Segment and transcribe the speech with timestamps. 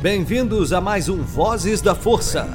[0.00, 2.48] Bem-vindos a mais um Vozes da Força.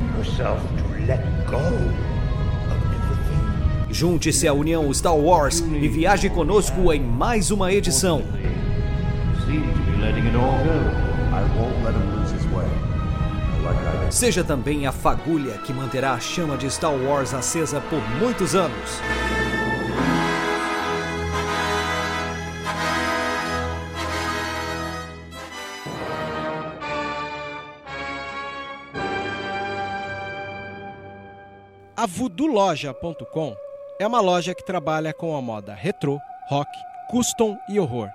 [3.89, 8.23] Junte-se à União Star Wars e viaje conosco em mais uma edição.
[14.09, 19.01] Seja também a fagulha que manterá a chama de Star Wars acesa por muitos anos.
[32.01, 33.55] A VoodooLoja.com
[33.99, 36.67] é uma loja que trabalha com a moda retrô, rock,
[37.07, 38.09] custom e horror.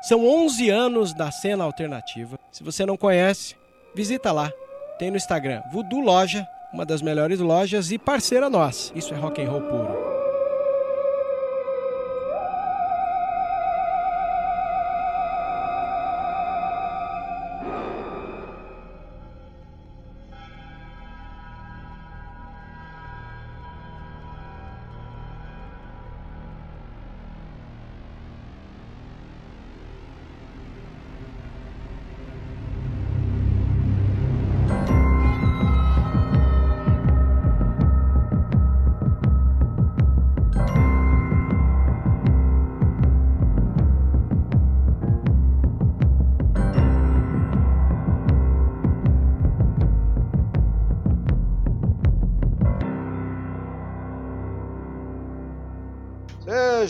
[0.00, 2.38] São 11 anos da cena alternativa.
[2.50, 3.54] Se você não conhece,
[3.94, 4.50] visita lá.
[4.98, 8.96] Tem no Instagram Voodoo Loja, uma das melhores lojas e parceira nossa.
[8.96, 10.17] Isso é rock and roll puro.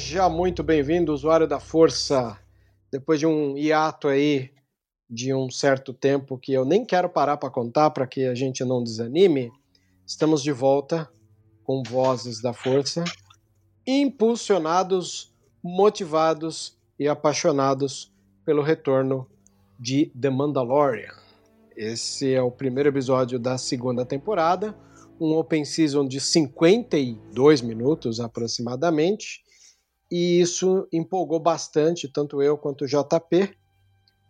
[0.09, 2.39] Seja muito bem-vindo, usuário da Força.
[2.91, 4.51] Depois de um hiato aí
[5.09, 8.65] de um certo tempo que eu nem quero parar para contar para que a gente
[8.65, 9.53] não desanime,
[10.07, 11.07] estamos de volta
[11.63, 13.05] com Vozes da Força,
[13.87, 15.31] impulsionados,
[15.63, 18.11] motivados e apaixonados
[18.47, 19.27] pelo retorno
[19.79, 21.13] de The Mandalorian.
[21.77, 24.75] Esse é o primeiro episódio da segunda temporada,
[25.21, 29.47] um open season de 52 minutos aproximadamente
[30.11, 33.55] e isso empolgou bastante tanto eu quanto o JP,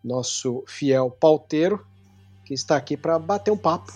[0.03, 1.85] nosso fiel pauteiro,
[2.45, 3.93] que está aqui para bater um papo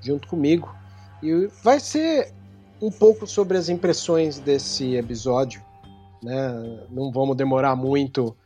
[0.00, 0.74] junto comigo.
[1.22, 2.32] E vai ser
[2.80, 5.62] um pouco sobre as impressões desse episódio.
[6.22, 6.86] Né?
[6.90, 8.36] Não vamos demorar muito,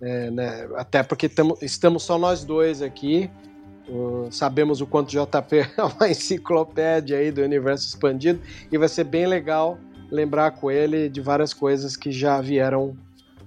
[0.00, 0.68] é, né?
[0.76, 3.30] até porque tamo, estamos só nós dois aqui.
[3.88, 8.40] Uh, sabemos o quanto JP é uma enciclopédia aí do universo expandido
[8.70, 9.78] e vai ser bem legal
[10.10, 12.96] lembrar com ele de várias coisas que já vieram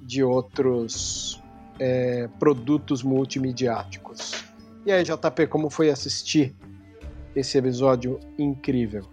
[0.01, 1.41] de outros
[1.79, 4.43] é, produtos multimediáticos.
[4.85, 6.53] E aí, JP, como foi assistir
[7.35, 9.07] esse episódio incrível?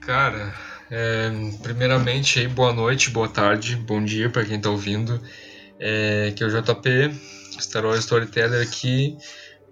[0.00, 0.54] Cara,
[0.90, 1.30] é,
[1.62, 5.20] primeiramente aí, boa noite, boa tarde, bom dia para quem está ouvindo.
[5.78, 7.10] É, que é o JP,
[7.60, 9.16] Star Wars Storyteller aqui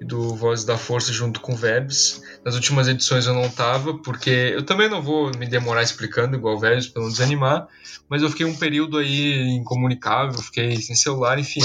[0.00, 2.22] do Voz da Força junto com o Vebs.
[2.44, 6.56] Nas últimas edições eu não tava, porque eu também não vou me demorar explicando igual
[6.56, 7.69] o Vebs para não desanimar,
[8.09, 11.62] mas eu fiquei um período aí incomunicável, fiquei sem celular, enfim.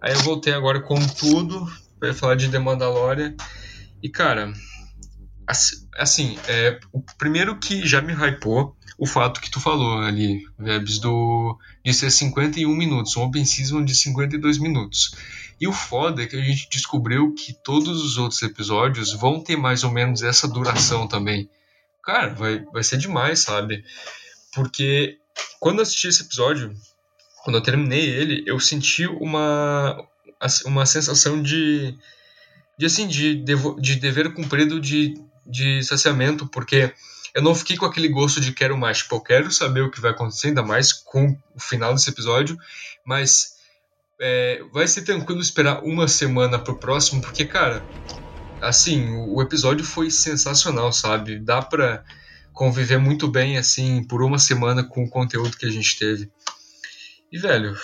[0.00, 1.66] Aí eu voltei agora com tudo
[1.98, 3.34] para falar de The Mandalorian.
[4.02, 4.52] E cara,
[5.98, 10.98] assim, é, o primeiro que já me hypou o fato que tu falou ali, Vebs,
[10.98, 15.14] do de ser 51 minutos, um open season de 52 minutos.
[15.60, 19.56] E o foda é que a gente descobriu que todos os outros episódios vão ter
[19.56, 21.50] mais ou menos essa duração também.
[22.02, 23.84] Cara, vai, vai ser demais, sabe?
[24.54, 25.18] Porque
[25.60, 26.74] quando eu assisti esse episódio,
[27.44, 30.02] quando eu terminei ele, eu senti uma,
[30.64, 31.94] uma sensação de,
[32.78, 35.14] de assim, de, devo, de dever cumprido de,
[35.46, 36.92] de saciamento, porque
[37.34, 38.98] eu não fiquei com aquele gosto de quero mais.
[38.98, 42.58] Tipo, eu quero saber o que vai acontecer, ainda mais com o final desse episódio,
[43.04, 43.59] mas
[44.20, 47.84] é, vai ser tranquilo esperar uma semana pro próximo, porque, cara,
[48.60, 51.38] assim, o episódio foi sensacional, sabe?
[51.38, 52.04] Dá pra
[52.52, 56.30] conviver muito bem, assim, por uma semana com o conteúdo que a gente teve.
[57.32, 57.74] E, velho,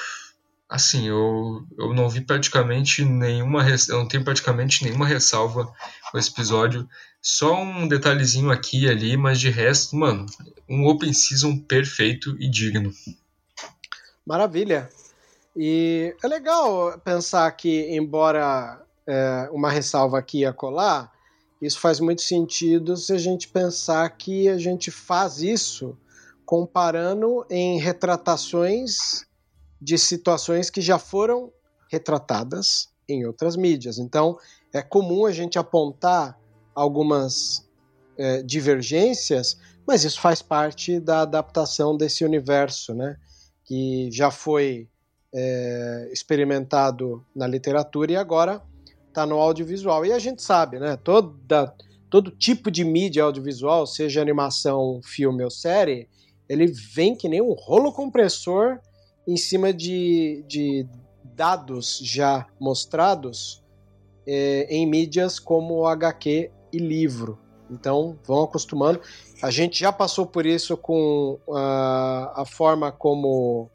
[0.69, 3.67] assim, eu, eu não vi praticamente nenhuma.
[3.89, 5.73] Eu não tenho praticamente nenhuma ressalva
[6.11, 6.87] com esse episódio.
[7.23, 10.27] Só um detalhezinho aqui e ali, mas de resto, mano,
[10.69, 12.93] um open season perfeito e digno.
[14.27, 14.89] Maravilha.
[15.57, 21.11] E é legal pensar que, embora é, uma ressalva aqui a colar,
[21.63, 25.97] isso faz muito sentido se a gente pensar que a gente faz isso
[26.45, 29.25] comparando em retratações
[29.81, 31.51] de situações que já foram
[31.91, 33.99] retratadas em outras mídias.
[33.99, 34.39] Então,
[34.75, 36.39] é comum a gente apontar
[36.75, 37.67] algumas
[38.19, 43.17] é, divergências, mas isso faz parte da adaptação desse universo, né?
[43.65, 44.89] Que já foi
[45.39, 48.63] é, experimentado na literatura e agora
[49.07, 50.07] está no audiovisual.
[50.07, 50.97] E a gente sabe, né?
[50.97, 51.75] Toda,
[52.09, 56.09] todo tipo de mídia audiovisual, seja animação, filme ou série,
[56.49, 58.79] ele vem que nem um rolo compressor
[59.29, 60.89] em cima de, de
[61.23, 63.63] dados já mostrados
[64.27, 67.39] é, em mídias como HQ e livro.
[67.71, 69.03] Então, vão acostumando.
[69.43, 73.71] A gente já passou por isso com a, a forma como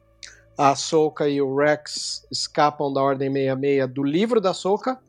[0.57, 5.00] a Soka e o Rex escapam da Ordem 66 do livro da Soka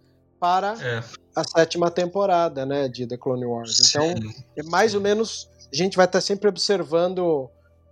[0.41, 1.03] para é.
[1.37, 3.77] a sétima temporada, né, de The Clone Wars.
[3.77, 3.99] Sim.
[3.99, 7.49] Então, é mais ou menos a gente vai estar sempre observando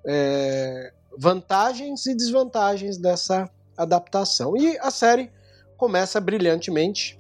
[0.07, 4.57] é, vantagens e desvantagens dessa adaptação.
[4.57, 5.31] E a série
[5.77, 7.19] começa brilhantemente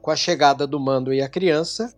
[0.00, 1.92] com a chegada do Mando e a criança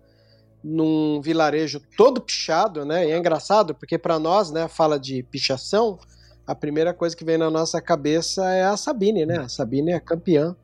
[0.64, 3.06] num vilarejo todo pichado, né?
[3.06, 5.98] E é engraçado porque para nós, né, fala de pichação,
[6.48, 9.40] a primeira coisa que vem na nossa cabeça é a Sabine, né?
[9.40, 10.56] A Sabine é a campeã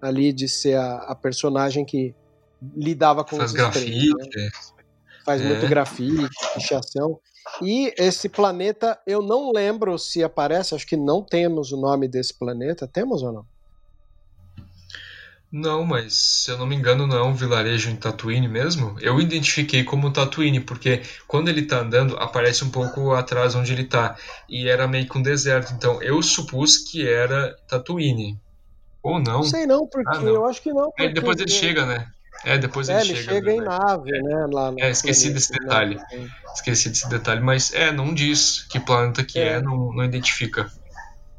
[0.00, 2.14] ali de ser a, a personagem que
[2.76, 4.14] lidava com Faz os grafite.
[4.36, 4.48] Né?
[5.24, 5.48] Faz é.
[5.48, 7.18] muito grafite, pichação.
[7.60, 12.32] E esse planeta, eu não lembro se aparece, acho que não temos o nome desse
[12.32, 12.86] planeta.
[12.86, 13.46] Temos ou não?
[15.50, 18.96] Não, mas se eu não me engano, não é um vilarejo em Tatooine mesmo.
[19.00, 23.84] Eu identifiquei como Tatooine, porque quando ele tá andando, aparece um pouco atrás onde ele
[23.84, 24.16] tá.
[24.48, 25.72] E era meio que um deserto.
[25.72, 28.38] Então eu supus que era Tatooine.
[29.02, 29.34] Ou não?
[29.34, 30.34] Não sei não, porque ah, não.
[30.34, 30.92] eu acho que não.
[30.98, 32.08] É, depois ele chega, né?
[32.44, 33.32] É, depois é, ele, ele chega.
[33.34, 34.46] chega em nave, né?
[34.52, 35.58] Lá é, esqueci desse né?
[35.60, 36.00] detalhe.
[36.54, 40.70] Esqueci desse detalhe, mas é, não diz que planeta que é, é não, não identifica.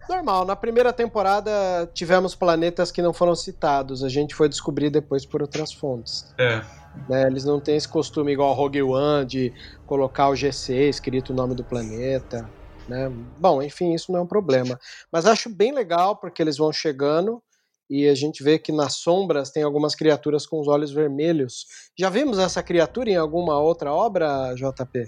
[0.09, 1.51] Normal, na primeira temporada
[1.93, 6.33] tivemos planetas que não foram citados, a gente foi descobrir depois por outras fontes.
[6.37, 6.61] É.
[7.07, 9.53] Né, eles não têm esse costume igual Rogue One de
[9.85, 12.49] colocar o GC escrito o nome do planeta.
[12.87, 13.11] Né?
[13.37, 14.79] Bom, enfim, isso não é um problema.
[15.11, 17.43] Mas acho bem legal porque eles vão chegando
[17.89, 21.65] e a gente vê que nas sombras tem algumas criaturas com os olhos vermelhos.
[21.97, 25.05] Já vimos essa criatura em alguma outra obra, JP?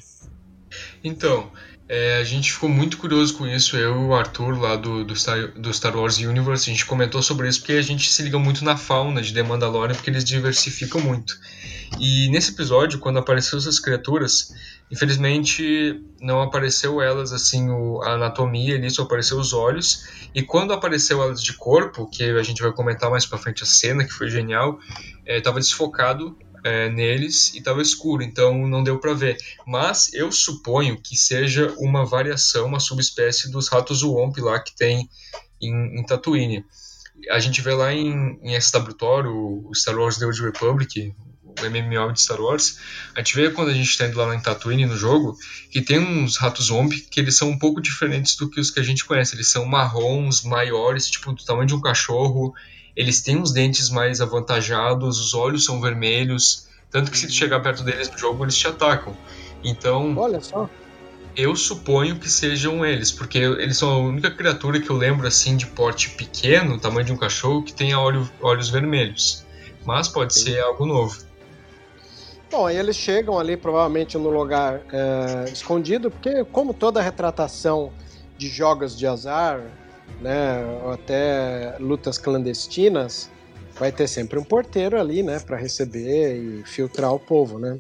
[1.04, 1.52] Então,
[1.92, 5.16] é, a gente ficou muito curioso com isso, eu e o Arthur lá do, do,
[5.16, 8.38] Star, do Star Wars Universe, a gente comentou sobre isso porque a gente se liga
[8.38, 11.36] muito na fauna de The Mandalorian, porque eles diversificam muito.
[12.00, 14.54] E nesse episódio, quando apareceu essas criaturas,
[14.92, 20.06] infelizmente não apareceu elas assim, o, a anatomia ali, só apareceu os olhos.
[20.36, 23.66] E quando apareceu elas de corpo, que a gente vai comentar mais pra frente a
[23.66, 24.80] cena, que foi genial,
[25.26, 29.38] estava é, desfocado é, neles e estava escuro, então não deu para ver.
[29.66, 35.10] Mas eu suponho que seja uma variação, uma subespécie dos ratos Womp lá que tem
[35.62, 36.66] em, em Tatooine.
[37.30, 38.90] A gente vê lá em, em SW
[39.28, 41.14] o Star Wars The Old Republic,
[41.44, 42.80] o MMO de Star Wars,
[43.16, 45.36] a gente vê quando a gente está indo lá em Tatooine no jogo,
[45.70, 48.80] que tem uns ratos zombie que eles são um pouco diferentes do que os que
[48.80, 49.36] a gente conhece.
[49.36, 52.54] Eles são marrons, maiores, tipo do tamanho de um cachorro,
[52.96, 57.62] eles têm os dentes mais avantajados, os olhos são vermelhos, tanto que se tu chegar
[57.62, 59.16] perto deles no jogo, eles te atacam.
[59.64, 60.70] Então, olha só.
[61.36, 65.56] Eu suponho que sejam eles, porque eles são a única criatura que eu lembro assim
[65.56, 69.46] de porte pequeno, tamanho de um cachorro, que tenha olho, olhos vermelhos.
[69.86, 70.46] Mas pode Sim.
[70.46, 71.30] ser algo novo.
[72.52, 77.94] Bom, aí eles chegam ali provavelmente no lugar é, escondido, porque como toda retratação
[78.36, 79.62] de jogos de azar,
[80.22, 83.30] né, ou até lutas clandestinas,
[83.76, 87.80] vai ter sempre um porteiro ali, né, para receber e filtrar o povo, né?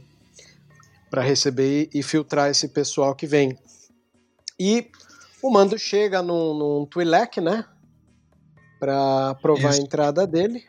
[1.09, 3.57] Para receber e filtrar esse pessoal que vem.
[4.59, 4.89] E
[5.41, 7.65] o mando chega num, num Twi'lek, né?
[8.79, 9.81] Para provar Isso.
[9.81, 10.63] a entrada dele.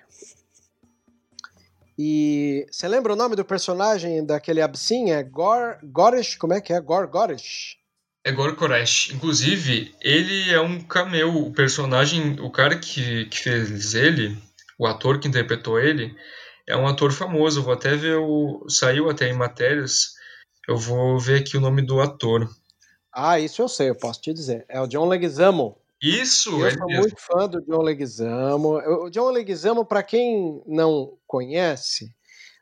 [1.99, 5.11] E você lembra o nome do personagem daquele Absin?
[5.11, 6.37] É Gor Goresh?
[6.37, 6.81] Como é que é?
[6.81, 7.80] Gor Goresh?
[8.25, 9.11] É Gor Koresh.
[9.13, 11.47] Inclusive, ele é um cameo.
[11.47, 14.37] O personagem, o cara que, que fez ele,
[14.79, 16.15] o ator que interpretou ele,
[16.67, 17.61] é um ator famoso.
[17.61, 18.67] Eu vou até ver o.
[18.69, 20.15] Saiu até em matérias.
[20.69, 22.49] Eu vou ver aqui o nome do ator.
[23.13, 24.65] Ah, isso eu sei, eu posso te dizer.
[24.69, 25.77] É o John Leguizamo.
[26.01, 28.79] Isso, Eu sou muito fã do John Leguizamo.
[29.05, 32.11] O John Leguizamo, para quem não conhece,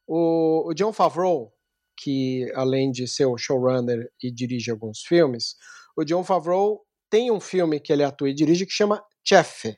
[0.07, 1.53] o, o John Favreau
[1.99, 5.57] que além de ser o showrunner e dirige alguns filmes,
[5.97, 9.75] o John Favreau tem um filme que ele atua e dirige que chama Chef,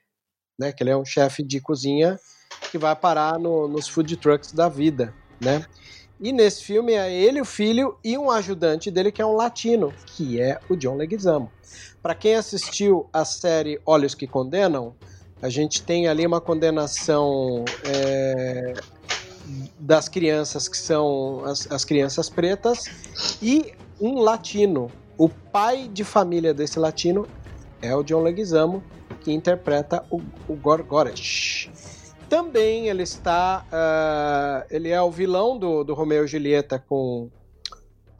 [0.58, 0.72] né?
[0.72, 2.18] Que ele é um chefe de cozinha
[2.70, 5.64] que vai parar no, nos food trucks da vida, né?
[6.20, 9.90] E nesse filme é ele, o filho e um ajudante dele que é um latino,
[10.04, 11.50] que é o John Leguizamo.
[12.02, 14.94] Para quem assistiu a série Olhos que Condenam,
[15.40, 18.74] a gente tem ali uma condenação é,
[19.78, 22.84] das crianças que são as, as crianças pretas
[23.42, 24.90] e um latino.
[25.18, 27.26] O pai de família desse latino
[27.82, 28.82] é o John Leguizamo,
[29.20, 31.70] que interpreta o, o Gorgoroth.
[32.28, 33.64] Também ele está.
[33.66, 37.28] Uh, ele é o vilão do, do Romeo e Julieta com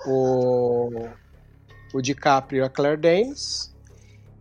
[0.04, 1.08] o,
[1.94, 3.74] o DiCaprio e a Claire Danes.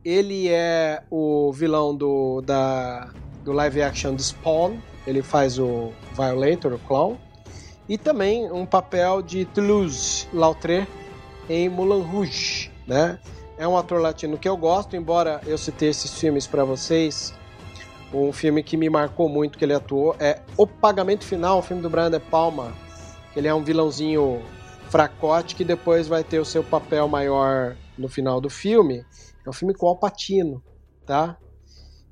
[0.04, 3.12] Ele é o vilão do, da,
[3.44, 4.78] do live action do Spawn.
[5.10, 7.18] Ele faz o Violator, o clown.
[7.88, 10.88] E também um papel de Toulouse-Lautrec
[11.50, 13.20] em Moulin Rouge, né?
[13.58, 17.34] É um ator latino que eu gosto, embora eu citei esses filmes para vocês
[18.14, 21.82] um filme que me marcou muito que ele atuou é O Pagamento Final, um filme
[21.82, 22.74] do Brian De Palma.
[23.36, 24.42] Ele é um vilãozinho
[24.90, 29.06] fracote que depois vai ter o seu papel maior no final do filme.
[29.46, 30.64] É um filme com Al Pacino,
[31.06, 31.38] tá?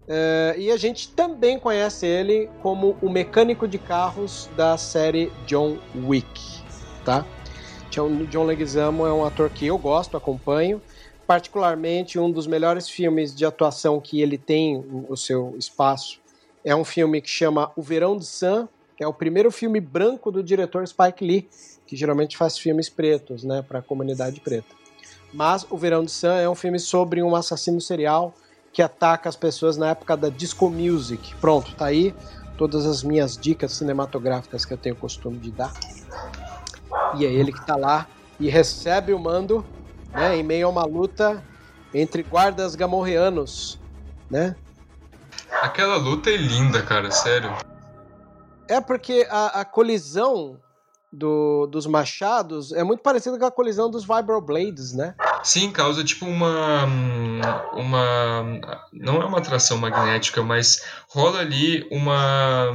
[0.07, 5.77] É, e a gente também conhece ele como o mecânico de carros da série John
[5.95, 6.61] Wick,
[7.03, 7.25] tá?
[7.89, 10.81] John, John Leguizamo é um ator que eu gosto, acompanho
[11.25, 16.21] particularmente um dos melhores filmes de atuação que ele tem o seu espaço
[16.67, 20.29] é um filme que chama O Verão de Sam, que é o primeiro filme branco
[20.29, 21.47] do diretor Spike Lee,
[21.85, 24.75] que geralmente faz filmes pretos, né, para a comunidade preta.
[25.33, 28.33] Mas O Verão de Sam é um filme sobre um assassino serial
[28.77, 31.33] que ataca as pessoas na época da disco music.
[31.37, 32.13] Pronto, tá aí
[32.59, 35.73] todas as minhas dicas cinematográficas que eu tenho costume de dar.
[37.15, 38.05] E é ele que tá lá
[38.39, 39.65] e recebe o mando
[40.11, 41.43] né, em meio a uma luta
[41.91, 43.79] entre guardas gamorreanos,
[44.29, 44.55] né?
[45.63, 47.51] Aquela luta é linda, cara, sério.
[48.67, 50.59] É porque a, a colisão
[51.11, 55.15] do, dos machados é muito parecida com a colisão dos Vibroblades, né?
[55.43, 56.85] Sim, causa tipo uma.
[57.73, 58.43] uma
[58.91, 62.69] não é uma atração magnética, mas rola ali uma,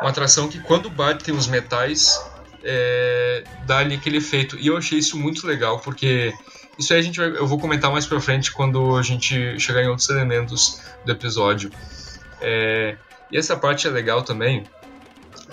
[0.00, 2.20] uma atração que quando batem os metais
[2.62, 4.56] é, dá ali aquele efeito.
[4.58, 6.32] E eu achei isso muito legal, porque
[6.78, 9.82] isso aí a gente vai, eu vou comentar mais pra frente quando a gente chegar
[9.82, 11.70] em outros elementos do episódio.
[12.40, 12.96] É,
[13.30, 14.64] e essa parte é legal também,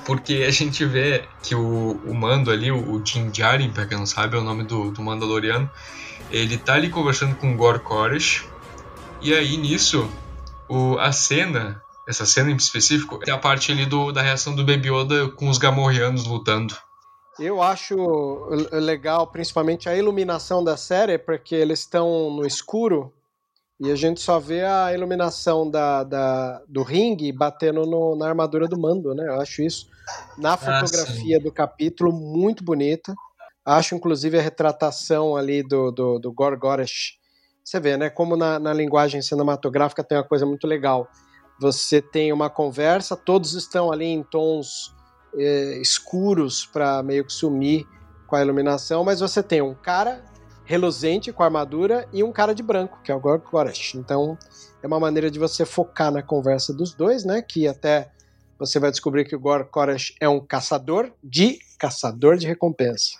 [0.05, 3.31] porque a gente vê que o, o Mando ali, o, o Din
[3.73, 5.69] pra quem não sabe, é o nome do, do Mandaloriano,
[6.31, 8.45] ele tá ali conversando com o Koresh,
[9.21, 10.09] e aí nisso,
[10.67, 14.63] o, a cena, essa cena em específico, é a parte ali do, da reação do
[14.63, 16.75] Baby Yoda com os Gamorreanos lutando.
[17.39, 17.95] Eu acho
[18.71, 23.13] legal, principalmente a iluminação da série, porque eles estão no escuro
[23.79, 28.67] e a gente só vê a iluminação da, da do ringue batendo no, na armadura
[28.67, 29.25] do mando, né?
[29.27, 29.87] Eu acho isso,
[30.37, 33.15] na ah, fotografia ah, do capítulo, muito bonita.
[33.65, 36.35] Acho, inclusive, a retratação ali do, do, do.
[37.63, 38.09] Você vê, né?
[38.09, 41.07] Como na, na linguagem cinematográfica tem uma coisa muito legal.
[41.61, 44.93] Você tem uma conversa, todos estão ali em tons
[45.35, 47.85] é, escuros para meio que sumir
[48.27, 50.23] com a iluminação, mas você tem um cara
[50.69, 53.95] reluzente com armadura e um cara de branco, que é o Gorg Goresh.
[53.95, 54.37] Então
[54.83, 57.41] é uma maneira de você focar na conversa dos dois, né?
[57.41, 58.11] Que até
[58.59, 63.17] você vai descobrir que o Gorg Koresh é um caçador de caçador de recompensa.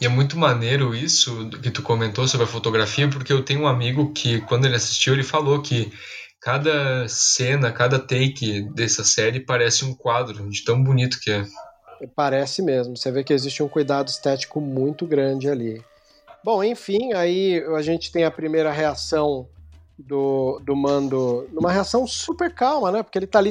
[0.00, 3.68] E é muito maneiro isso que tu comentou sobre a fotografia, porque eu tenho um
[3.68, 5.92] amigo que, quando ele assistiu, ele falou que
[6.40, 11.44] cada cena, cada take dessa série parece um quadro, de tão bonito que é.
[12.16, 12.96] Parece mesmo.
[12.96, 15.80] Você vê que existe um cuidado estético muito grande ali.
[16.42, 19.46] Bom, enfim, aí a gente tem a primeira reação
[19.98, 23.02] do, do Mando, numa reação super calma, né?
[23.02, 23.50] Porque ele tá ali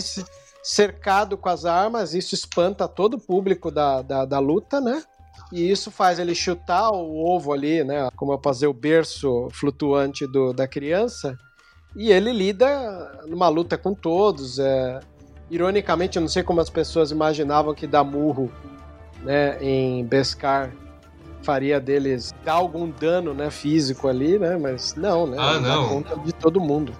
[0.63, 5.03] cercado com as armas, isso espanta todo o público da, da, da luta, né?
[5.51, 8.09] E isso faz ele chutar o ovo ali, né?
[8.15, 11.37] Como eu fazer o berço flutuante do, da criança
[11.95, 14.59] e ele lida numa luta com todos.
[14.59, 14.99] É...
[15.49, 18.51] Ironicamente, eu não sei como as pessoas imaginavam que dar murro
[19.23, 20.71] né, em Beskar
[21.41, 24.57] faria deles dar algum dano né, físico ali, né?
[24.57, 25.37] Mas não, né?
[25.39, 25.83] Ah, não.
[25.83, 26.93] Dá conta de todo mundo.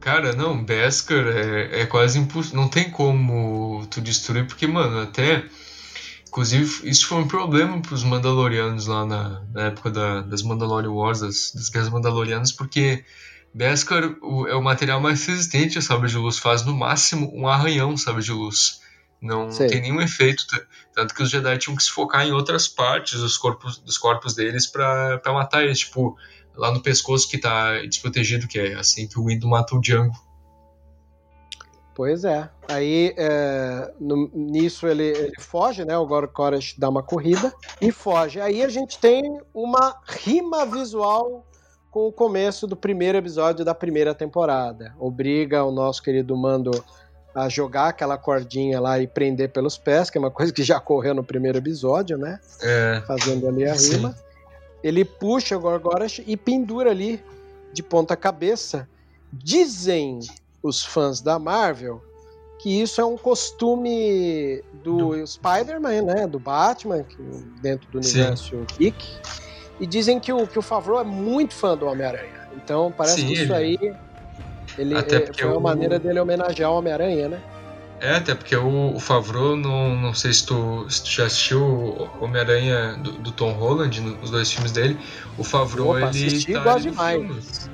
[0.00, 2.60] Cara, não, Beskar é, é quase impossível.
[2.60, 5.44] Não tem como tu destruir, porque, mano, até.
[6.26, 10.92] Inclusive, isso foi um problema para os Mandalorianos lá na, na época da, das Mandalorian
[10.92, 13.04] Wars, das, das Guerras Mandalorianas, porque
[13.52, 14.04] Beskar
[14.48, 18.22] é o material mais resistente a sabre de luz, faz no máximo um arranhão sabre
[18.22, 18.80] de luz.
[19.20, 19.68] Não Sei.
[19.68, 20.44] tem nenhum efeito,
[20.94, 24.34] tanto que os Jedi tinham que se focar em outras partes dos corpos, dos corpos
[24.34, 26.16] deles para matar eles, tipo,
[26.56, 30.14] lá no pescoço que tá desprotegido, que é assim que o Windu mata o Django.
[31.94, 32.48] Pois é.
[32.66, 35.98] Aí, é, no, nisso ele, ele, foge, né?
[35.98, 38.40] O Gor Koresh dá uma corrida e foge.
[38.40, 41.44] Aí a gente tem uma rima visual
[41.90, 44.94] com o começo do primeiro episódio da primeira temporada.
[44.98, 46.70] Obriga o nosso querido Mando
[47.34, 50.78] a jogar aquela cordinha lá e prender pelos pés, que é uma coisa que já
[50.78, 52.40] ocorreu no primeiro episódio, né?
[52.62, 53.02] É.
[53.06, 54.12] Fazendo ali a rima.
[54.12, 54.22] Sim.
[54.82, 57.22] Ele puxa o Gorgorash e pendura ali
[57.72, 58.88] de ponta cabeça.
[59.32, 60.20] Dizem
[60.62, 62.02] os fãs da Marvel
[62.60, 65.26] que isso é um costume do, do...
[65.26, 66.26] Spider-Man, né?
[66.26, 67.16] Do Batman, que,
[67.62, 69.02] dentro do universo geek.
[69.78, 72.48] E dizem que o, que o Favreau é muito fã do Homem-Aranha.
[72.54, 73.78] Então parece Sim, que isso ele...
[73.82, 73.96] aí
[74.80, 75.60] ele, Até é, foi uma o...
[75.60, 77.40] maneira dele homenagear o Homem-Aranha, né?
[78.00, 81.62] É, até porque o, o Favreau, não, não sei se tu, se tu já assistiu
[81.62, 84.98] o Homem-Aranha do, do, Tom Holland, os dois filmes dele.
[85.36, 87.70] O Favreau, Opa, ele assisti, tá ali demais.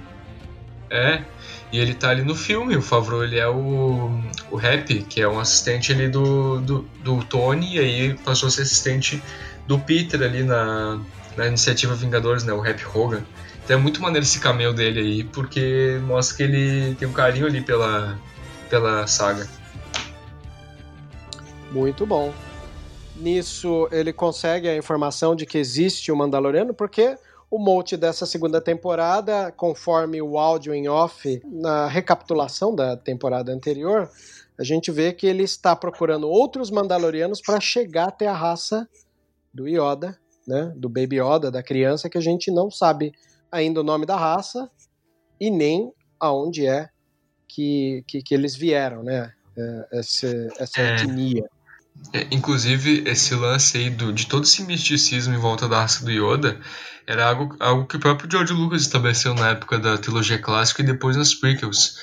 [0.91, 1.23] É,
[1.71, 2.77] e ele tá ali no filme.
[2.77, 4.11] O Favreau, ele é o,
[4.51, 8.51] o Rap, que é um assistente ali do, do, do Tony, e aí passou a
[8.51, 9.23] ser assistente
[9.69, 10.99] do Peter ali na,
[11.37, 12.53] na iniciativa Vingadores, né?
[12.53, 13.23] O Rap Hogan.
[13.67, 17.47] Então é muito maneiro esse cameo dele aí, porque mostra que ele tem um carinho
[17.47, 18.17] ali pela,
[18.71, 19.49] pela saga.
[21.73, 22.33] Muito bom.
[23.17, 27.19] Nisso ele consegue a informação de que existe o Mandaloriano, porque
[27.51, 34.09] o Mote dessa segunda temporada, conforme o áudio em off, na recapitulação da temporada anterior,
[34.57, 38.89] a gente vê que ele está procurando outros Mandalorianos para chegar até a raça
[39.53, 43.13] do Yoda, né, do Baby Yoda, da criança, que a gente não sabe
[43.51, 44.71] ainda o nome da raça
[45.41, 46.89] e nem aonde é
[47.49, 49.33] que, que, que eles vieram, né?
[49.57, 50.27] É, essa,
[50.59, 51.49] essa é, etnia.
[52.13, 56.11] É, inclusive, esse lance aí do, de todo esse misticismo em volta da raça do
[56.11, 56.61] Yoda
[57.07, 60.87] era algo, algo que o próprio George Lucas estabeleceu na época da trilogia clássica e
[60.87, 61.99] depois nas prequels.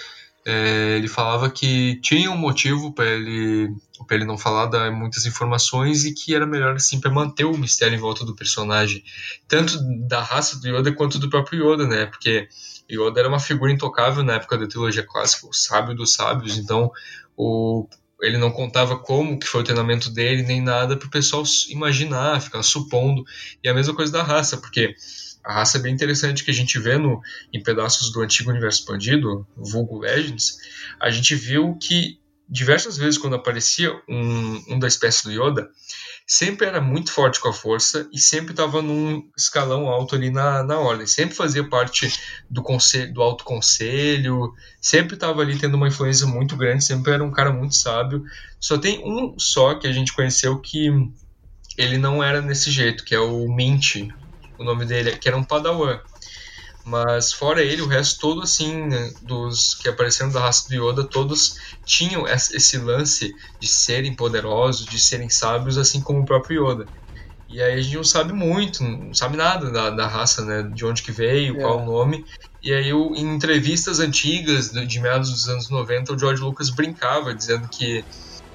[0.45, 3.73] É, ele falava que tinha um motivo para ele,
[4.11, 7.95] ele não falar da, muitas informações e que era melhor assim para manter o mistério
[7.95, 9.03] em volta do personagem,
[9.47, 12.05] tanto da raça do Yoda quanto do próprio Yoda, né?
[12.07, 12.49] Porque
[12.91, 16.91] Yoda era uma figura intocável na época da trilogia clássica, o sábio dos sábios, então
[17.37, 17.87] o,
[18.21, 22.41] ele não contava como que foi o treinamento dele nem nada para o pessoal imaginar,
[22.41, 23.23] ficar supondo.
[23.63, 24.95] E a mesma coisa da raça, porque
[25.43, 27.21] a raça é bem interessante que a gente vê no,
[27.51, 30.57] em pedaços do antigo universo expandido, vulgo Legends,
[30.99, 35.69] a gente viu que diversas vezes quando aparecia um, um da espécie do Yoda,
[36.25, 40.63] sempre era muito forte com a força e sempre estava num escalão alto ali na,
[40.63, 41.05] na ordem.
[41.05, 42.13] Sempre fazia parte
[42.49, 47.23] do, conselho, do alto conselho, sempre estava ali tendo uma influência muito grande, sempre era
[47.23, 48.23] um cara muito sábio.
[48.59, 50.89] Só tem um só que a gente conheceu que
[51.77, 53.95] ele não era desse jeito, que é o Mint,
[54.63, 55.99] o nome dele, que era um Padawan.
[56.85, 61.03] Mas fora ele, o resto todo assim, né, dos que apareceram da raça do Yoda,
[61.03, 66.89] todos tinham esse lance de serem poderosos, de serem sábios, assim como o próprio Yoda.
[67.47, 70.63] E aí a gente não sabe muito, não sabe nada da, da raça, né?
[70.73, 71.61] De onde que veio, é.
[71.61, 72.25] qual o nome.
[72.61, 77.67] E aí em entrevistas antigas, de meados dos anos 90, o George Lucas brincava, dizendo
[77.69, 78.03] que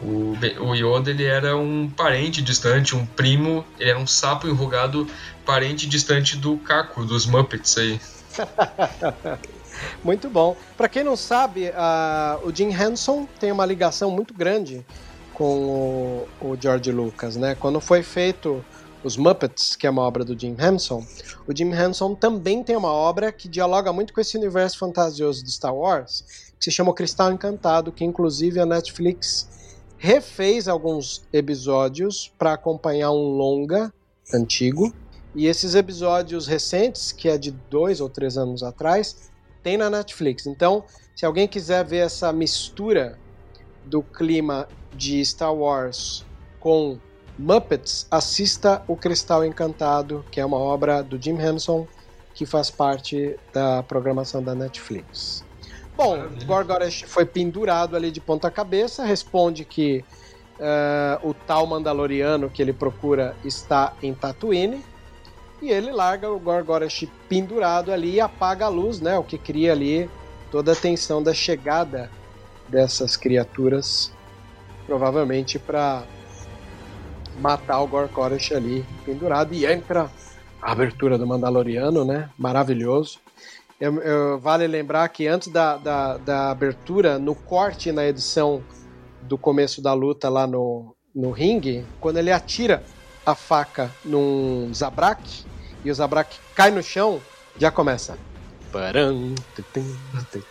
[0.03, 5.07] o, o Yoda ele era um parente distante, um primo, ele era um sapo enrugado
[5.45, 8.01] parente distante do Caco, dos Muppets aí.
[10.05, 10.57] muito bom.
[10.77, 14.85] Para quem não sabe, uh, o Jim Henson tem uma ligação muito grande
[15.35, 17.55] com o, o, George Lucas, né?
[17.55, 18.65] Quando foi feito
[19.03, 21.05] os Muppets, que é uma obra do Jim Henson,
[21.47, 25.51] o Jim Henson também tem uma obra que dialoga muito com esse universo fantasioso do
[25.51, 29.49] Star Wars, que se chama o Cristal Encantado, que inclusive a Netflix
[29.99, 33.93] refez alguns episódios para acompanhar um longa
[34.33, 34.95] antigo.
[35.35, 39.31] E esses episódios recentes, que é de dois ou três anos atrás,
[39.63, 40.47] tem na Netflix.
[40.47, 40.85] Então,
[41.15, 43.19] se alguém quiser ver essa mistura
[43.85, 46.25] do clima de Star Wars
[46.61, 46.99] com
[47.39, 51.87] Muppets, assista O Cristal Encantado, que é uma obra do Jim Henson,
[52.35, 55.45] que faz parte da programação da Netflix.
[55.99, 60.05] Bom, Gorgoresh foi pendurado ali de ponta cabeça, responde que
[60.61, 64.81] uh, o tal Mandaloriano que ele procura está em Tatooine,
[65.61, 69.19] e ele larga o Gorgoresh pendurado ali e apaga a luz, né?
[69.19, 70.09] O que cria ali
[70.53, 72.09] toda a tensão da chegada
[72.69, 74.13] dessas criaturas,
[74.87, 76.05] provavelmente para
[77.41, 80.09] matar o Gorgoresh ali pendurado e entra
[80.63, 82.31] a abertura do Mandaloriano, né?
[82.39, 83.19] Maravilhoso.
[83.81, 88.63] Eu, eu, vale lembrar que antes da, da, da, abertura, no corte na edição
[89.23, 92.83] do começo da luta lá no, no ringue, quando ele atira
[93.25, 95.45] a faca num Zabrak
[95.85, 97.21] e o Zabrak cai no chão,
[97.57, 98.19] já começa.
[98.73, 99.35] Param,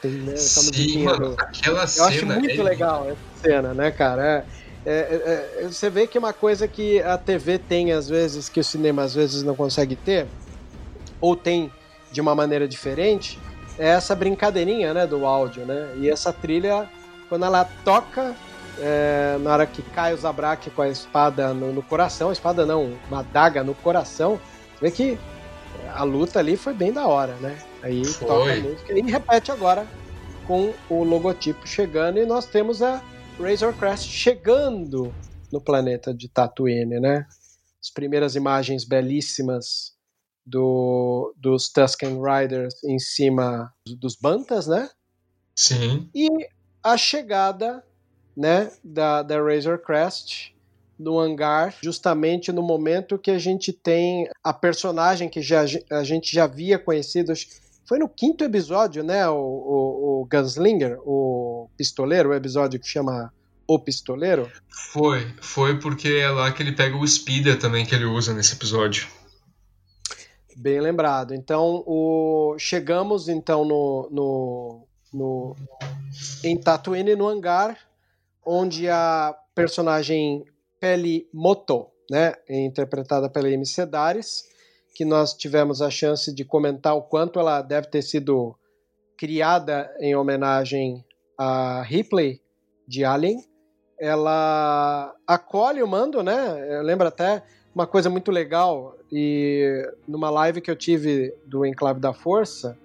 [0.03, 0.35] né?
[0.37, 2.63] Sim, mano, aquela Eu cena acho muito é...
[2.63, 4.45] legal essa cena, né, cara?
[4.85, 8.47] É, é, é, você vê que é uma coisa que a TV tem às vezes,
[8.47, 10.27] que o cinema às vezes não consegue ter,
[11.19, 11.69] ou tem
[12.11, 13.39] de uma maneira diferente,
[13.77, 15.93] é essa brincadeirinha né, do áudio, né?
[15.97, 16.89] E essa trilha,
[17.29, 18.35] quando ela toca,
[18.79, 22.97] é, na hora que cai o Zabrak com a espada no, no, coração, espada não,
[23.07, 24.39] uma daga no coração,
[24.73, 25.19] você vê que
[25.93, 27.57] a luta ali foi bem da hora, né?
[27.83, 28.27] Aí foi.
[28.27, 29.85] toca a música e repete agora
[30.45, 33.01] com o logotipo chegando e nós temos a
[33.39, 35.13] Razor Crest chegando
[35.51, 37.25] no planeta de Tatooine, né?
[37.81, 39.96] As primeiras imagens belíssimas
[40.47, 44.89] do, dos Tusken Riders em cima dos Bantas, né?
[45.53, 46.10] Sim.
[46.15, 46.29] E
[46.81, 47.83] a chegada,
[48.36, 50.55] né, da, da Razor Crest
[50.97, 56.33] no hangar, justamente no momento que a gente tem a personagem que já, a gente
[56.33, 57.33] já havia conhecido,
[57.86, 63.31] foi no quinto episódio, né, o, o, o Gunslinger, o pistoleiro, o episódio que chama
[63.67, 64.49] O Pistoleiro?
[64.91, 68.53] Foi, foi porque é lá que ele pega o Speeder também que ele usa nesse
[68.53, 69.07] episódio.
[70.59, 71.35] Bem lembrado.
[71.35, 72.55] Então, o...
[72.57, 75.55] chegamos então no, no, no,
[76.43, 77.77] em Tatooine, no hangar,
[78.43, 80.43] onde a personagem
[80.79, 84.45] Peli Moto, né, interpretada pela Amy Sedaris,
[84.95, 88.57] que nós tivemos a chance de comentar o quanto ela deve ter sido
[89.15, 91.05] criada em homenagem
[91.37, 92.41] a Ripley
[92.87, 93.43] de Alien.
[93.99, 96.77] Ela acolhe o mando, né?
[96.79, 97.43] Eu lembro até
[97.77, 102.75] uma coisa muito legal e numa live que eu tive do Enclave da Força,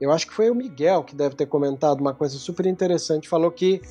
[0.00, 3.50] eu acho que foi o Miguel que deve ter comentado uma coisa super interessante, falou
[3.50, 3.82] que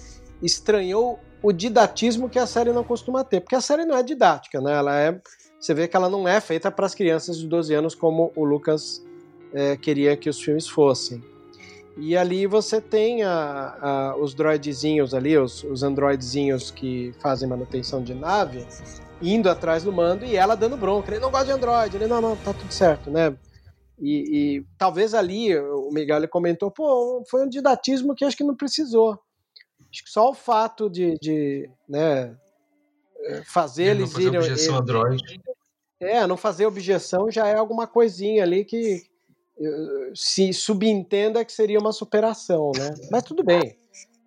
[0.41, 4.61] estranhou o didatismo que a série não costuma ter, porque a série não é didática,
[4.61, 4.77] né?
[4.77, 5.21] Ela é,
[5.59, 8.45] você vê que ela não é feita para as crianças de 12 anos como o
[8.45, 9.05] Lucas
[9.53, 11.21] é, queria que os filmes fossem.
[11.97, 18.03] E ali você tem a, a, os droidzinhos ali, os, os androidzinhos que fazem manutenção
[18.03, 18.67] de nave,
[19.21, 21.11] indo atrás do mando e ela dando bronca.
[21.11, 23.35] Ele não gosta de android, ele não, não, tá tudo certo, né?
[23.97, 28.43] E, e talvez ali o Miguel ele comentou, pô, foi um didatismo que acho que
[28.43, 29.17] não precisou.
[29.89, 32.35] Acho que só o fato de, de né,
[33.21, 34.37] é, fazer é, eles irem.
[34.37, 35.23] Objeção Android.
[35.97, 39.03] É, não fazer objeção já é alguma coisinha ali que
[40.13, 42.93] se subentenda que seria uma superação, né?
[43.11, 43.77] Mas tudo bem,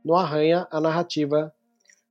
[0.05, 1.53] não arranha a narrativa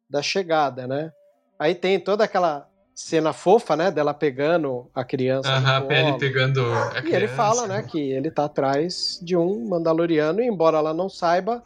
[0.10, 1.12] da chegada, né?
[1.60, 5.49] Aí tem toda aquela cena fofa, né, dela pegando a criança.
[5.49, 7.15] Aham, a pele pegando a e criança.
[7.15, 11.63] ele fala, né, que ele tá atrás de um Mandaloriano, e embora ela não saiba,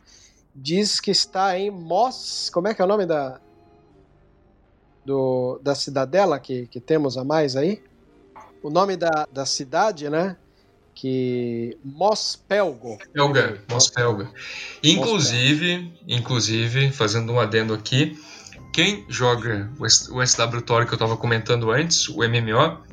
[0.54, 2.50] diz que está em Mos.
[2.54, 3.40] Como é que é o nome da.
[5.04, 7.82] Do, da cidadela que, que temos a mais aí?
[8.62, 10.38] O nome da, da cidade, né?
[11.02, 11.80] Que.
[11.84, 13.00] Mospelgo.
[13.12, 14.30] Pelga, Mospelga.
[14.84, 18.16] Inclusive, inclusive, fazendo um adendo aqui,
[18.72, 19.88] quem joga o
[20.24, 22.84] SW Tor que eu estava comentando antes, o MMO,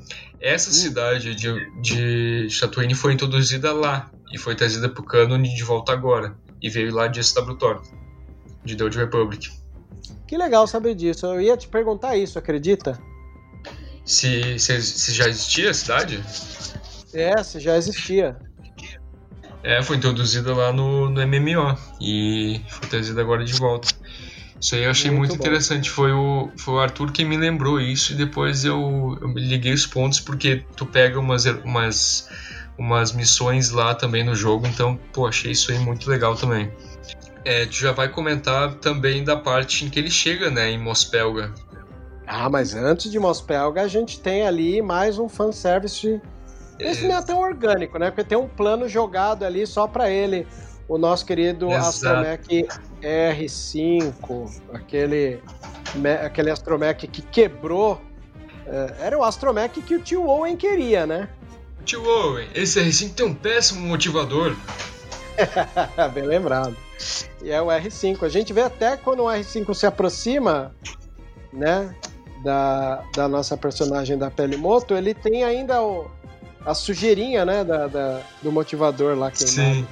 [0.40, 0.73] essa hum.
[0.73, 5.92] cidade de, de Tatooine foi introduzida lá e foi trazida para o cânone de volta
[5.92, 7.83] agora e veio lá de SW Thor,
[8.64, 9.51] de The Old Republic.
[10.27, 11.27] Que legal saber disso.
[11.27, 12.99] Eu ia te perguntar isso, acredita?
[14.03, 16.25] Se, se, se já existia a cidade?
[17.12, 18.37] É, se já existia.
[19.62, 23.88] É, foi introduzida lá no, no MMO e foi trazida agora de volta.
[24.61, 25.90] Isso aí eu achei muito, muito interessante.
[25.90, 29.87] Foi o, foi o Arthur quem me lembrou isso e depois eu, eu liguei os
[29.87, 32.29] pontos porque tu pega umas, umas
[32.79, 36.73] umas missões lá também no jogo, então, pô, achei isso aí muito legal também.
[37.44, 41.53] É, tu já vai comentar também da parte em que ele chega, né, em Mospelga.
[42.27, 46.21] Ah, mas antes de Mospelga a gente tem ali mais um fanservice.
[46.79, 48.11] Esse não é tão orgânico, né?
[48.11, 50.47] Porque tem um plano jogado ali só para ele.
[50.88, 51.88] O nosso querido Exato.
[51.88, 52.67] Astromech
[53.03, 55.43] R5, aquele,
[56.25, 58.01] aquele Astromech que quebrou.
[58.67, 61.29] É, era o Astromech que o tio Owen queria, né?
[61.85, 64.57] Tio Owen, esse R5 tem um péssimo motivador.
[66.14, 66.77] Bem lembrado.
[67.43, 68.23] E é o R5.
[68.23, 70.75] A gente vê até quando o R5 se aproxima,
[71.53, 71.95] né,
[72.43, 76.11] da, da nossa personagem da Pelimoto, ele tem ainda o,
[76.68, 79.57] a sujeirinha, né, da, da do motivador lá queimado.
[79.57, 79.87] Sim.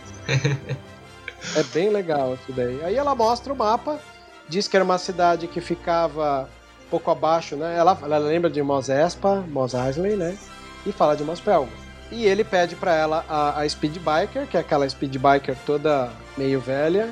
[1.56, 2.84] é bem legal isso daí.
[2.84, 3.98] Aí ela mostra o mapa,
[4.46, 6.50] diz que era uma cidade que ficava
[6.86, 7.74] um pouco abaixo, né?
[7.78, 10.36] Ela, ela lembra de Mos Espa, Mos Eisley, né?
[10.84, 11.72] E fala de Mospelgo.
[12.12, 16.10] E ele pede para ela a, a Speed Biker, que é aquela Speed Biker toda
[16.36, 17.08] meio velha.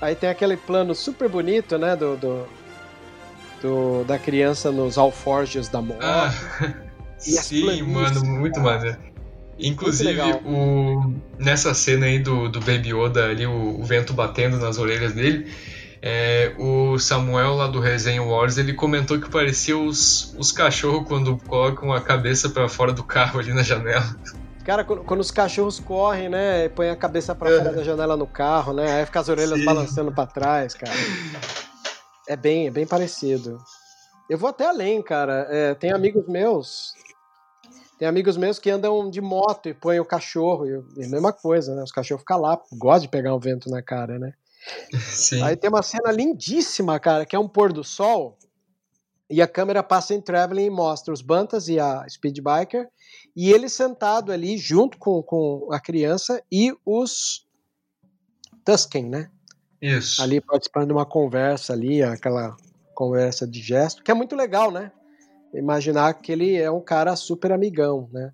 [0.00, 2.48] Aí tem aquele plano super bonito, né, do, do,
[3.60, 6.04] do da criança nos alforjes da morte.
[6.04, 6.32] Ah,
[7.18, 8.96] sim, mano, muito maneiro.
[9.58, 14.78] Inclusive, o, nessa cena aí do, do Baby Yoda ali, o, o vento batendo nas
[14.78, 15.50] orelhas dele,
[16.00, 21.36] é, o Samuel lá do Resenha Wars ele comentou que parecia os, os cachorros quando
[21.38, 24.16] colocam a cabeça para fora do carro ali na janela.
[24.64, 27.74] Cara, quando, quando os cachorros correm, né, põe a cabeça para fora é.
[27.74, 29.64] da janela no carro, né, aí fica as orelhas Sim.
[29.64, 30.94] balançando para trás, cara.
[32.28, 33.58] É bem, é bem parecido.
[34.30, 35.48] Eu vou até além, cara.
[35.50, 36.92] É, tem amigos meus
[37.98, 41.74] Tem amigos meus que andam de moto e põem o cachorro, e, a mesma coisa,
[41.74, 41.82] né?
[41.82, 44.32] Os cachorros ficam lá, gostam de pegar um vento na cara, né?
[45.00, 45.42] Sim.
[45.42, 48.38] Aí tem uma cena lindíssima, cara, que é um pôr do sol,
[49.28, 52.88] e a câmera passa em traveling e mostra os Bantas e a Speed Biker,
[53.34, 57.46] e ele sentado ali junto com, com a criança e os
[58.64, 59.30] Tusken, né?
[59.80, 60.22] Isso.
[60.22, 62.56] Ali participando de uma conversa ali, aquela
[62.94, 64.92] conversa de gesto, que é muito legal, né?
[65.54, 68.32] Imaginar que ele é um cara super amigão, né?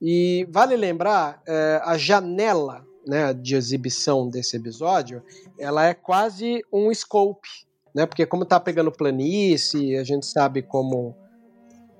[0.00, 5.22] E vale lembrar, é, a janela né, de exibição desse episódio,
[5.58, 7.48] ela é quase um scope,
[7.94, 8.06] né?
[8.06, 11.14] Porque como tá pegando planície, a gente sabe como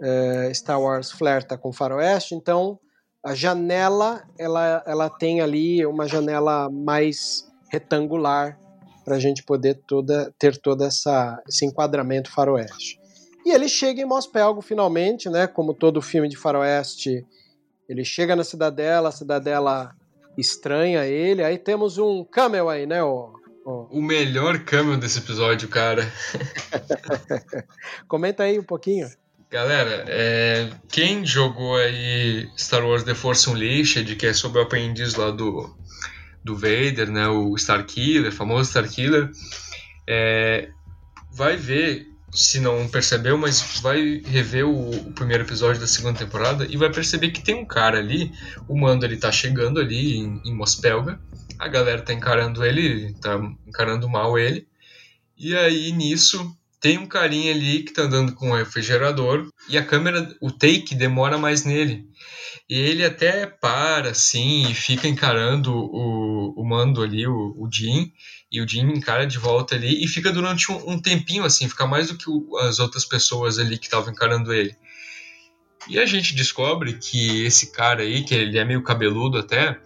[0.00, 2.78] é, Star Wars flerta com faroeste, então
[3.22, 8.58] a janela, ela, ela tem ali uma janela mais retangular
[9.04, 13.00] para a gente poder toda, ter todo essa, esse enquadramento faroeste.
[13.44, 15.46] E ele chega em Mospelgo finalmente, né?
[15.46, 17.26] Como todo filme de faroeste,
[17.88, 19.94] ele chega na cidadela, a cidadela
[20.36, 21.44] estranha ele.
[21.44, 23.02] Aí temos um camel aí, né?
[23.02, 23.32] O,
[23.64, 23.98] o...
[23.98, 26.10] o melhor camel desse episódio, cara.
[28.08, 29.08] Comenta aí um pouquinho.
[29.50, 35.14] Galera, é, quem jogou aí Star Wars The Force Unleashed, que é sobre o aprendiz
[35.14, 35.72] lá do,
[36.42, 39.30] do Vader, né, o Starkiller, famoso Starkiller,
[40.08, 40.70] é,
[41.32, 46.66] vai ver se não percebeu, mas vai rever o, o, primeiro episódio da segunda temporada
[46.68, 48.32] e vai perceber que tem um cara ali,
[48.68, 51.20] o Mando ele tá chegando ali em, em Mospelga,
[51.58, 54.66] a galera tá encarando ele, tá encarando mal ele,
[55.38, 59.84] e aí nisso tem um carinha ali que tá andando com um refrigerador e a
[59.84, 62.06] câmera, o take demora mais nele.
[62.68, 68.12] E ele até para assim e fica encarando o, o Mando ali, o, o Jim,
[68.54, 71.88] e o Jim encara de volta ali e fica durante um, um tempinho assim, fica
[71.88, 74.76] mais do que o, as outras pessoas ali que estavam encarando ele.
[75.88, 79.76] E a gente descobre que esse cara aí, que ele é meio cabeludo até,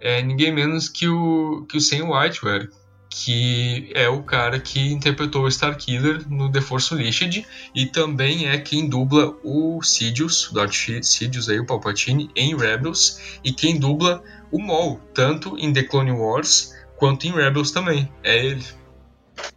[0.00, 2.68] é ninguém menos que o, que o Sam Whiteware,
[3.08, 8.58] que é o cara que interpretou o Starkiller no The Force Unleashed e também é
[8.58, 14.20] quem dubla o Sidious, o Darth Sidious aí, o Palpatine, em Rebels e quem dubla
[14.50, 18.12] o Maul, tanto em The Clone Wars quanto em Rebels também.
[18.22, 18.64] É ele.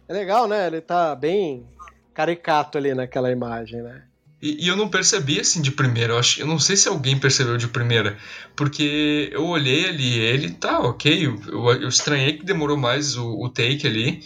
[0.08, 0.66] É legal, né?
[0.66, 1.68] Ele tá bem
[2.14, 4.04] caricato ali naquela imagem, né?
[4.40, 6.14] E, e, eu não percebi assim de primeira.
[6.14, 8.16] Eu, acho, eu não sei se alguém percebeu de primeira.
[8.56, 11.26] Porque eu olhei ali ele, tá, ok.
[11.26, 14.22] Eu, eu estranhei que demorou mais o, o, take ali.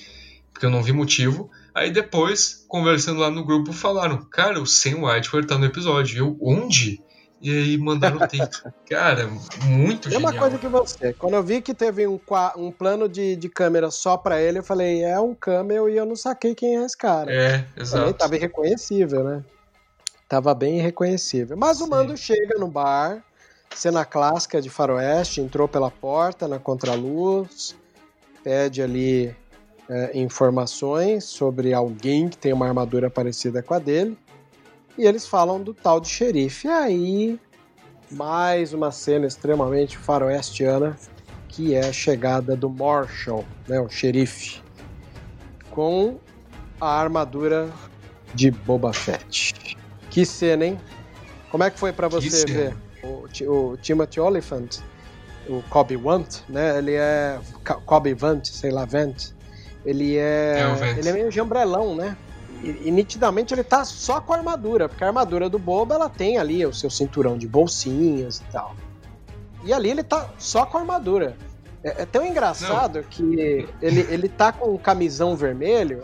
[0.53, 1.51] Porque eu não vi motivo.
[1.75, 6.19] Aí depois, conversando lá no grupo, falaram: Cara, o Sam Whiteware tá no episódio.
[6.19, 7.01] Eu, onde?
[7.41, 8.73] E aí mandaram o texto.
[8.89, 9.29] Cara,
[9.65, 10.33] muito genial.
[10.33, 11.13] Mesma coisa que você.
[11.13, 12.19] Quando eu vi que teve um,
[12.57, 16.05] um plano de, de câmera só pra ele, eu falei, é um camel e eu
[16.05, 17.33] não saquei quem é esse cara.
[17.33, 18.01] É, exato.
[18.01, 19.45] Também tava irreconhecível, né?
[20.29, 21.57] Tava bem irreconhecível.
[21.57, 21.85] Mas Sim.
[21.85, 23.23] o Mando chega no bar,
[23.75, 27.77] cena clássica de faroeste, entrou pela porta na contraluz,
[28.43, 29.35] pede ali
[29.89, 34.19] é, informações sobre alguém que tem uma armadura parecida com a dele
[34.99, 36.67] e eles falam do tal de xerife.
[36.67, 37.41] E aí,
[38.11, 40.99] mais uma cena extremamente faroestiana,
[41.49, 44.61] que é a chegada do Marshall, né, o xerife,
[45.71, 46.19] com
[46.81, 47.71] a armadura
[48.35, 49.77] de Boba Fett.
[50.11, 50.81] Que cena, hein?
[51.51, 54.81] Como é que foi para você ver o, o Timothy Oliphant,
[55.49, 56.79] o Cobb Want, né?
[56.79, 57.39] Ele é
[57.87, 59.33] Cobb Vant, sei lá, Vant.
[59.85, 62.17] Ele é, é ele é meio jambrelão, né?
[62.63, 66.09] E, e, nitidamente ele tá só com a armadura, porque a armadura do Boba ela
[66.09, 68.75] tem ali o seu cinturão de bolsinhas e tal.
[69.65, 71.37] E ali ele tá só com a armadura.
[71.83, 73.05] É, é tão engraçado Não.
[73.05, 76.03] que ele, ele tá com um camisão vermelho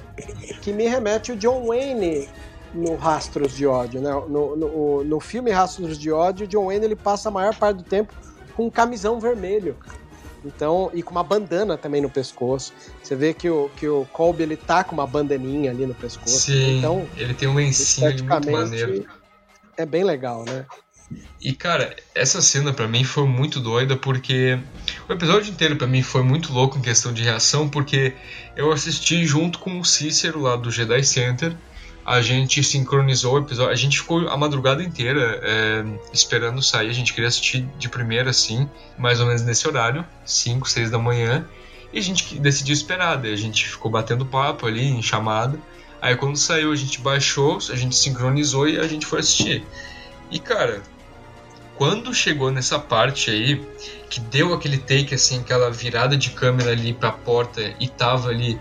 [0.63, 2.29] que me remete o John Wayne
[2.73, 4.11] no Rastros de Ódio, né?
[4.29, 7.79] No, no, no filme Rastros de Ódio, o John Wayne ele passa a maior parte
[7.79, 8.13] do tempo
[8.57, 9.77] com um camisão vermelho.
[10.45, 12.73] Então, e com uma bandana também no pescoço.
[13.03, 16.39] Você vê que o, que o Colby ele tá com uma bandaninha ali no pescoço.
[16.39, 19.07] Sim, então, ele tem um lencinho muito maneiro.
[19.77, 20.67] É bem legal, né?
[21.41, 24.59] E cara, essa cena para mim foi muito doida porque
[25.09, 28.15] o episódio inteiro para mim foi muito louco em questão de reação porque
[28.57, 31.55] eu assisti junto com o Cícero lá do Jedi Center
[32.05, 33.73] a gente sincronizou o episódio.
[33.73, 36.91] A gente ficou a madrugada inteira é, esperando sair.
[36.91, 40.99] A gente queria assistir de primeira, assim, mais ou menos nesse horário, 5, 6 da
[40.99, 41.47] manhã.
[41.93, 43.17] E a gente decidiu esperar.
[43.17, 45.59] Daí a gente ficou batendo papo ali em chamada.
[46.03, 49.65] Aí quando saiu, a gente baixou, a gente sincronizou e a gente foi assistir.
[50.31, 50.83] E cara,
[51.77, 53.67] quando chegou nessa parte aí,
[54.11, 58.61] que deu aquele take, assim, aquela virada de câmera ali pra porta e tava ali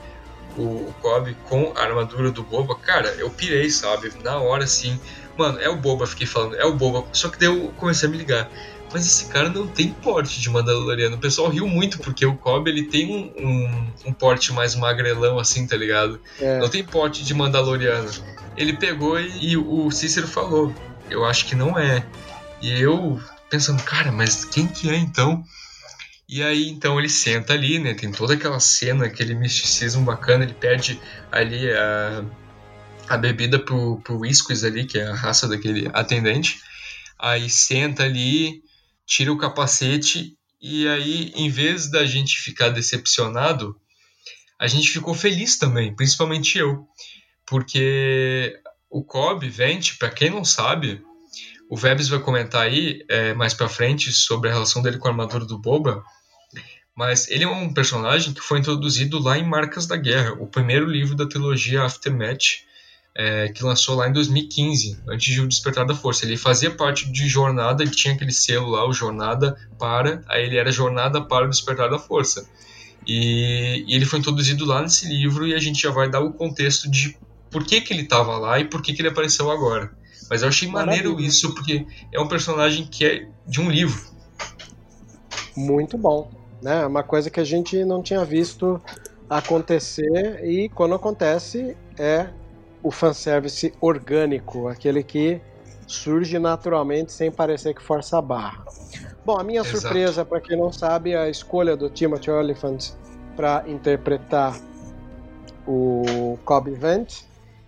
[0.58, 4.12] o, o Cobb com a armadura do Boba, cara, eu pirei, sabe?
[4.24, 5.00] Na hora, assim,
[5.38, 7.06] Mano, é o Boba, fiquei falando, é o Boba.
[7.12, 8.50] Só que daí eu comecei a me ligar.
[8.92, 11.16] Mas esse cara não tem porte de Mandaloriano.
[11.16, 15.40] O pessoal riu muito, porque o Cobb ele tem um, um, um porte mais magrelão,
[15.40, 16.20] assim, tá ligado?
[16.40, 16.60] É.
[16.60, 18.10] Não tem porte de Mandaloriano.
[18.56, 20.72] Ele pegou e, e o Cícero falou:
[21.10, 22.06] Eu acho que não é.
[22.62, 25.44] E eu pensando, cara, mas quem que é então?
[26.34, 27.94] E aí então ele senta ali, né?
[27.94, 31.00] Tem toda aquela cena, aquele misticismo bacana, ele pede
[31.32, 32.26] ali a,
[33.08, 36.60] a bebida pro, pro Whiskers ali, que é a raça daquele atendente.
[37.20, 38.64] Aí senta ali,
[39.06, 43.80] tira o capacete e aí, em vez da gente ficar decepcionado,
[44.58, 46.88] a gente ficou feliz também, principalmente eu.
[47.46, 51.00] Porque o Cobb Vent, para quem não sabe,
[51.70, 55.12] o Vebs vai comentar aí é, mais para frente sobre a relação dele com a
[55.12, 56.04] armadura do Boba,
[56.96, 60.86] mas ele é um personagem que foi introduzido lá em Marcas da Guerra, o primeiro
[60.86, 62.64] livro da trilogia Aftermath,
[63.16, 66.26] é, que lançou lá em 2015, antes de O Despertar da Força.
[66.26, 70.58] Ele fazia parte de Jornada, ele tinha aquele selo lá, o Jornada para, aí ele
[70.58, 72.48] era Jornada para o Despertar da Força.
[73.06, 76.32] E, e ele foi introduzido lá nesse livro e a gente já vai dar o
[76.32, 77.18] contexto de
[77.52, 79.92] por que, que ele estava lá e por que, que ele apareceu agora.
[80.30, 81.04] Mas eu achei Maravilha.
[81.04, 84.02] maneiro isso, porque é um personagem que é de um livro.
[85.56, 86.82] Muito bom né?
[86.82, 88.82] É uma coisa que a gente não tinha visto
[89.30, 92.30] acontecer e quando acontece é
[92.82, 95.42] o fanservice orgânico, aquele que
[95.88, 98.66] surge naturalmente sem parecer que força a barra.
[99.26, 99.80] Bom, a minha Exato.
[99.80, 102.92] surpresa, para quem não sabe, é a escolha do Timothy Olyphant
[103.36, 104.60] para interpretar
[105.68, 107.24] o Cobb Vent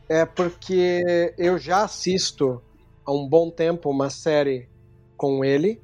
[0.08, 2.62] é porque eu já assisto
[3.05, 4.69] há um bom tempo uma série
[5.17, 5.81] com ele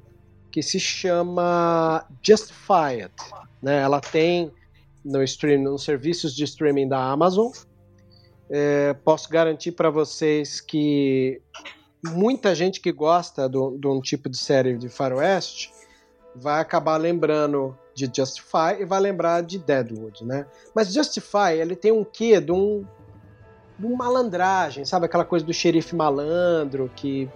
[0.52, 3.10] que se chama Justified.
[3.60, 3.80] Né?
[3.80, 4.52] Ela tem
[5.02, 7.50] no stream, nos serviços de streaming da Amazon.
[8.50, 11.40] É, posso garantir para vocês que
[12.04, 15.72] muita gente que gosta de um tipo de série de faroeste
[16.36, 20.46] vai acabar lembrando de Justify e vai lembrar de Deadwood, né?
[20.74, 22.86] Mas Justify, ele tem um quê de um,
[23.78, 25.06] de um malandragem, sabe?
[25.06, 27.30] Aquela coisa do xerife malandro que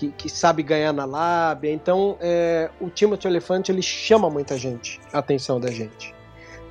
[0.00, 1.70] que, que sabe ganhar na lábia.
[1.70, 6.14] Então, é, o Timothy Elefante ele chama muita gente, a atenção da gente.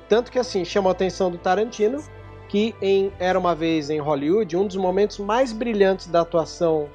[0.08, 2.02] Tanto que, assim, chama a atenção do Tarantino,
[2.48, 6.88] que em Era Uma Vez em Hollywood, um dos momentos mais brilhantes da atuação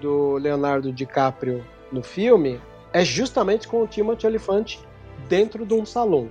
[0.00, 2.60] do Leonardo DiCaprio no filme
[2.92, 4.80] é justamente com o Timothy Elefante
[5.28, 6.28] dentro de um salão.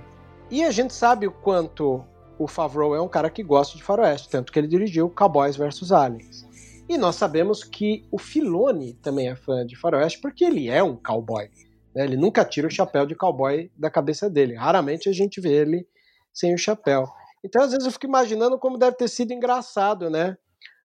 [0.50, 2.02] E a gente sabe o quanto
[2.38, 5.92] o Favreau é um cara que gosta de faroeste, tanto que ele dirigiu Cowboys vs
[5.92, 6.46] Aliens.
[6.92, 10.94] E nós sabemos que o Filone também é fã de faroeste porque ele é um
[10.94, 11.48] cowboy.
[11.94, 12.04] Né?
[12.04, 14.54] Ele nunca tira o chapéu de cowboy da cabeça dele.
[14.54, 15.88] Raramente a gente vê ele
[16.34, 17.08] sem o chapéu.
[17.42, 20.36] Então, às vezes, eu fico imaginando como deve ter sido engraçado, né?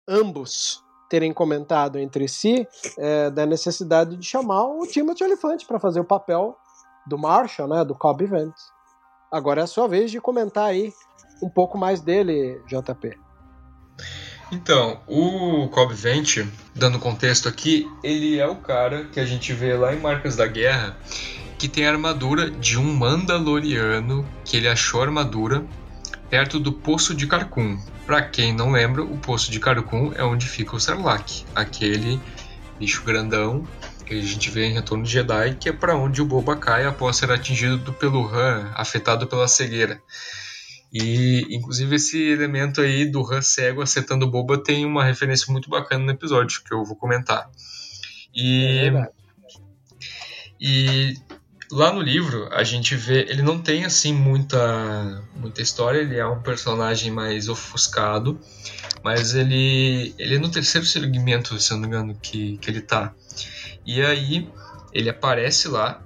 [0.07, 5.99] Ambos terem comentado entre si é, da necessidade de chamar o Timothy Elefante para fazer
[5.99, 6.57] o papel
[7.05, 7.85] do Marshall, né?
[7.85, 8.55] Do Cobb Event.
[9.33, 10.93] Agora é a sua vez de comentar aí
[11.43, 13.26] um pouco mais dele, JP.
[14.51, 19.75] Então, o Cobb Vent, dando contexto aqui, ele é o cara que a gente vê
[19.75, 20.97] lá em Marcas da Guerra,
[21.59, 25.65] que tem a armadura de um Mandaloriano, que ele achou a armadura
[26.31, 27.79] perto do Poço de Carcum.
[28.07, 32.21] Para quem não lembra, o Poço de Carcum é onde fica o Sarlacc, aquele
[32.79, 33.67] bicho grandão
[34.05, 36.87] que a gente vê em Retorno de Jedi, que é para onde o Boba cai
[36.87, 40.01] após ser atingido pelo Han, afetado pela cegueira.
[40.93, 46.05] E, inclusive, esse elemento aí do Han cego acertando Boba tem uma referência muito bacana
[46.05, 47.51] no episódio, que eu vou comentar.
[48.35, 49.09] E, é
[50.61, 51.15] e
[51.71, 53.27] lá no livro, a gente vê...
[53.29, 58.41] Ele não tem, assim, muita, muita história, ele é um personagem mais ofuscado,
[59.03, 62.81] mas ele, ele é no terceiro segmento, se eu não me engano, que, que ele
[62.81, 63.13] tá.
[63.85, 64.49] E aí,
[64.93, 66.03] ele aparece lá,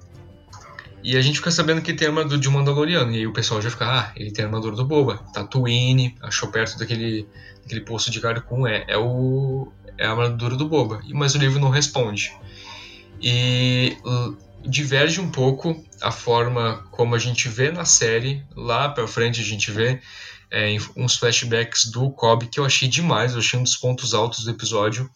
[1.02, 3.12] e a gente fica sabendo que tem armadura de um Mandaloriano.
[3.12, 5.18] E aí o pessoal já fica, ah, ele tem armadura do Boba.
[5.32, 7.26] Tatooine, achou perto daquele,
[7.62, 8.66] daquele poço de Carcum.
[8.66, 11.00] É, é, o, é a armadura do Boba.
[11.12, 12.32] Mas o livro não responde.
[13.20, 13.96] E
[14.62, 18.44] diverge um pouco a forma como a gente vê na série.
[18.54, 20.00] Lá pra frente a gente vê
[20.50, 23.32] é, uns flashbacks do Cobb que eu achei demais.
[23.32, 25.08] Eu achei um dos pontos altos do episódio.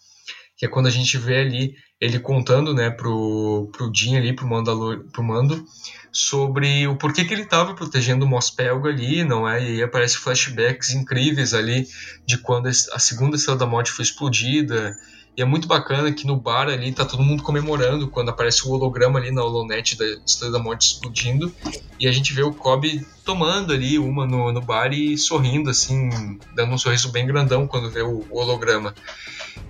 [0.57, 1.75] Que é quando a gente vê ali
[2.05, 5.65] ele contando, né, pro, pro Jin ali, pro, Mandalor, pro Mando,
[6.13, 9.63] sobre o porquê que ele estava protegendo o Mospelga ali, não é?
[9.63, 11.89] E aí aparece flashbacks incríveis ali
[12.27, 14.95] de quando a segunda Estrela da Morte foi explodida
[15.37, 18.71] E é muito bacana que no bar ali tá todo mundo comemorando quando aparece o
[18.71, 21.53] holograma ali na holonet da Estrela da Morte explodindo.
[21.99, 26.39] E a gente vê o Kobe tomando ali uma no, no bar e sorrindo, assim,
[26.55, 28.95] dando um sorriso bem grandão quando vê o, o holograma.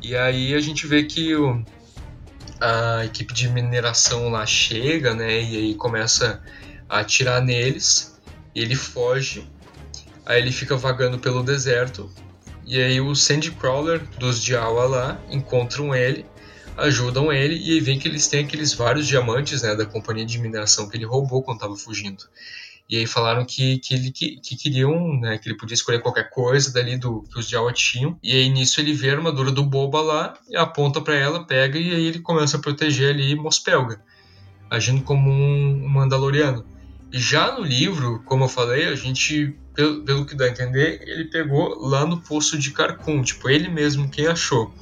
[0.03, 1.64] E aí a gente vê que o,
[2.65, 5.43] a equipe de mineração lá chega, né?
[5.43, 6.43] E aí começa
[6.89, 8.21] a atirar neles.
[8.55, 9.47] Ele foge.
[10.25, 12.11] Aí ele fica vagando pelo deserto
[12.67, 16.25] e aí os Sandcrawler dos Jawa lá encontram ele,
[16.79, 20.39] ajudam ele e aí vem que eles têm aqueles vários diamantes né, da companhia de
[20.39, 22.25] mineração que ele roubou quando estava fugindo.
[22.89, 26.28] E aí falaram que, que, ele, que, que, queriam, né, que ele podia escolher qualquer
[26.28, 28.18] coisa dali do que os Jawa tinham.
[28.22, 31.78] E aí nisso ele vê a armadura do Boba lá, e aponta para ela, pega
[31.78, 34.03] e aí ele começa a proteger ali Mospelga,
[34.70, 36.64] agindo como um Mandaloriano.
[37.11, 41.03] E já no livro, como eu falei, a gente pelo, pelo que dá a entender,
[41.07, 44.72] ele pegou lá no poço de Carcum, tipo, ele mesmo quem achou.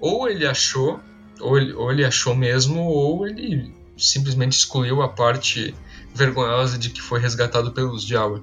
[0.00, 1.00] Ou ele achou,
[1.40, 5.74] ou ele, ou ele achou mesmo, ou ele simplesmente excluiu a parte
[6.16, 8.42] vergonhosa de que foi resgatado pelos Jawa.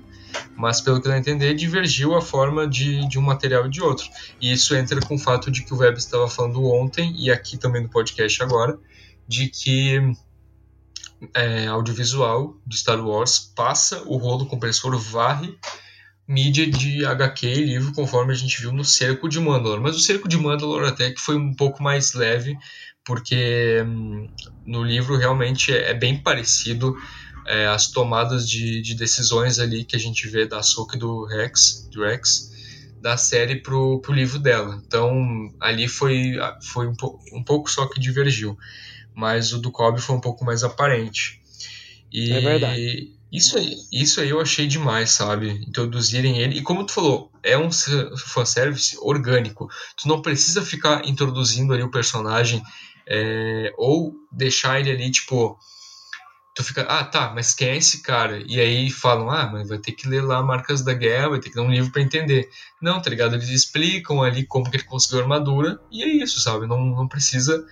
[0.55, 3.81] Mas, pelo que dá a entender, divergiu a forma de, de um material e de
[3.81, 4.07] outro.
[4.41, 7.57] E isso entra com o fato de que o Web estava falando ontem, e aqui
[7.57, 8.79] também no podcast agora,
[9.27, 9.99] de que
[11.33, 15.55] é, audiovisual de Star Wars passa o rolo compressor, varre
[16.27, 19.81] mídia de HQ e livro, conforme a gente viu no Cerco de Mandalor.
[19.81, 22.57] Mas o Cerco de Mandalor até que foi um pouco mais leve,
[23.05, 24.27] porque hum,
[24.65, 26.95] no livro realmente é, é bem parecido
[27.45, 31.25] é, as tomadas de, de, decisões ali que a gente vê da Soka e do
[31.25, 32.51] Rex, do Rex
[33.01, 34.81] da série pro, pro livro dela.
[34.87, 38.57] Então ali foi, foi um, po, um pouco só que divergiu,
[39.13, 41.41] mas o do Cobb foi um pouco mais aparente.
[42.11, 43.13] E, é verdade.
[43.33, 45.49] Isso aí, isso aí eu achei demais, sabe?
[45.67, 46.59] Introduzirem ele.
[46.59, 47.69] E como tu falou, é um
[48.15, 49.67] fanservice orgânico.
[49.97, 52.61] Tu não precisa ficar introduzindo ali o personagem
[53.07, 55.57] é, ou deixar ele ali, tipo.
[56.55, 58.43] Tu fica, ah, tá, mas quem é esse cara?
[58.45, 61.49] E aí falam, ah, mas vai ter que ler lá Marcas da Guerra, vai ter
[61.49, 62.47] que ler um livro para entender.
[62.79, 63.33] Não, tá ligado?
[63.33, 66.67] Eles explicam ali como que ele conseguiu a armadura, e é isso, sabe?
[66.67, 67.65] Não, não precisa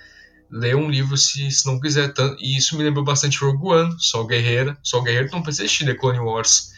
[0.49, 2.41] ler um livro se, se não quiser tanto.
[2.41, 4.75] E isso me lembrou bastante Rogue One, Sol Guerreira.
[4.81, 6.71] Sol Guerreiro não precisa assistir The Clone Wars,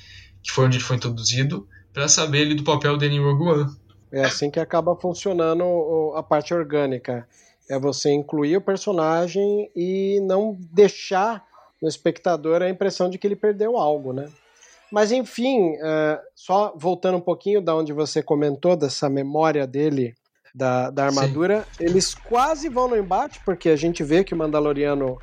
[0.44, 3.76] que foi onde ele foi introduzido, para saber ele do papel dele em Rogue One.
[4.12, 7.28] É assim que acaba funcionando a parte orgânica.
[7.70, 11.53] É você incluir o personagem e não deixar
[11.84, 14.30] no espectador a impressão de que ele perdeu algo, né?
[14.90, 20.16] Mas enfim, uh, só voltando um pouquinho da onde você comentou dessa memória dele
[20.56, 21.66] da, da armadura.
[21.78, 21.84] Sim.
[21.84, 25.18] Eles quase vão no embate, porque a gente vê que o Mandaloriano,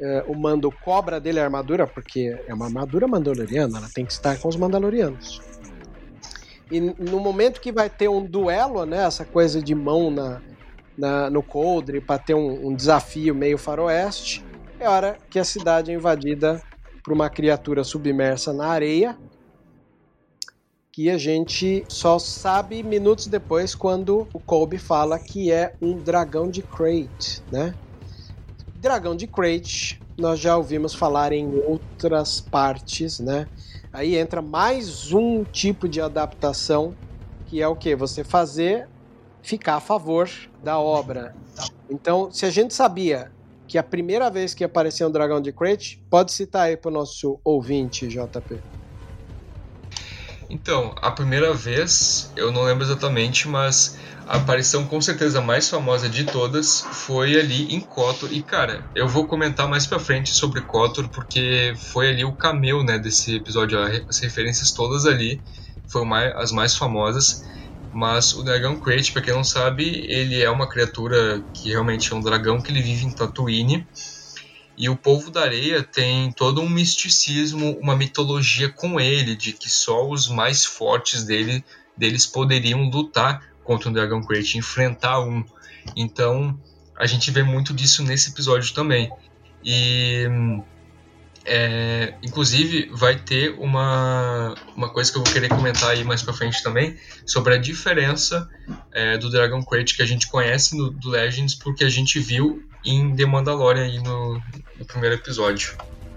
[0.00, 4.12] é, o Mando cobra dele a armadura, porque é uma armadura mandaloriana, ela tem que
[4.12, 5.40] estar com os Mandalorianos.
[6.70, 10.40] E no momento que vai ter um duelo, né, essa coisa de mão na,
[10.96, 14.42] na no coldre para ter um, um desafio meio faroeste,
[14.82, 16.60] é hora que a cidade é invadida
[17.04, 19.16] por uma criatura submersa na areia
[20.90, 26.50] que a gente só sabe minutos depois quando o Colby fala que é um dragão
[26.50, 27.74] de Crate, né?
[28.74, 33.46] Dragão de Crate, nós já ouvimos falar em outras partes, né?
[33.90, 36.94] Aí entra mais um tipo de adaptação,
[37.46, 37.96] que é o que?
[37.96, 38.86] Você fazer
[39.40, 40.28] ficar a favor
[40.62, 41.34] da obra.
[41.88, 43.30] Então, se a gente sabia
[43.72, 46.92] que a primeira vez que apareceu um dragão de Crate, pode citar aí para o
[46.92, 48.60] nosso ouvinte, JP.
[50.50, 53.96] Então, a primeira vez, eu não lembro exatamente, mas
[54.28, 58.30] a aparição com certeza mais famosa de todas foi ali em Kotor.
[58.30, 62.82] E cara, eu vou comentar mais pra frente sobre Kotor, porque foi ali o cameo
[62.82, 65.40] né, desse episódio, as referências todas ali
[65.86, 67.42] foram as mais famosas.
[67.92, 72.16] Mas o dragão Crate, pra quem não sabe, ele é uma criatura que realmente é
[72.16, 73.86] um dragão que ele vive em Tatooine
[74.76, 79.68] e o povo da areia tem todo um misticismo, uma mitologia com ele, de que
[79.68, 81.62] só os mais fortes dele,
[81.96, 85.44] deles poderiam lutar contra um dragão Crate, enfrentar um.
[85.94, 86.58] Então
[86.98, 89.10] a gente vê muito disso nesse episódio também.
[89.62, 90.26] E
[91.44, 96.32] é, inclusive vai ter uma, uma coisa que eu vou querer comentar aí mais pra
[96.32, 98.48] frente também sobre a diferença
[98.92, 102.62] é, do Dragon Crate que a gente conhece no, do Legends porque a gente viu
[102.84, 104.40] em The Mandalorian aí no,
[104.78, 105.76] no primeiro episódio.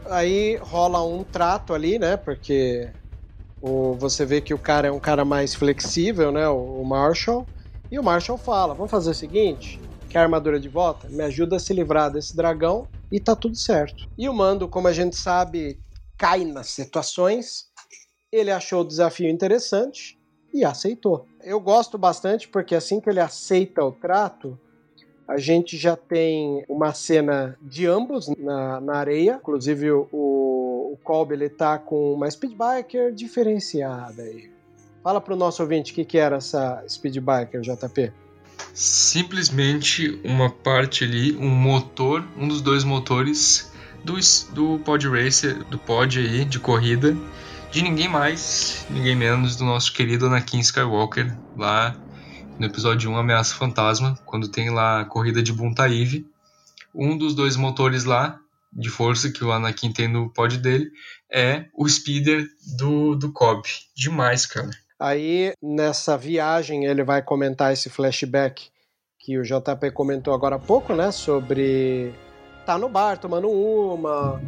[0.09, 2.17] Aí rola um trato ali, né?
[2.17, 2.89] Porque
[3.61, 6.47] o, você vê que o cara é um cara mais flexível, né?
[6.47, 7.47] O, o Marshall.
[7.91, 11.07] E o Marshall fala: vamos fazer o seguinte: quer a armadura de volta?
[11.09, 14.07] Me ajuda a se livrar desse dragão e tá tudo certo.
[14.17, 15.79] E o Mando, como a gente sabe,
[16.17, 17.65] cai nas situações.
[18.31, 20.19] Ele achou o desafio interessante
[20.53, 21.25] e aceitou.
[21.43, 24.59] Eu gosto bastante porque assim que ele aceita o trato,
[25.27, 31.33] a gente já tem uma cena de ambos na, na areia, inclusive o, o Colby
[31.33, 34.51] ele tá com uma speedbiker diferenciada aí.
[35.03, 38.11] Fala pro nosso ouvinte o que, que era essa speedbiker, JP.
[38.73, 43.71] Simplesmente uma parte ali, um motor, um dos dois motores
[44.03, 44.15] do,
[44.53, 47.17] do Pod Racer, do Pod aí, de corrida,
[47.71, 51.95] de ninguém mais, ninguém menos do nosso querido Anakin Skywalker, lá
[52.59, 56.25] no episódio 1 Ameaça Fantasma, quando tem lá a corrida de Buntaíve.
[56.93, 58.39] Um dos dois motores lá,
[58.71, 60.91] de força que o Anakin tem no pod dele,
[61.29, 62.47] é o speeder
[62.77, 63.67] do, do Cobb.
[63.95, 64.71] Demais, cara.
[64.99, 68.69] Aí, nessa viagem, ele vai comentar esse flashback
[69.19, 71.11] que o JP comentou agora há pouco, né?
[71.11, 72.13] Sobre
[72.65, 74.41] tá no bar tomando uma,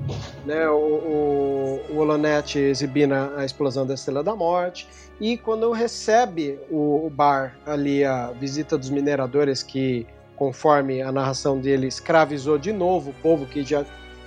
[0.46, 0.70] né?
[0.70, 4.88] O, o, o exibindo a explosão da Estrela da Morte.
[5.20, 11.60] E quando recebe o, o bar ali a visita dos mineradores que, conforme a narração
[11.60, 13.84] dele, escravizou de novo o povo que já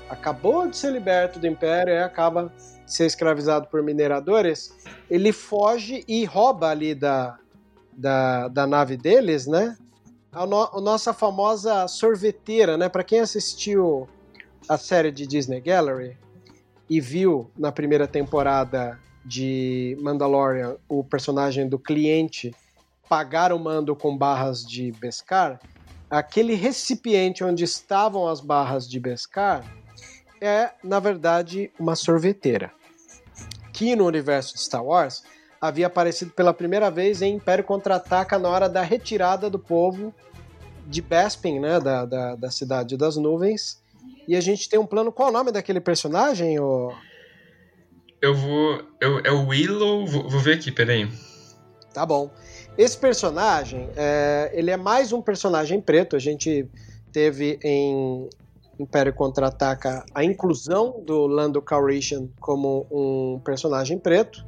[0.09, 2.53] acabou de ser liberto do Império e acaba
[2.93, 4.74] ser escravizado por mineradores,
[5.11, 7.38] ele foge e rouba ali da,
[7.93, 9.76] da, da nave deles, né?
[10.32, 12.88] a, no, a nossa famosa sorveteira, né?
[12.88, 14.09] Para quem assistiu
[14.68, 16.16] a série de Disney Gallery
[16.88, 22.55] e viu na primeira temporada de Mandalorian o personagem do cliente
[23.09, 25.61] pagar o mando com barras de Beskar,
[26.09, 29.64] aquele recipiente onde estavam as barras de Beskar
[30.41, 32.72] é, na verdade, uma sorveteira.
[33.81, 35.22] Que no universo de Star Wars
[35.59, 40.14] havia aparecido pela primeira vez em Império Contra-Ataca na hora da retirada do povo
[40.87, 43.83] de Bespin, né, da, da, da, Cidade das Nuvens.
[44.28, 45.11] E a gente tem um plano.
[45.11, 46.61] Qual o nome daquele personagem?
[46.61, 46.93] O...
[48.20, 48.83] Eu vou.
[49.01, 50.07] Eu, é o Willow.
[50.07, 51.09] Vou, vou ver aqui, peraí.
[51.95, 52.31] Tá bom.
[52.76, 56.16] Esse personagem, é, ele é mais um personagem preto.
[56.16, 56.68] A gente
[57.11, 58.28] teve em
[58.83, 64.45] Império Contra-Ataca a inclusão do Lando Calrissian como um personagem preto.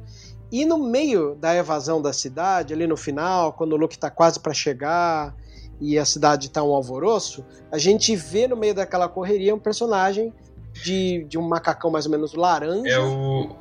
[0.51, 4.39] E no meio da evasão da cidade, ali no final, quando o Luke está quase
[4.39, 5.35] para chegar
[5.81, 10.31] e a cidade está um alvoroço, a gente vê no meio daquela correria um personagem
[10.73, 12.87] de, de um macacão mais ou menos laranja.
[12.87, 13.55] É o.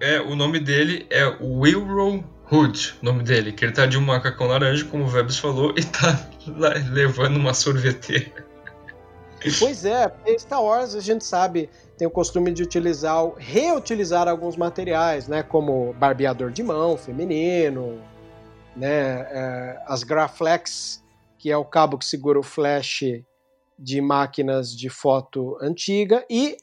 [0.00, 4.46] É, o nome dele é Wilrow Hood, nome dele, que ele tá de um macacão
[4.46, 6.28] laranja, como o Vebs falou, e tá
[6.90, 8.49] levando uma sorveteira.
[9.58, 15.28] Pois é, Star Wars a gente sabe tem o costume de utilizar, reutilizar alguns materiais,
[15.28, 18.00] né, como barbeador de mão feminino,
[18.74, 21.02] né, é, as Graflex,
[21.38, 23.22] que é o cabo que segura o flash
[23.78, 26.56] de máquinas de foto antiga, e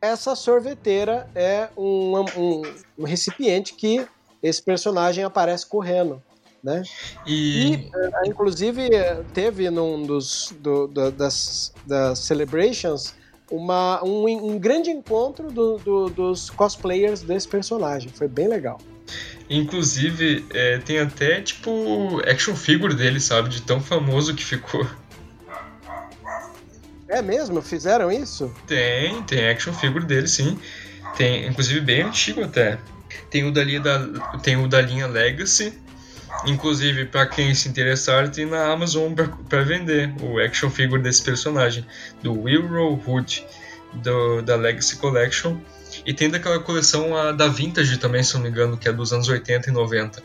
[0.00, 2.62] essa sorveteira é um, um,
[2.98, 4.06] um recipiente que
[4.42, 6.22] esse personagem aparece correndo.
[6.62, 6.82] Né?
[7.26, 7.72] E...
[7.72, 8.90] e é, inclusive
[9.32, 13.14] teve num dos do, do, das, das celebrations
[13.50, 18.10] uma, um, um grande encontro do, do, dos cosplayers desse personagem.
[18.10, 18.78] Foi bem legal.
[19.48, 23.48] Inclusive, é, tem até, tipo, action figure dele, sabe?
[23.48, 24.86] De tão famoso que ficou.
[27.08, 27.60] É mesmo?
[27.60, 28.54] Fizeram isso?
[28.68, 30.56] Tem, tem action figure dele, sim.
[31.16, 32.78] Tem, inclusive, bem antigo até.
[33.28, 33.98] Tem o da linha, da,
[34.40, 35.76] tem o da linha Legacy.
[36.46, 39.12] Inclusive, para quem se interessar, tem na Amazon
[39.48, 41.84] para vender o action figure desse personagem,
[42.22, 43.46] do Will Hood,
[43.94, 45.56] do, da Legacy Collection.
[46.06, 49.12] E tem daquela coleção a, da Vintage também, se não me engano, que é dos
[49.12, 50.22] anos 80 e 90.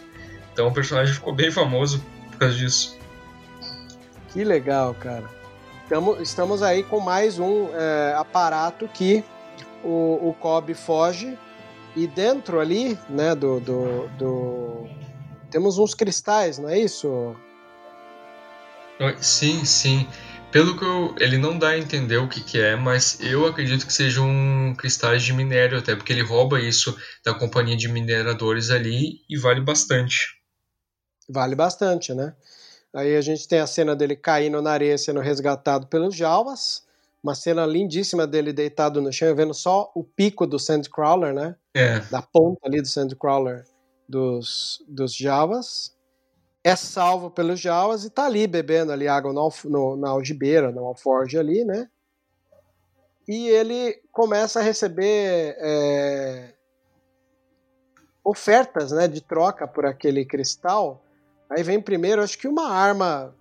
[0.53, 2.97] Então o personagem ficou bem famoso por causa disso.
[4.29, 5.25] Que legal, cara.
[5.89, 9.23] Tamo, estamos aí com mais um é, aparato que
[9.83, 11.37] o, o Cobb foge
[11.95, 14.89] e dentro ali, né, do, do, do,
[15.55, 17.33] Temos uns cristais, não é isso?
[19.21, 20.05] Sim, sim.
[20.51, 23.87] Pelo que eu, ele não dá a entender o que, que é, mas eu acredito
[23.87, 26.93] que sejam cristais de minério, até porque ele rouba isso
[27.23, 30.37] da companhia de mineradores ali e vale bastante.
[31.29, 32.35] Vale bastante, né?
[32.93, 36.83] Aí a gente tem a cena dele caindo na areia sendo resgatado pelos Javas.
[37.23, 41.55] Uma cena lindíssima dele deitado no chão, vendo só o pico do Sandcrawler, né?
[41.73, 42.01] É.
[42.11, 43.63] Da ponta ali do Sandcrawler
[44.07, 45.95] dos, dos Javas
[46.63, 50.85] é salvo pelos Jawas e tá ali bebendo ali água no, no, na algibeira, no
[50.85, 51.87] alforge ali, né?
[53.27, 56.53] E ele começa a receber é,
[58.23, 61.03] ofertas né, de troca por aquele cristal.
[61.49, 63.35] Aí vem primeiro, acho que uma arma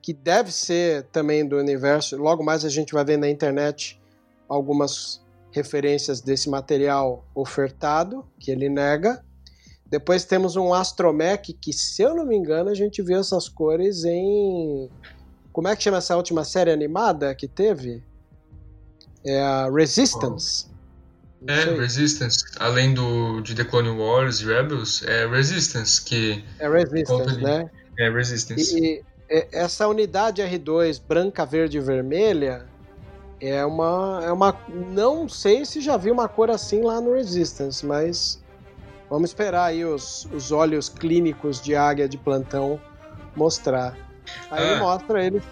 [0.00, 2.16] que deve ser também do universo.
[2.16, 4.00] Logo mais a gente vai ver na internet
[4.48, 9.23] algumas referências desse material ofertado, que ele nega.
[9.94, 14.04] Depois temos um Astromech, que se eu não me engano, a gente viu essas cores
[14.04, 14.90] em
[15.52, 18.02] Como é que chama essa última série animada que teve?
[19.24, 20.66] É a Resistance.
[21.46, 22.44] É, Resistance.
[22.58, 26.42] Além do, de The Clone Wars e Rebels, é Resistance que.
[26.58, 27.70] É Resistance, né?
[27.96, 28.76] É Resistance.
[28.76, 32.66] E, e essa unidade R2 branca, verde e vermelha
[33.40, 34.58] é uma, é uma.
[34.68, 38.42] Não sei se já vi uma cor assim lá no Resistance, mas
[39.08, 42.80] vamos esperar aí os, os olhos clínicos de águia de plantão
[43.36, 43.96] mostrar.
[44.50, 44.76] Aí ah.
[44.78, 45.42] mostra ele.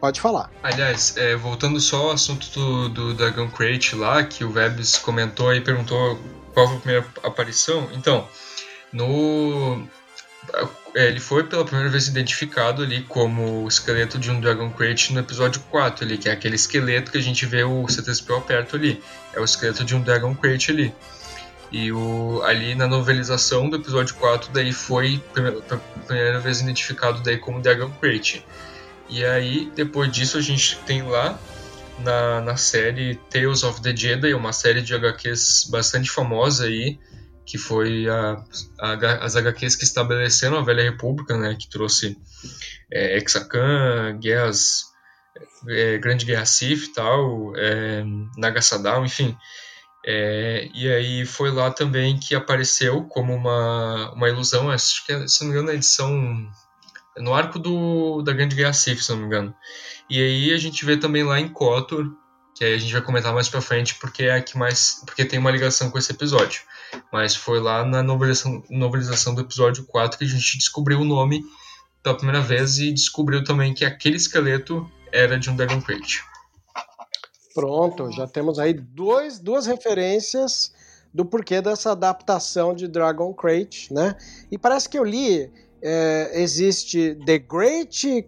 [0.00, 0.50] Pode falar.
[0.62, 5.54] Aliás, é, voltando só ao assunto do, do Dragon Crate lá, que o Vebs comentou
[5.54, 6.18] e perguntou
[6.54, 7.86] qual foi a primeira aparição.
[7.92, 8.26] Então,
[8.92, 9.86] no.
[10.94, 15.12] É, ele foi pela primeira vez identificado ali como o esqueleto de um Dragon Crate
[15.12, 18.76] no episódio 4 ali, que é aquele esqueleto que a gente vê o C3PO perto
[18.76, 19.02] ali.
[19.34, 20.94] É o esqueleto de um Dragon Crate ali.
[21.72, 25.60] E o, ali na novelização do episódio 4 daí foi pela
[26.06, 28.44] primeira vez identificado daí como Dragon Crate.
[29.08, 31.38] E aí depois disso a gente tem lá
[31.98, 36.98] na, na série Tales of the Jedi, uma série de HQs bastante famosa aí,
[37.46, 38.42] que foi a,
[38.78, 42.16] a, as HQs que estabeleceram a Velha República, né, que trouxe
[42.92, 44.84] é, Exacan, guerras,
[45.68, 48.04] é, Grande Guerra Sith e tal, é,
[48.36, 49.36] Nagasadao, enfim,
[50.04, 55.40] é, e aí foi lá também que apareceu como uma, uma ilusão, acho que se
[55.40, 56.50] não me engano na edição
[57.18, 59.54] no arco do, da Grande Guerra Sith, se não me engano.
[60.08, 62.10] E aí a gente vê também lá em Kotor,
[62.54, 65.24] que aí a gente vai comentar mais pra frente porque é a que mais porque
[65.24, 66.62] tem uma ligação com esse episódio.
[67.12, 71.44] Mas foi lá na novelização, novelização do episódio 4 que a gente descobriu o nome
[72.02, 76.29] pela primeira vez e descobriu também que aquele esqueleto era de um Dragon Crate.
[77.54, 80.72] Pronto, já temos aí dois, duas referências
[81.12, 84.16] do porquê dessa adaptação de Dragon Crate, né?
[84.50, 85.50] E parece que eu li,
[85.82, 88.26] é, existe The Great,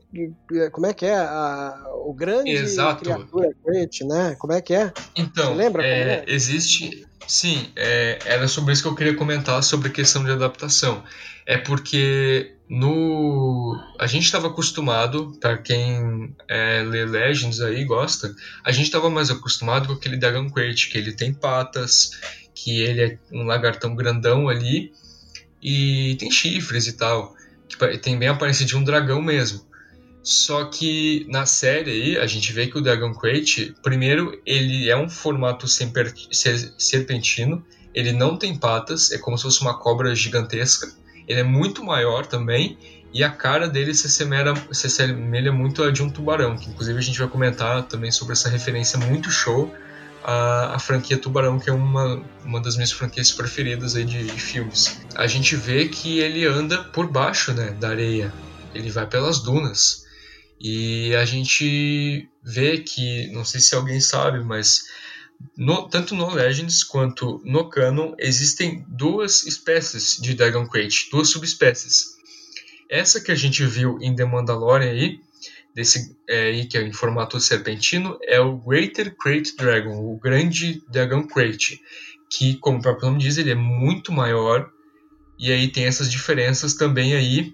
[0.72, 1.16] como é que é?
[1.16, 3.04] A, o grande Exato.
[3.04, 4.34] criatura Great, né?
[4.38, 4.92] Como é que é?
[5.16, 6.24] Então, Você lembra é, é?
[6.26, 7.06] existe...
[7.26, 11.02] Sim, é, era sobre isso que eu queria comentar, sobre a questão de adaptação.
[11.46, 18.72] É porque no a gente estava acostumado para quem é, lê Legends aí gosta a
[18.72, 22.12] gente estava mais acostumado com aquele Dragon Crate que ele tem patas
[22.54, 24.90] que ele é um lagartão grandão ali
[25.60, 27.34] e tem chifres e tal
[27.68, 29.66] que tem bem a aparência de um dragão mesmo
[30.22, 34.96] só que na série aí a gente vê que o Dragon Crate primeiro ele é
[34.96, 37.64] um formato serpentino
[37.94, 40.92] ele não tem patas é como se fosse uma cobra gigantesca
[41.26, 42.78] ele é muito maior também
[43.14, 46.98] e a cara dele se assemelha, se assemelha muito a de um tubarão, que inclusive
[46.98, 49.72] a gente vai comentar também sobre essa referência muito show
[50.24, 54.98] à, franquia Tubarão, que é uma, uma das minhas franquias preferidas aí de, de filmes.
[55.14, 58.32] A gente vê que ele anda por baixo né, da areia,
[58.74, 60.01] ele vai pelas dunas.
[60.64, 64.84] E a gente vê que, não sei se alguém sabe, mas
[65.56, 72.12] no, tanto no Legends quanto no Canon existem duas espécies de Dragon Crate, duas subespécies.
[72.88, 75.18] Essa que a gente viu em The Mandalorian aí,
[75.74, 80.80] desse é, aí que é em formato serpentino, é o Greater Crate Dragon, o grande
[80.88, 81.80] Dragon Crate,
[82.30, 84.70] que como o próprio nome diz, ele é muito maior
[85.36, 87.52] e aí tem essas diferenças também aí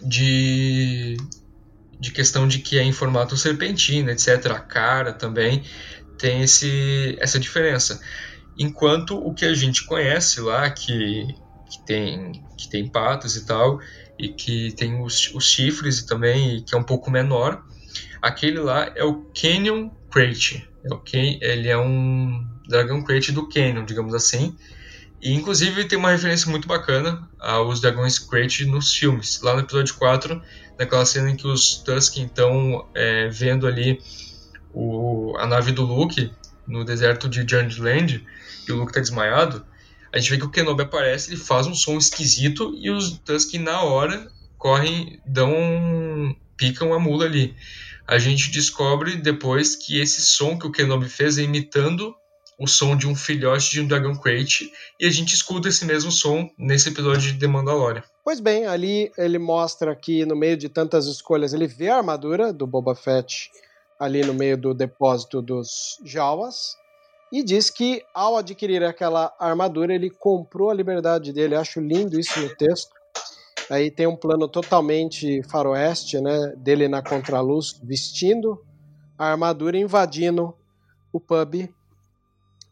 [0.00, 1.18] de
[1.98, 4.46] de questão de que é em formato serpentino, etc.
[4.46, 5.62] A cara também
[6.18, 8.00] tem esse, essa diferença.
[8.58, 11.26] Enquanto o que a gente conhece lá, que,
[11.70, 13.80] que, tem, que tem patas e tal,
[14.18, 17.64] e que tem os, os chifres e também, que é um pouco menor,
[18.22, 20.68] aquele lá é o Canyon Crate.
[20.84, 21.02] É o,
[21.40, 24.56] ele é um Dragon Crate do Canyon, digamos assim.
[25.20, 29.40] E inclusive tem uma referência muito bacana aos Dragões Crate nos filmes.
[29.40, 30.40] Lá no episódio 4,
[30.78, 34.00] naquela cena em que os Tusken estão é, vendo ali
[34.72, 36.30] o, a nave do Luke
[36.66, 37.42] no deserto de
[37.80, 38.26] Land
[38.66, 39.64] e o Luke tá desmaiado,
[40.12, 43.60] a gente vê que o Kenobi aparece, ele faz um som esquisito e os Tusken
[43.60, 47.54] na hora correm, dão picam a mula ali.
[48.06, 52.14] A gente descobre depois que esse som que o Kenobi fez é imitando
[52.58, 56.10] o som de um filhote de um Dragon Crate e a gente escuta esse mesmo
[56.10, 58.02] som nesse episódio de The Mandalorian.
[58.24, 62.52] Pois bem, ali ele mostra que no meio de tantas escolhas ele vê a armadura
[62.52, 63.50] do Boba Fett
[63.98, 66.76] ali no meio do depósito dos Jawas
[67.32, 71.56] e diz que ao adquirir aquela armadura ele comprou a liberdade dele.
[71.56, 72.92] Acho lindo isso no texto.
[73.70, 78.62] Aí tem um plano totalmente faroeste, né, dele na contraluz vestindo
[79.18, 80.54] a armadura, invadindo
[81.12, 81.68] o pub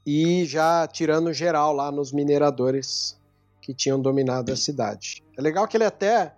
[0.05, 3.19] e já tirando geral lá nos mineradores
[3.61, 5.23] que tinham dominado a cidade.
[5.39, 6.35] É legal que ele até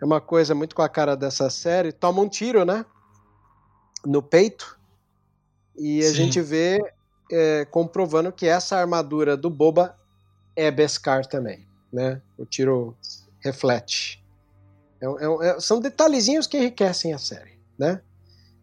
[0.00, 2.84] é uma coisa muito com a cara dessa série, toma um tiro, né?
[4.06, 4.78] no peito.
[5.76, 6.14] E a Sim.
[6.14, 6.80] gente vê
[7.30, 9.96] é, comprovando que essa armadura do Boba
[10.56, 12.20] é Beskar também, né?
[12.36, 12.96] O tiro
[13.40, 14.22] reflete.
[15.00, 18.00] É, é, é, são detalhezinhos que enriquecem a série, né?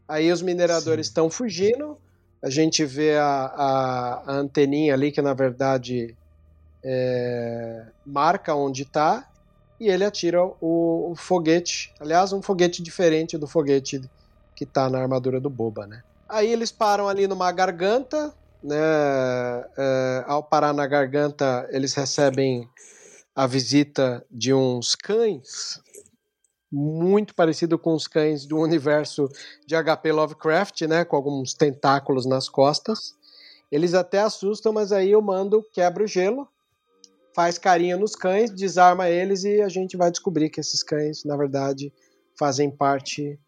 [0.07, 1.97] Aí os mineradores estão fugindo,
[2.45, 6.15] a gente vê a, a, a, anteninha ali que na verdade
[6.83, 9.27] é, marca onde está
[9.79, 11.91] e ele atira o, o, foguete.
[11.99, 13.99] Aliás, um foguete diferente do foguete
[14.55, 16.03] que está na armadura do Boba, né?
[16.29, 18.31] Aí eles param ali numa garganta,
[18.63, 18.77] né?
[19.75, 22.69] É, ao parar na garganta, eles recebem
[23.35, 25.81] a visita de uns cães
[26.75, 29.29] muito parecido com os cães do universo
[29.65, 33.15] de HP Lovecraft, né, com alguns tentáculos nas costas.
[33.71, 36.47] Eles até assustam, mas aí o mando quebra o gelo,
[37.33, 41.37] faz carinho nos cães, desarma eles e a gente vai descobrir que esses cães, na
[41.37, 41.93] verdade,
[42.37, 43.39] fazem parte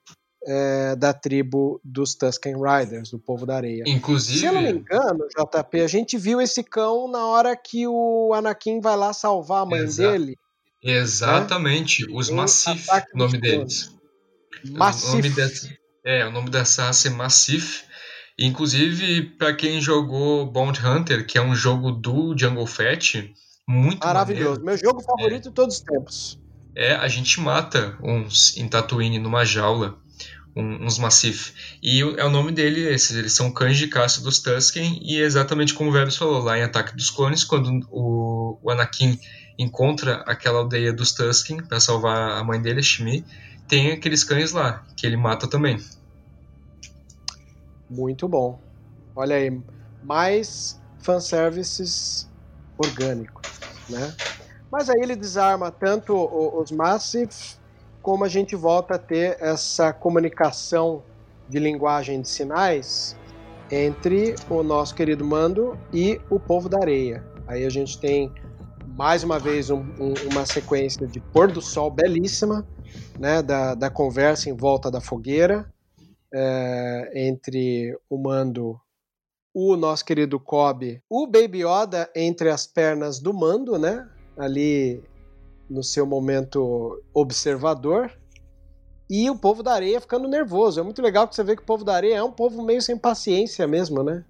[0.45, 3.83] é, da tribo dos Tusken Riders, do povo da areia.
[3.85, 4.39] Inclusive.
[4.39, 8.33] Se eu não me engano, JP, a gente viu esse cão na hora que o
[8.33, 10.11] Anakin vai lá salvar a mãe Exato.
[10.11, 10.37] dele.
[10.87, 12.13] Exatamente, né?
[12.13, 13.93] os Massif, o nome deles.
[14.71, 15.09] Massif.
[15.09, 17.83] O nome dessa, é, o nome dessa raça é Massif.
[18.39, 23.33] Inclusive, para quem jogou Bounty Hunter, que é um jogo do Jungle Fett,
[23.67, 24.61] muito maravilhoso.
[24.61, 24.65] Maneiro.
[24.65, 26.39] Meu jogo favorito é, de todos os tempos.
[26.73, 29.97] É, a gente mata uns em Tatooine numa jaula,
[30.55, 31.51] um, uns Massif.
[31.83, 35.25] E é o nome dele, esses, eles são cães de caça dos Tusken, e é
[35.25, 39.19] exatamente como o Vebs falou lá em Ataque dos Clones, quando o, o Anakin
[39.57, 43.25] encontra aquela aldeia dos Tusken para salvar a mãe dele, a Shmi,
[43.67, 45.77] tem aqueles cães lá, que ele mata também.
[47.89, 48.59] Muito bom.
[49.15, 49.61] Olha aí,
[50.03, 52.29] mais fanservices
[52.77, 53.49] orgânicos,
[53.89, 54.15] né?
[54.71, 57.55] Mas aí ele desarma tanto os Massif,
[58.01, 61.03] como a gente volta a ter essa comunicação
[61.49, 63.17] de linguagem de sinais
[63.71, 67.23] entre o nosso querido Mando e o povo da areia.
[67.47, 68.31] Aí a gente tem
[68.97, 72.67] mais uma vez um, um, uma sequência de pôr do sol belíssima,
[73.19, 75.71] né, da, da conversa em volta da fogueira
[76.33, 78.79] é, entre o Mando,
[79.53, 85.03] o nosso querido Cobb, o Baby Yoda entre as pernas do Mando, né, ali
[85.69, 88.11] no seu momento observador,
[89.09, 90.79] e o povo da areia ficando nervoso.
[90.79, 92.81] É muito legal que você vê que o povo da areia é um povo meio
[92.81, 94.25] sem paciência mesmo, né?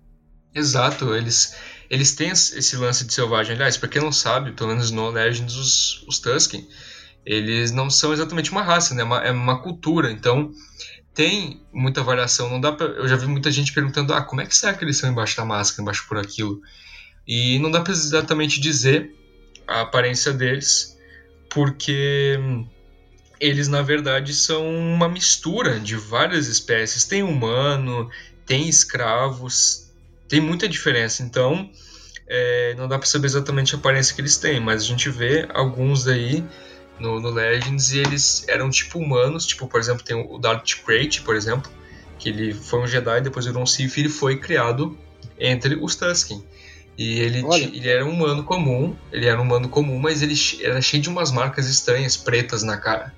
[0.54, 1.56] Exato, eles,
[1.90, 3.56] eles têm esse lance de selvagem.
[3.56, 6.68] Aliás, para quem não sabe, pelo menos no Legends, os, os Tusken,
[7.26, 9.02] eles não são exatamente uma raça, né?
[9.02, 10.12] É uma, é uma cultura.
[10.12, 10.52] Então,
[11.14, 12.50] tem muita variação.
[12.50, 14.84] Não dá pra, eu já vi muita gente perguntando: ah, como é que será que
[14.84, 16.62] eles são embaixo da máscara, embaixo por aquilo?
[17.28, 19.12] E não dá para exatamente dizer
[19.68, 20.98] a aparência deles,
[21.50, 22.40] porque
[23.40, 27.04] eles na verdade são uma mistura de várias espécies.
[27.04, 28.10] Tem humano,
[28.46, 29.87] tem escravos,
[30.28, 31.24] tem muita diferença.
[31.24, 31.70] Então,
[32.28, 35.48] é, não dá para saber exatamente a aparência que eles têm, mas a gente vê
[35.54, 36.44] alguns aí
[37.00, 41.22] no, no, Legends e eles eram tipo humanos, tipo, por exemplo, tem o Darth Krayt,
[41.22, 41.72] por exemplo,
[42.20, 44.98] que ele foi um Jedi, depois virou um Sith e ele foi criado
[45.40, 46.44] entre os Tusken.
[46.98, 50.82] E ele, ele era um humano comum, ele era um humano comum, mas ele era
[50.82, 53.14] cheio de umas marcas estranhas, pretas na cara.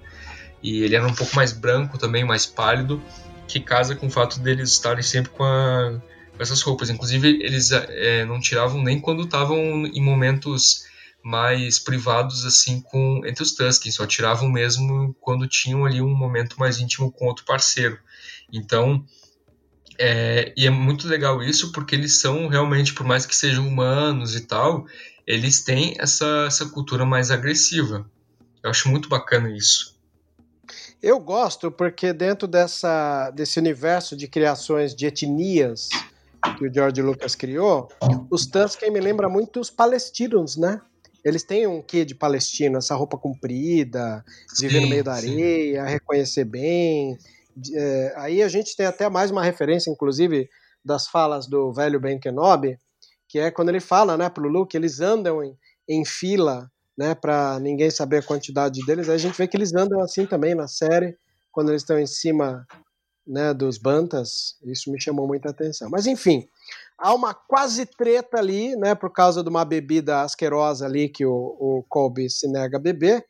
[0.62, 3.01] E ele era um pouco mais branco também, mais pálido,
[3.47, 5.97] que casa com o fato deles estarem sempre com, a,
[6.40, 6.90] essas roupas.
[6.90, 10.88] Inclusive, eles é, não tiravam nem quando estavam em momentos
[11.24, 16.58] mais privados assim com entre os Tusken, só tiravam mesmo quando tinham ali um momento
[16.58, 18.00] mais íntimo com outro parceiro.
[18.52, 19.06] Então,
[19.98, 24.36] é, e é muito legal isso porque eles são realmente, por mais que sejam humanos
[24.36, 24.88] e tal,
[25.28, 28.10] eles têm essa, essa cultura mais agressiva.
[28.64, 30.00] Eu acho muito bacana isso.
[31.02, 35.90] Eu gosto porque dentro dessa, desse universo de criações de etnias
[36.58, 37.88] que o George Lucas criou,
[38.30, 40.82] os Tusken me lembra muito os palestinos, né?
[41.24, 44.24] Eles têm um quê de palestino, essa roupa comprida,
[44.60, 45.92] viver no meio da areia, sim.
[45.92, 47.18] reconhecer bem.
[47.74, 50.50] É, aí a gente tem até mais uma referência, inclusive,
[50.84, 52.78] das falas do velho Ben Kenobi,
[53.28, 55.56] que é quando ele fala, né, pro Luke, eles andam em,
[55.88, 59.10] em fila, né, para ninguém saber a quantidade deles.
[59.10, 61.18] Aí a gente vê que eles andam assim também na série,
[61.52, 62.66] quando eles estão em cima,
[63.30, 64.58] né, dos bantas.
[64.64, 65.90] Isso me chamou muita atenção.
[65.90, 66.48] Mas enfim,
[66.98, 71.56] há uma quase treta ali, né, por causa de uma bebida asquerosa ali que o,
[71.60, 73.24] o Colby se nega a beber.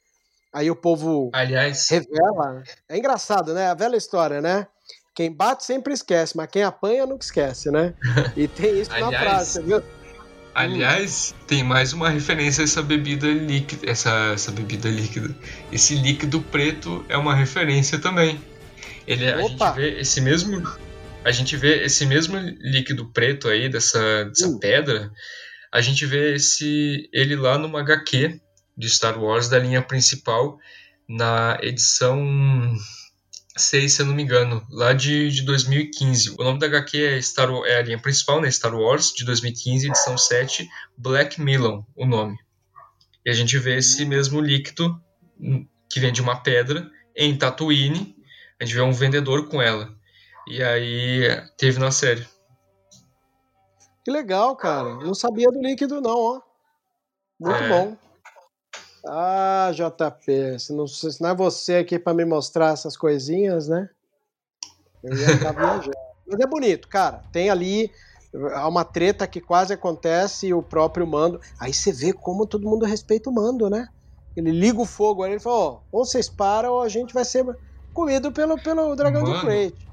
[0.51, 2.63] Aí o povo Aliás, revela.
[2.87, 3.67] É engraçado, né?
[3.67, 4.65] A velha história, né?
[5.13, 7.93] Quem bate sempre esquece, mas quem apanha nunca esquece, né?
[8.35, 9.83] E tem isso Aliás, na frase, viu?
[10.55, 11.45] Aliás, hum.
[11.45, 15.35] tem mais uma referência a essa bebida líquida, essa, essa bebida líquida.
[15.71, 18.41] Esse líquido preto é uma referência também.
[19.09, 20.63] Ele, a gente vê esse mesmo
[21.23, 24.59] a gente vê esse mesmo líquido preto aí, dessa, dessa uh.
[24.59, 25.11] pedra,
[25.71, 28.39] a gente vê esse ele lá numa HQ
[28.77, 30.57] de Star Wars da linha principal,
[31.07, 32.17] na edição
[33.57, 36.35] 6, se eu não me engano, lá de, de 2015.
[36.39, 38.49] O nome da HQ é, Star, é a linha principal, né?
[38.49, 42.37] Star Wars, de 2015, edição 7, Black Milon, o nome.
[43.25, 44.99] E a gente vê esse mesmo líquido
[45.89, 48.15] que vem de uma pedra em Tatooine.
[48.59, 49.89] A gente vê um vendedor com ela.
[50.47, 51.21] E aí
[51.57, 52.27] teve na série.
[54.03, 54.95] Que legal, cara.
[54.95, 56.41] Não sabia do líquido, não, ó.
[57.39, 57.69] Muito é.
[57.69, 57.97] bom.
[59.07, 63.89] Ah, JP, se não, se não é você aqui para me mostrar essas coisinhas, né?
[65.03, 65.91] Eu ia ficar viajando.
[66.27, 67.23] Mas é bonito, cara.
[67.31, 67.91] Tem ali
[68.67, 71.39] uma treta que quase acontece e o próprio mando.
[71.59, 73.87] Aí você vê como todo mundo respeita o mando, né?
[74.35, 77.25] Ele liga o fogo aí, ele fala: ó, ou vocês param ou a gente vai
[77.25, 77.45] ser
[77.99, 79.87] comido pelo, pelo dragão Mano, de Crate.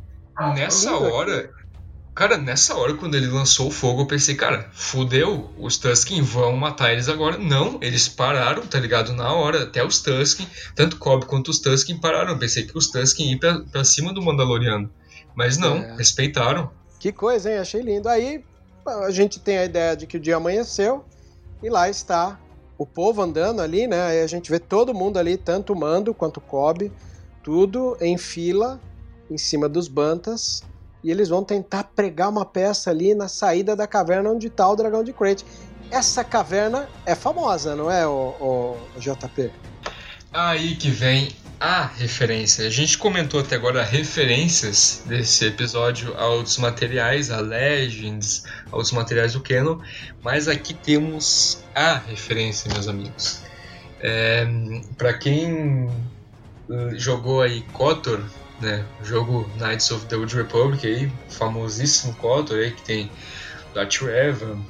[0.55, 1.67] Nessa é hora, aqui.
[2.15, 6.57] Cara, nessa hora, quando ele lançou o fogo, eu pensei, cara, fudeu, os Tusken vão
[6.57, 7.37] matar eles agora.
[7.37, 9.13] Não, eles pararam, tá ligado?
[9.13, 12.31] Na hora, até os Tusken, tanto Cobb quanto os Tusken pararam.
[12.31, 14.89] Eu pensei que os Tusken iam pra, pra cima do Mandaloriano.
[15.35, 15.97] Mas não, é.
[15.97, 16.71] respeitaram.
[16.99, 17.59] Que coisa, hein?
[17.59, 18.09] Achei lindo.
[18.09, 18.43] Aí
[18.87, 21.05] a gente tem a ideia de que o dia amanheceu
[21.63, 22.39] e lá está
[22.79, 24.01] o povo andando ali, né?
[24.03, 26.91] Aí a gente vê todo mundo ali, tanto o Mando quanto o Cobb,
[27.47, 28.81] tudo em fila
[29.31, 30.65] em cima dos Bantas
[31.05, 34.75] e eles vão tentar pregar uma peça ali na saída da caverna onde está o
[34.75, 35.45] dragão de Crate.
[35.89, 39.53] Essa caverna é famosa, não é, o, o JP?
[40.33, 41.29] Aí que vem
[41.61, 42.67] a referência.
[42.67, 48.43] A gente comentou até agora referências desse episódio a outros materiais, a Legends,
[48.73, 49.79] a outros materiais do Canon,
[50.21, 53.43] mas aqui temos a referência, meus amigos.
[54.01, 54.45] É,
[54.99, 55.89] Para quem
[56.97, 58.21] jogou aí KOTOR,
[58.61, 58.85] né?
[59.01, 63.11] O jogo Knights of the Old Republic aí, famosíssimo KOTOR aí, que tem
[63.75, 64.61] Darth Revan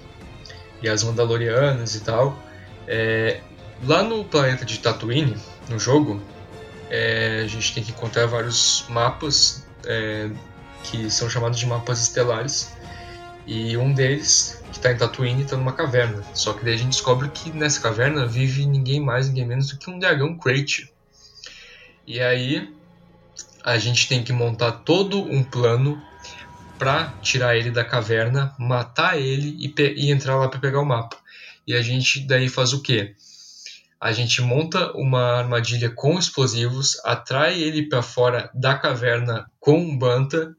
[0.82, 2.38] e as Mandalorianas e tal.
[2.86, 3.40] É,
[3.84, 5.36] lá no planeta de Tatooine,
[5.68, 6.20] no jogo,
[6.90, 10.30] é, a gente tem que encontrar vários mapas é,
[10.84, 12.74] que são chamados de mapas estelares.
[13.46, 16.22] E um deles, que está em Tatooine, está numa caverna.
[16.34, 19.78] Só que daí a gente descobre que nessa caverna vive ninguém mais, ninguém menos do
[19.78, 20.92] que um dragão Crate.
[22.06, 22.72] E aí
[23.64, 26.00] a gente tem que montar todo um plano
[26.78, 31.16] para tirar ele da caverna, matar ele e, e entrar lá para pegar o mapa.
[31.66, 33.16] E a gente daí faz o quê?
[34.00, 39.98] A gente monta uma armadilha com explosivos, atrai ele para fora da caverna com um
[39.98, 40.54] banta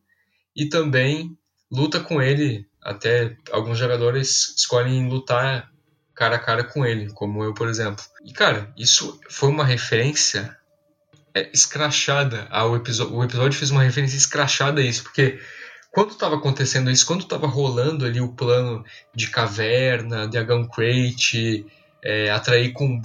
[0.55, 1.37] e também
[1.71, 2.67] luta com ele.
[2.81, 5.71] Até alguns jogadores escolhem lutar
[6.13, 8.03] cara a cara com ele, como eu, por exemplo.
[8.25, 10.56] E cara, isso foi uma referência
[11.33, 13.15] é, escrachada ao episódio.
[13.15, 15.39] O episódio fez uma referência escrachada a isso, porque
[15.91, 18.83] quando estava acontecendo isso, quando estava rolando ali o plano
[19.15, 21.65] de caverna, de Agon Crate,
[22.03, 23.01] é, atrair com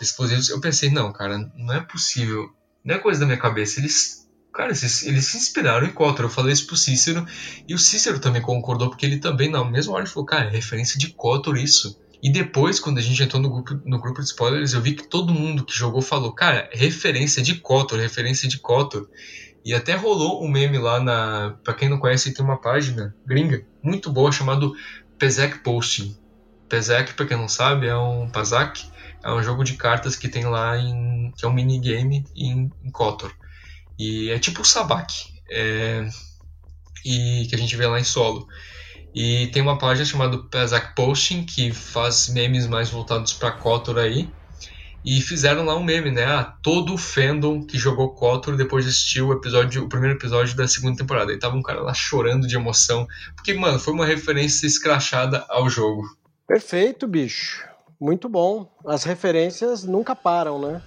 [0.00, 2.50] explosivos, eu pensei, não, cara, não é possível.
[2.84, 3.80] Não é coisa da minha cabeça.
[3.80, 4.28] Eles.
[4.52, 6.26] Cara, eles, eles se inspiraram em Kotor.
[6.26, 7.24] Eu falei isso pro Cícero.
[7.66, 10.98] E o Cícero também concordou, porque ele também, na mesma hora, falou: Cara, é referência
[10.98, 11.98] de Kotor isso.
[12.22, 15.08] E depois, quando a gente entrou no grupo, no grupo de spoilers, eu vi que
[15.08, 19.08] todo mundo que jogou falou, cara, referência de Kotor, referência de Kotor.
[19.64, 21.56] E até rolou um meme lá na.
[21.64, 24.72] Pra quem não conhece, tem uma página gringa muito boa chamado
[25.18, 26.16] Pezek Posting.
[26.68, 28.82] Pezek, pra quem não sabe, é um Pazak,
[29.22, 31.32] é um jogo de cartas que tem lá em.
[31.36, 33.32] que é um minigame em, em Kotor.
[33.98, 35.12] E é tipo o Sabak.
[35.50, 36.08] É,
[37.04, 38.46] e que a gente vê lá em solo.
[39.14, 44.28] E tem uma página chamada Pezak Posting, que faz memes mais voltados para KOTOR aí.
[45.04, 46.24] E fizeram lá um meme, né?
[46.24, 50.56] Ah, todo o fandom que jogou KOTOR depois de assistir o episódio, o primeiro episódio
[50.56, 51.32] da segunda temporada.
[51.32, 53.06] E tava um cara lá chorando de emoção.
[53.34, 56.04] Porque, mano, foi uma referência escrachada ao jogo.
[56.46, 57.68] Perfeito, bicho.
[58.00, 58.70] Muito bom.
[58.86, 60.80] As referências nunca param, né?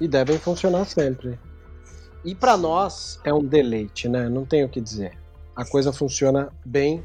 [0.00, 1.38] E devem funcionar sempre.
[2.24, 4.28] E para nós é um deleite, né?
[4.28, 5.18] Não tenho o que dizer.
[5.56, 7.02] A coisa funciona bem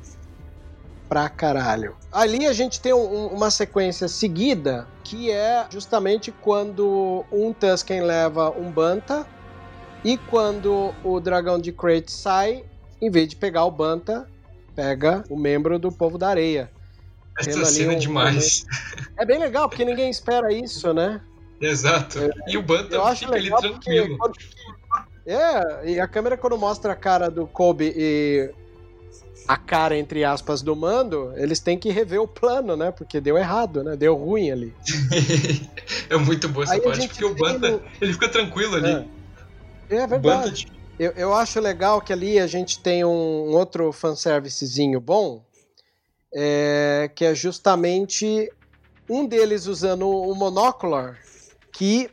[1.08, 1.96] pra caralho.
[2.12, 8.50] Ali a gente tem um, uma sequência seguida que é justamente quando um Tusken leva
[8.52, 9.26] um Banta
[10.04, 12.64] e quando o dragão de Crate sai,
[13.02, 14.28] em vez de pegar o Banta,
[14.76, 16.72] pega o membro do povo da areia.
[17.40, 18.66] Essa cena um, é demais.
[18.66, 19.22] Um...
[19.22, 21.22] É bem legal, porque ninguém espera isso, né?
[21.60, 22.20] Exato.
[22.20, 24.18] É, e o Banta fica ali tranquilo.
[25.26, 28.54] É, e a câmera quando mostra a cara do Kobe e
[29.48, 32.92] a cara, entre aspas, do mando, eles têm que rever o plano, né?
[32.92, 33.96] Porque deu errado, né?
[33.96, 34.74] Deu ruim ali.
[36.10, 37.82] é muito boa essa Aí parte, porque o Banta, no...
[38.02, 39.08] ele fica tranquilo ali.
[39.90, 40.68] É, é verdade.
[40.98, 45.44] Eu, eu acho legal que ali a gente tem um outro fanservicezinho bom,
[46.34, 48.52] é, que é justamente
[49.10, 51.20] um deles usando o Monocular,
[51.72, 52.10] que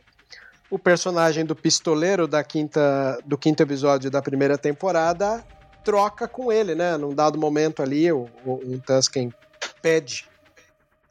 [0.69, 5.43] o personagem do pistoleiro da quinta, do quinto episódio da primeira temporada
[5.83, 6.97] troca com ele, né?
[6.97, 9.33] Num dado momento ali, o, o, um Tusken
[9.81, 10.27] pede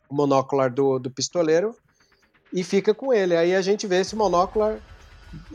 [0.09, 1.77] o monocular do, do pistoleiro
[2.53, 3.37] e fica com ele.
[3.37, 4.79] Aí a gente vê esse monocular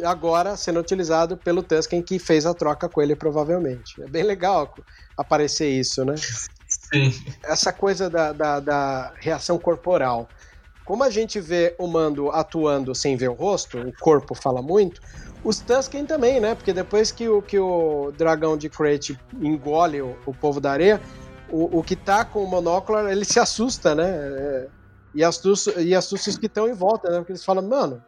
[0.04, 4.02] agora sendo utilizado pelo Tusken que fez a troca com ele provavelmente.
[4.02, 4.74] É bem legal
[5.16, 6.16] aparecer isso, né?
[6.68, 7.14] Sim.
[7.44, 10.28] Essa coisa da, da, da reação corporal.
[10.84, 15.02] Como a gente vê o Mando atuando sem ver o rosto, o corpo fala muito,
[15.44, 16.56] os Tusken também, né?
[16.56, 21.02] Porque depois que o, que o dragão de Crate engole o, o povo da areia,
[21.50, 24.08] o, o que tá com o monóculo, ele se assusta, né?
[24.08, 24.68] É,
[25.16, 27.18] e assusta, e assusta os que estão em volta, né?
[27.18, 28.04] Porque eles falam, mano,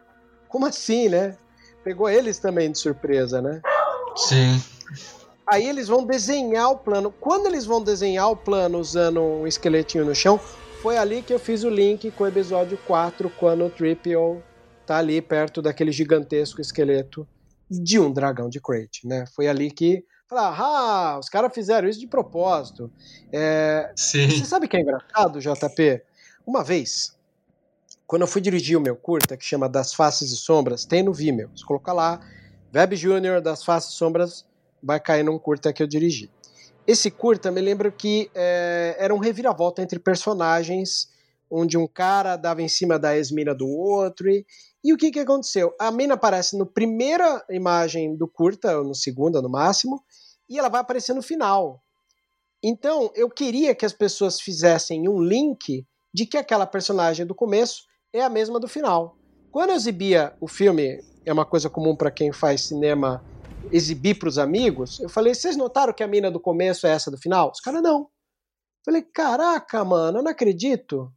[0.48, 1.38] como assim, né?
[1.84, 3.62] Pegou eles também de surpresa, né?
[4.16, 4.62] Sim.
[5.48, 7.12] Aí eles vão desenhar o plano.
[7.12, 10.40] Quando eles vão desenhar o plano usando um esqueletinho no chão,
[10.82, 14.44] foi ali que eu fiz o link com o episódio 4, quando o Triple
[14.90, 17.28] tá ali perto daquele gigantesco esqueleto
[17.70, 19.24] de um dragão de Crate, né?
[19.36, 22.92] Foi ali que falar, ah, os caras fizeram isso de propósito.
[23.32, 23.92] É...
[23.96, 24.28] Sim.
[24.28, 26.02] Você sabe que é engraçado, JP?
[26.44, 27.16] Uma vez,
[28.08, 31.14] quando eu fui dirigir o meu curta, que chama Das Faces e Sombras, tem no
[31.14, 31.52] Vimeo.
[31.56, 32.20] Você coloca lá,
[32.76, 34.44] Web Junior Das Faces e Sombras,
[34.82, 36.32] vai cair num curta que eu dirigi.
[36.88, 41.10] Esse curta me lembro que é, era um reviravolta entre personagens,
[41.50, 44.45] onde um cara dava em cima da ex-mina do outro, e,
[44.84, 45.74] e o que, que aconteceu?
[45.80, 50.04] A mina aparece na primeira imagem do curta, ou no segunda no máximo,
[50.50, 51.82] e ela vai aparecer no final.
[52.64, 57.84] Então, eu queria que as pessoas fizessem um link de que aquela personagem do começo
[58.12, 59.16] é a mesma do final.
[59.52, 63.24] Quando eu exibia o filme, é uma coisa comum para quem faz cinema
[63.72, 67.12] exibir para os amigos, eu falei: vocês notaram que a mina do começo é essa
[67.12, 67.52] do final?
[67.52, 68.02] Os caras não.
[68.02, 68.08] Eu
[68.86, 71.12] falei: caraca, mano, eu não acredito.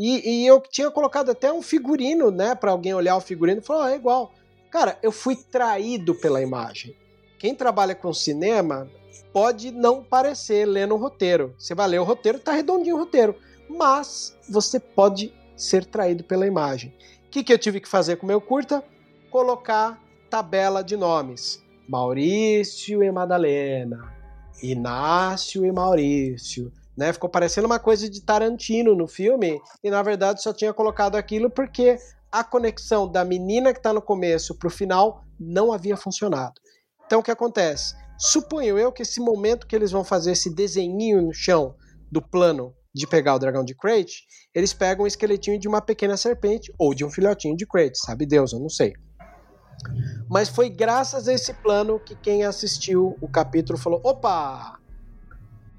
[0.00, 3.64] E, e, eu tinha colocado até um figurino, né, para alguém olhar o figurino e
[3.64, 4.32] falar: oh, é igual.
[4.70, 6.94] Cara, eu fui traído pela imagem.
[7.36, 8.88] Quem trabalha com cinema
[9.32, 11.52] pode não parecer lendo o roteiro.
[11.58, 13.34] Você vai ler o roteiro, tá redondinho o roteiro.
[13.68, 16.94] Mas você pode ser traído pela imagem.
[17.26, 18.84] O que, que eu tive que fazer com o meu curta?
[19.30, 21.62] Colocar tabela de nomes.
[21.88, 24.14] Maurício e Madalena,
[24.62, 26.70] Inácio e Maurício.
[26.98, 27.12] Né?
[27.12, 31.48] Ficou parecendo uma coisa de Tarantino no filme, e na verdade só tinha colocado aquilo
[31.48, 31.96] porque
[32.30, 36.54] a conexão da menina que está no começo para o final não havia funcionado.
[37.06, 37.94] Então o que acontece?
[38.18, 41.76] Suponho eu que esse momento que eles vão fazer esse desenho no chão
[42.10, 46.16] do plano de pegar o dragão de Crate, eles pegam um esqueletinho de uma pequena
[46.16, 48.92] serpente ou de um filhotinho de Crate, sabe Deus, eu não sei.
[50.28, 54.77] Mas foi graças a esse plano que quem assistiu o capítulo falou: opa!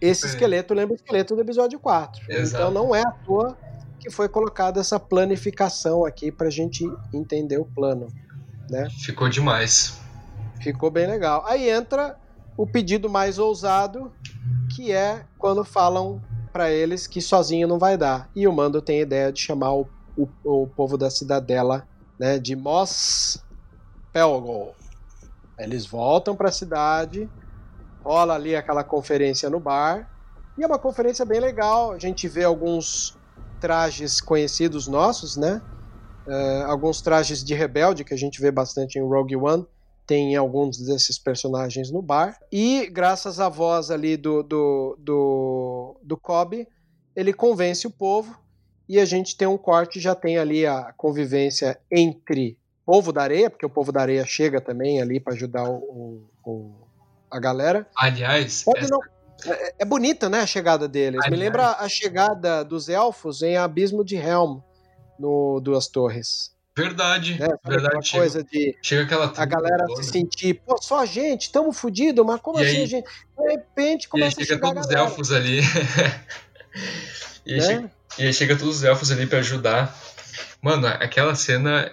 [0.02, 2.22] Esse esqueleto lembra o esqueleto do episódio 4.
[2.30, 2.64] Exato.
[2.64, 3.58] Então não é à toa
[4.00, 8.08] que foi colocada essa planificação aqui pra gente entender o plano.
[8.70, 8.88] Né?
[9.02, 10.00] Ficou demais.
[10.62, 11.44] Ficou bem legal.
[11.46, 12.18] Aí entra
[12.56, 14.12] o pedido mais ousado,
[14.76, 16.22] que é quando falam
[16.52, 18.30] para eles que sozinho não vai dar.
[18.36, 19.88] E o Mando tem a ideia de chamar o,
[20.18, 21.88] o, o povo da cidadela
[22.18, 23.44] né, de Mos
[24.12, 24.76] Pelgol.
[25.58, 27.30] Eles voltam para a cidade,
[28.10, 30.10] rola ali aquela conferência no bar,
[30.58, 31.92] e é uma conferência bem legal.
[31.92, 33.16] A gente vê alguns
[33.62, 35.62] trajes conhecidos nossos, né?
[36.26, 39.64] Uh, alguns trajes de rebelde que a gente vê bastante em Rogue One
[40.08, 42.36] tem alguns desses personagens no bar.
[42.52, 46.68] E graças à voz ali do, do, do, do Cobb,
[47.16, 48.36] ele convence o povo
[48.88, 53.52] e a gente tem um corte, já tem ali a convivência entre povo da areia,
[53.52, 56.89] porque o povo da areia chega também ali para ajudar o, o,
[57.32, 57.88] a galera.
[57.96, 58.88] Aliás, essa...
[58.90, 59.00] não,
[59.46, 61.20] é, é, bonita, né, a chegada deles.
[61.24, 61.32] Aliás.
[61.32, 64.60] Me lembra a chegada dos elfos em Abismo de Helm
[65.18, 66.54] no Duas Torres.
[66.78, 67.48] Verdade, né?
[67.66, 68.08] verdade.
[68.08, 70.02] Chega, coisa de chega aquela a galera toda.
[70.02, 73.06] se sentir, pô, só a gente, estamos fodidos, mas como e assim aí, gente?
[73.38, 75.60] De repente começa e aí chega a todos os elfos ali.
[77.46, 77.66] e, aí né?
[77.66, 79.94] chega, e aí chega todos os elfos ali para ajudar.
[80.62, 81.92] Mano, aquela cena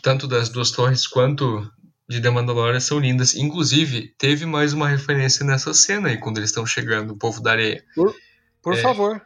[0.00, 1.70] tanto das duas torres quanto
[2.08, 3.34] de The Mandalorian são lindas.
[3.34, 7.52] Inclusive, teve mais uma referência nessa cena aí, quando eles estão chegando, o povo da
[7.52, 7.84] areia.
[7.94, 8.14] Por,
[8.62, 9.22] por é, favor.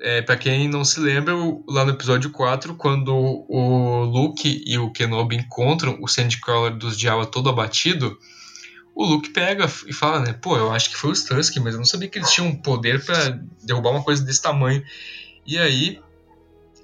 [0.00, 1.34] É, para quem não se lembra,
[1.68, 7.26] lá no episódio 4, quando o Luke e o Kenobi encontram o Sandcrawler dos Jawa
[7.26, 8.18] todo abatido,
[8.94, 11.78] o Luke pega e fala, né, pô, eu acho que foi os Tusk, mas eu
[11.78, 14.82] não sabia que eles tinham poder para derrubar uma coisa desse tamanho.
[15.46, 16.00] E aí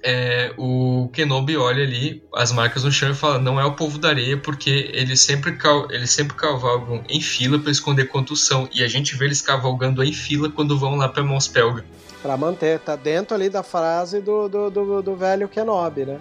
[0.03, 3.97] é, o Kenobi olha ali as marcas no chão e fala: não é o povo
[3.97, 5.57] da areia, porque eles sempre,
[5.89, 8.67] eles sempre cavalgam em fila para esconder quantos são.
[8.73, 11.85] E a gente vê eles cavalgando em fila quando vão lá para Mospelga.
[12.21, 16.19] Para manter, tá dentro ali da frase do, do, do, do velho Kenobi, né?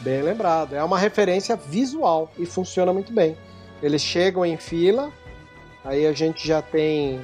[0.00, 0.74] Bem lembrado.
[0.74, 3.36] É uma referência visual e funciona muito bem.
[3.82, 5.10] Eles chegam em fila,
[5.84, 7.20] aí a gente já tem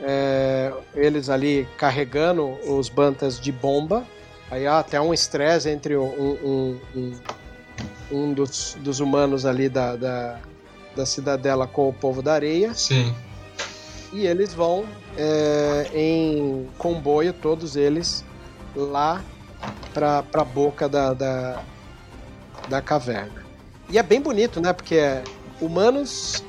[0.00, 4.06] é, eles ali carregando os bantas de bomba
[4.50, 7.20] Aí há até um estresse entre um, um, um,
[8.10, 10.40] um dos, dos, humanos ali da, da,
[10.96, 12.74] da, cidadela com o povo da areia.
[12.74, 13.14] Sim.
[14.12, 14.84] E eles vão
[15.16, 18.24] é, em comboio, todos eles,
[18.74, 19.22] lá
[19.94, 21.62] para a boca da, da,
[22.68, 23.44] da caverna.
[23.88, 24.72] E é bem bonito, né?
[24.72, 25.22] Porque é
[25.60, 26.44] humanos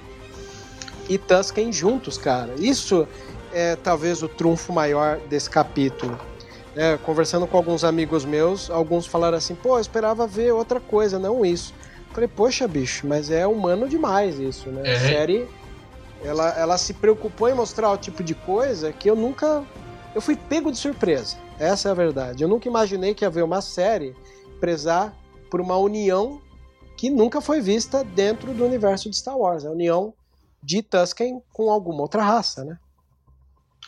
[1.07, 2.55] e Tusken juntos, cara.
[2.57, 3.07] Isso
[3.53, 6.17] é talvez o trunfo maior desse capítulo
[6.75, 11.19] é, conversando com alguns amigos meus, alguns falaram assim, pô, eu esperava ver outra coisa,
[11.19, 11.73] não isso.
[12.13, 14.81] Falei, poxa, bicho, mas é humano demais isso, né?
[14.85, 14.95] É.
[14.95, 15.47] A série,
[16.23, 19.63] ela, ela se preocupou em mostrar o tipo de coisa que eu nunca...
[20.13, 22.43] Eu fui pego de surpresa, essa é a verdade.
[22.43, 24.13] Eu nunca imaginei que ia haver uma série
[24.59, 25.13] prezar
[25.49, 26.41] por uma união
[26.97, 29.65] que nunca foi vista dentro do universo de Star Wars.
[29.65, 30.13] A união
[30.61, 32.77] de Tusken com alguma outra raça, né?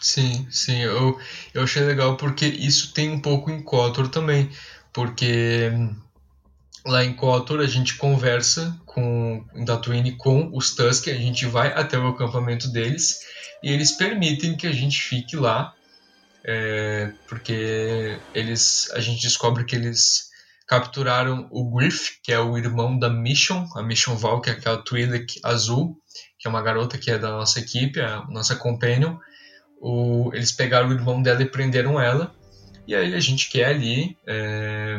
[0.04, 1.18] Sim, sim, eu,
[1.54, 4.50] eu achei legal porque isso tem um pouco em Kotor também,
[4.92, 5.72] porque
[6.86, 11.98] lá em Kotor a gente conversa com em com os Tusk, a gente vai até
[11.98, 13.22] o acampamento deles
[13.64, 15.74] e eles permitem que a gente fique lá,
[16.44, 20.32] é, porque eles a gente descobre que eles
[20.68, 24.84] capturaram o Griff, que é o irmão da Mission, a Mission Val, que é aquela
[24.84, 25.98] Twi'lek azul,
[26.38, 29.18] que é uma garota que é da nossa equipe, a nossa companion,
[29.84, 32.34] o, eles pegaram o irmão dela e prenderam ela.
[32.88, 34.98] E aí a gente quer ali é,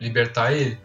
[0.00, 0.78] libertar ele.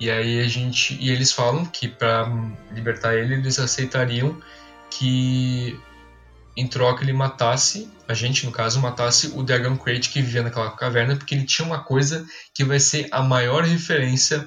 [0.00, 2.28] E aí a gente e eles falam que para
[2.72, 4.36] libertar ele eles aceitariam
[4.90, 5.78] que
[6.56, 10.70] em troca ele matasse a gente no caso matasse o Dragon Crate que vivia naquela
[10.72, 14.46] caverna porque ele tinha uma coisa que vai ser a maior referência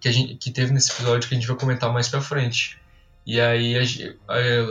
[0.00, 2.78] que a gente que teve nesse episódio que a gente vai comentar mais para frente
[3.26, 3.74] e aí,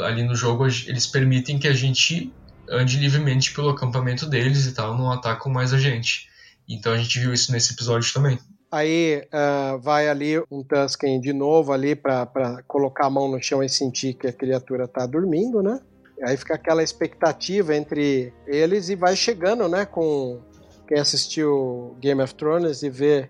[0.06, 2.34] ali no jogo, eles permitem que a gente
[2.70, 6.30] ande livremente pelo acampamento deles e tal, não atacam mais a gente.
[6.68, 8.40] Então a gente viu isso nesse episódio também.
[8.72, 13.64] Aí uh, vai ali um Tusken de novo ali para colocar a mão no chão
[13.64, 15.80] e sentir que a criatura tá dormindo, né?
[16.24, 19.86] Aí fica aquela expectativa entre eles e vai chegando, né?
[19.86, 20.42] Com
[20.88, 23.30] quem assistiu Game of Thrones e vê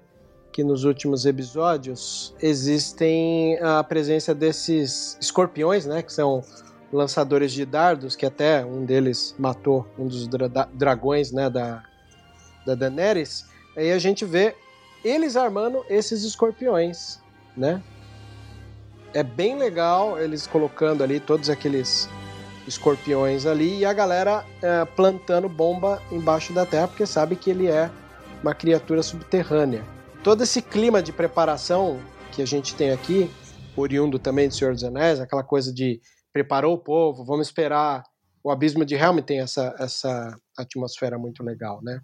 [0.64, 6.44] nos últimos episódios existem a presença desses escorpiões, né, que são
[6.92, 11.84] lançadores de dardos, que até um deles matou um dos dra dragões, né, da,
[12.66, 13.46] da Daenerys.
[13.76, 14.56] Aí a gente vê
[15.04, 17.20] eles armando esses escorpiões,
[17.56, 17.82] né?
[19.14, 22.10] É bem legal eles colocando ali todos aqueles
[22.68, 27.68] escorpiões ali e a galera é, plantando bomba embaixo da terra porque sabe que ele
[27.68, 27.90] é
[28.42, 29.95] uma criatura subterrânea
[30.26, 32.00] todo esse clima de preparação
[32.32, 33.30] que a gente tem aqui,
[33.78, 36.02] oriundo também do Senhor dos Anéis, aquela coisa de
[36.34, 38.04] preparou o povo, vamos esperar.
[38.44, 42.02] O Abismo de Helm tem essa, essa atmosfera muito legal, né?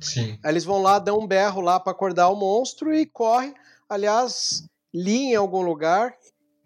[0.00, 0.38] Sim.
[0.42, 3.52] Aí eles vão lá, dão um berro lá para acordar o monstro e corre.
[3.86, 6.14] Aliás, li em algum lugar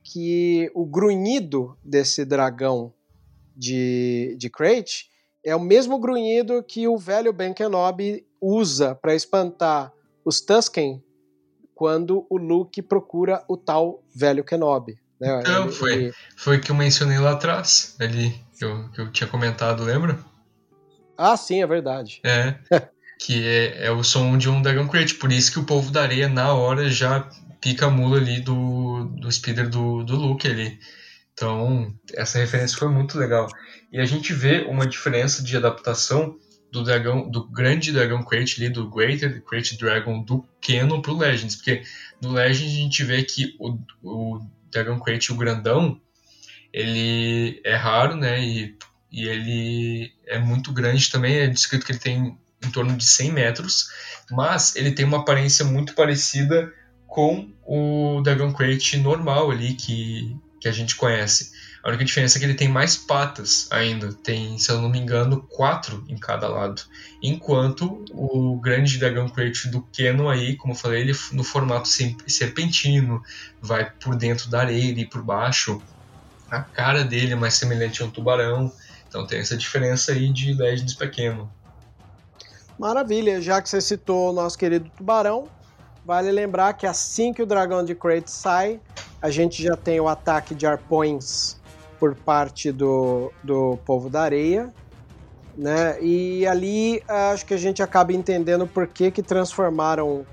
[0.04, 2.94] que o grunhido desse dragão
[3.56, 5.10] de, de Crate
[5.44, 9.92] é o mesmo grunhido que o velho Ben Kenobi usa para espantar
[10.24, 11.02] os Tusken
[11.74, 14.96] quando o Luke procura o tal velho Kenobi.
[15.20, 15.40] Né?
[15.40, 19.84] Então, foi, foi que eu mencionei lá atrás, ali, que eu, que eu tinha comentado,
[19.84, 20.18] lembra?
[21.16, 22.20] Ah, sim, é verdade.
[22.24, 22.56] É,
[23.18, 26.02] que é, é o som de um Dragon Crate, por isso que o povo da
[26.02, 27.28] areia, na hora, já
[27.60, 30.78] pica a mula ali do, do speeder do, do Luke ali.
[31.32, 33.48] Então, essa referência foi muito legal.
[33.92, 36.36] E a gente vê uma diferença de adaptação
[36.74, 41.54] do dragão, do grande dragão Crate ali, do Greater Crate Dragon do Canon pro Legends,
[41.54, 41.84] porque
[42.20, 46.00] no Legends a gente vê que o, o Dragon Crate, o grandão,
[46.72, 48.76] ele é raro, né, e,
[49.12, 53.30] e ele é muito grande também, é descrito que ele tem em torno de 100
[53.30, 53.86] metros,
[54.32, 56.72] mas ele tem uma aparência muito parecida
[57.06, 61.52] com o Dragon Crate normal ali, que, que a gente conhece.
[61.84, 64.10] A única diferença é que ele tem mais patas ainda.
[64.10, 66.80] Tem, se eu não me engano, quatro em cada lado.
[67.22, 73.22] Enquanto o grande dragão crate do Keno aí, como eu falei, ele no formato serpentino,
[73.60, 75.82] vai por dentro da areia e por baixo.
[76.50, 78.72] A cara dele é mais semelhante a um tubarão.
[79.06, 81.52] Então tem essa diferença aí de Legends pequeno.
[82.78, 85.50] Maravilha, já que você citou o nosso querido tubarão,
[86.02, 88.80] vale lembrar que assim que o dragão de Crate sai,
[89.20, 91.62] a gente já tem o ataque de arpões
[91.98, 94.72] por parte do, do povo da areia,
[95.56, 95.96] né?
[96.02, 100.26] E ali acho que a gente acaba entendendo por que, que transformaram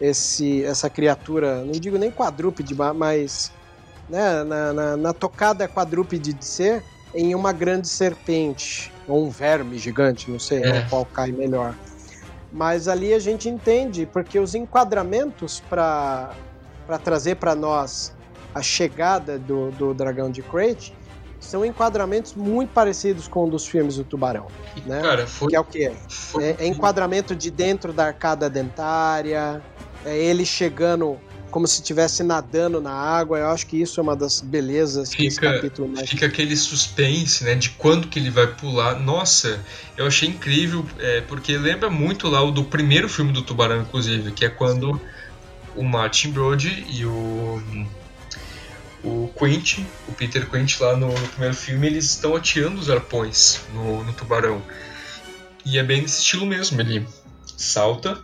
[0.00, 3.52] esse, essa criatura, não digo nem quadrúpede, mas
[4.08, 6.82] né, na, na, na tocada quadrúpede de ser,
[7.14, 10.82] em uma grande serpente, ou um verme gigante, não sei é.
[10.90, 11.74] qual cai melhor.
[12.52, 16.34] Mas ali a gente entende, porque os enquadramentos para
[17.02, 18.12] trazer para nós
[18.54, 20.94] a chegada do, do dragão de Crate
[21.44, 24.48] são enquadramentos muito parecidos com um dos filmes do Tubarão,
[24.86, 25.00] né?
[25.00, 25.96] Cara, foi, que é o que é?
[26.40, 29.62] É, é enquadramento de dentro da arcada dentária,
[30.04, 31.18] é ele chegando
[31.54, 33.38] como se estivesse nadando na água.
[33.38, 36.08] Eu acho que isso é uma das belezas fica, que esse capítulo mexe.
[36.08, 38.98] Fica aquele suspense, né, de quando que ele vai pular.
[38.98, 39.60] Nossa,
[39.96, 44.32] eu achei incrível, é, porque lembra muito lá o do primeiro filme do Tubarão, inclusive,
[44.32, 45.00] que é quando
[45.76, 47.62] o Martin Brody e o
[49.04, 53.60] o Quint, o Peter Quint lá no, no, primeiro filme, eles estão atirando os arpões
[53.74, 54.62] no, no tubarão.
[55.64, 57.06] E é bem nesse estilo mesmo, ele
[57.56, 58.22] salta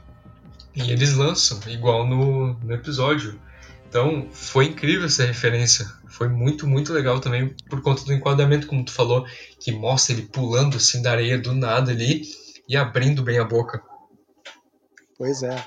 [0.74, 3.38] e eles lançam, igual no, no episódio.
[3.88, 5.86] Então, foi incrível essa referência.
[6.08, 9.26] Foi muito, muito legal também por conta do enquadramento, como tu falou,
[9.58, 12.22] que mostra ele pulando assim da areia do nada ali
[12.68, 13.82] e abrindo bem a boca.
[15.18, 15.62] Pois é.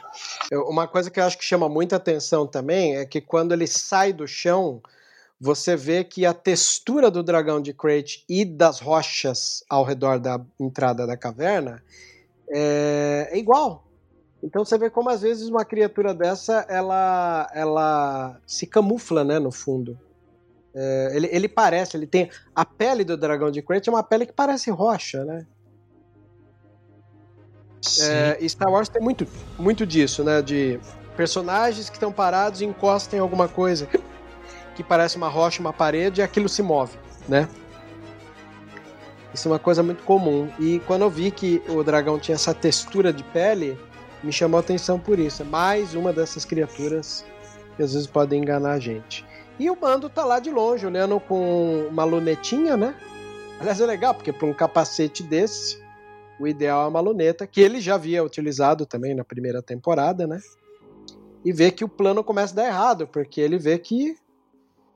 [0.52, 4.12] Uma coisa que eu acho que chama muita atenção também é que quando ele sai
[4.12, 4.82] do chão,
[5.44, 10.40] você vê que a textura do dragão de Crate e das rochas ao redor da
[10.58, 11.84] entrada da caverna
[12.50, 13.86] é, é igual.
[14.42, 19.52] Então você vê como às vezes uma criatura dessa ela, ela se camufla, né, no
[19.52, 20.00] fundo.
[20.74, 24.26] É, ele, ele parece, ele tem a pele do dragão de Crate é uma pele
[24.26, 25.46] que parece rocha, né?
[28.00, 29.28] É, Star Wars tem muito,
[29.60, 30.42] muito disso, né?
[30.42, 30.80] De
[31.18, 33.90] personagens que estão parados e encostam em alguma coisa
[34.76, 36.98] que parece uma rocha, uma parede, e aquilo se move,
[37.28, 37.48] né?
[39.34, 40.50] Isso é uma coisa muito comum.
[40.60, 43.78] E quando eu vi que o dragão tinha essa textura de pele,
[44.24, 45.42] me chamou a atenção por isso.
[45.42, 47.26] É mais uma dessas criaturas
[47.76, 49.26] que às vezes podem enganar a gente.
[49.60, 52.96] E o Mando tá lá de longe, olhando com uma lunetinha, né?
[53.60, 55.82] Aliás, é legal, porque para um capacete desse,
[56.40, 60.40] o ideal é uma luneta, que ele já havia utilizado também na primeira temporada, né?
[61.46, 64.16] E vê que o plano começa a dar errado, porque ele vê que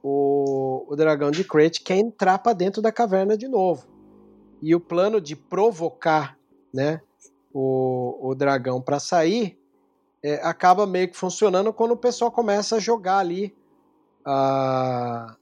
[0.10, 3.86] o, o dragão de Crate quer entrar para dentro da caverna de novo.
[4.62, 6.38] E o plano de provocar
[6.74, 7.02] né,
[7.54, 9.60] o, o dragão para sair
[10.24, 13.54] é, acaba meio que funcionando quando o pessoal começa a jogar ali
[14.26, 15.36] uh,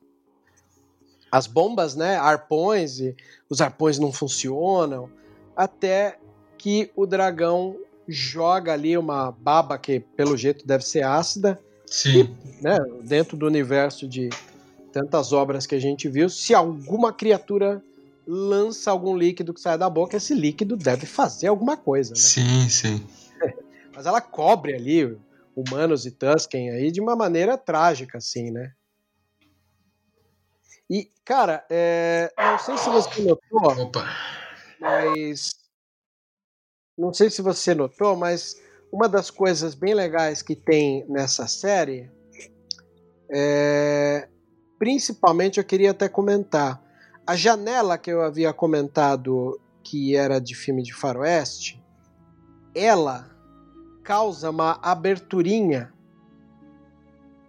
[1.32, 3.16] as bombas, né, arpões, e
[3.48, 5.12] os arpões não funcionam,
[5.56, 6.18] até
[6.58, 7.78] que o dragão
[8.08, 12.36] joga ali uma baba que pelo jeito deve ser ácida Sim.
[12.60, 14.30] E, né, dentro do universo de
[14.96, 17.84] tantas obras que a gente viu, se alguma criatura
[18.26, 22.12] lança algum líquido que sai da boca, esse líquido deve fazer alguma coisa.
[22.12, 22.16] Né?
[22.16, 23.06] Sim, sim.
[23.94, 25.20] Mas ela cobre ali
[25.54, 28.72] humanos e Tusken aí de uma maneira trágica, assim, né?
[30.90, 32.32] E, cara, é...
[32.38, 34.06] não sei se você notou, Opa.
[34.80, 35.56] mas.
[36.98, 38.62] Não sei se você notou, mas
[38.92, 42.10] uma das coisas bem legais que tem nessa série
[43.30, 44.30] é.
[44.78, 46.82] Principalmente eu queria até comentar.
[47.26, 51.84] A janela que eu havia comentado que era de filme de faroeste,
[52.74, 53.30] ela
[54.04, 55.92] causa uma aberturinha,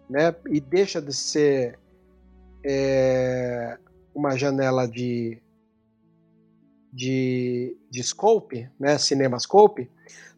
[0.08, 0.34] né?
[0.48, 1.78] E deixa de ser
[2.64, 3.78] é,
[4.14, 5.42] uma janela de
[6.92, 8.96] de, de scope, né?
[8.96, 9.90] Cinemascope,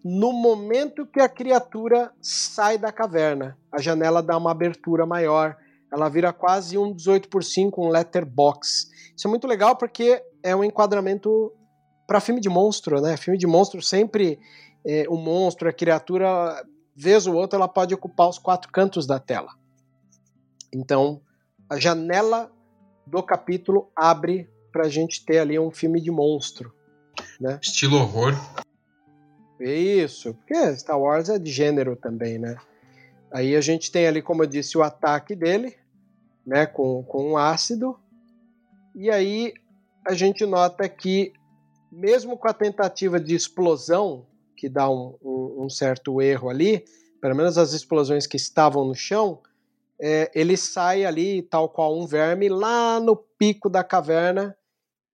[0.05, 3.57] no momento que a criatura sai da caverna.
[3.71, 5.57] A janela dá uma abertura maior,
[5.93, 8.91] ela vira quase um 18 por 5, um letterbox.
[9.17, 11.53] Isso é muito legal porque é um enquadramento
[12.07, 13.17] para filme de monstro, né?
[13.17, 14.39] Filme de monstro sempre
[14.85, 16.65] é, o monstro, a criatura,
[16.97, 19.51] vez ou outra, ela pode ocupar os quatro cantos da tela.
[20.73, 21.21] Então,
[21.69, 22.51] a janela
[23.07, 26.73] do capítulo abre para a gente ter ali um filme de monstro,
[27.41, 27.59] né?
[27.63, 28.35] Estilo horror.
[29.61, 32.57] Isso, porque Star Wars é de gênero também, né?
[33.31, 35.77] Aí a gente tem ali, como eu disse, o ataque dele,
[36.47, 37.99] né, com, com um ácido.
[38.95, 39.53] E aí
[40.07, 41.33] a gente nota que,
[41.93, 44.27] mesmo com a tentativa de explosão,
[44.57, 46.85] que dá um, um, um certo erro ali,
[47.21, 49.41] pelo menos as explosões que estavam no chão,
[50.01, 54.57] é, ele sai ali, tal qual um verme, lá no pico da caverna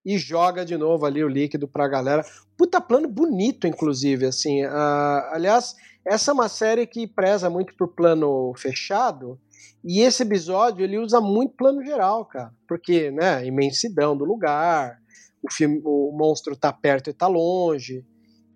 [0.04, 2.24] e joga de novo ali o líquido pra galera.
[2.56, 4.64] Puta plano bonito, inclusive, assim.
[4.64, 5.74] Uh, aliás,
[6.06, 9.38] essa é uma série que preza muito por plano fechado,
[9.84, 12.50] e esse episódio ele usa muito plano geral, cara.
[12.66, 14.98] Porque, né, imensidão do lugar,
[15.42, 18.04] o, filme, o monstro tá perto e tá longe.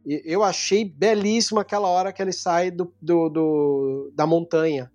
[0.06, 4.90] E eu achei belíssimo aquela hora que ele sai do, do, do, da montanha.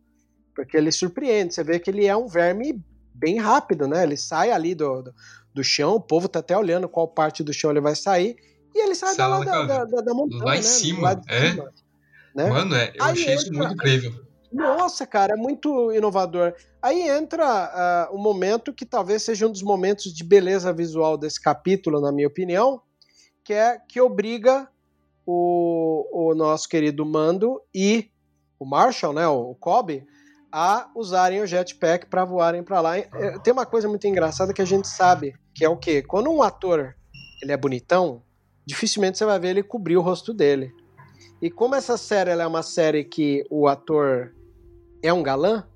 [0.55, 1.53] Porque ele surpreende.
[1.53, 4.01] Você vê que ele é um verme bem rápido, né?
[4.01, 5.13] Ele sai ali do, do,
[5.53, 8.35] do chão, o povo tá até olhando qual parte do chão ele vai sair.
[8.73, 10.43] E ele sai, da, da, da, da, montanha.
[10.43, 10.63] Lá em né?
[10.63, 11.51] cima, é.
[11.51, 11.71] Cima,
[12.35, 12.49] né?
[12.49, 14.13] Mano, é, eu Aí achei entra, isso muito incrível.
[14.51, 16.53] Nossa, cara, é muito inovador.
[16.81, 21.41] Aí entra uh, um momento que talvez seja um dos momentos de beleza visual desse
[21.41, 22.81] capítulo, na minha opinião,
[23.43, 24.67] que é que obriga
[25.25, 28.11] o, o nosso querido Mando e
[28.59, 30.05] o Marshall, né, o Kobe,
[30.51, 32.97] a usarem o jetpack para voarem para lá.
[32.97, 36.03] É, tem uma coisa muito engraçada que a gente sabe, que é o quê?
[36.03, 36.95] Quando um ator
[37.41, 38.21] ele é bonitão,
[38.65, 40.71] dificilmente você vai ver ele cobrir o rosto dele.
[41.43, 44.33] E como essa série é uma série que o ator
[45.01, 45.67] é um galã,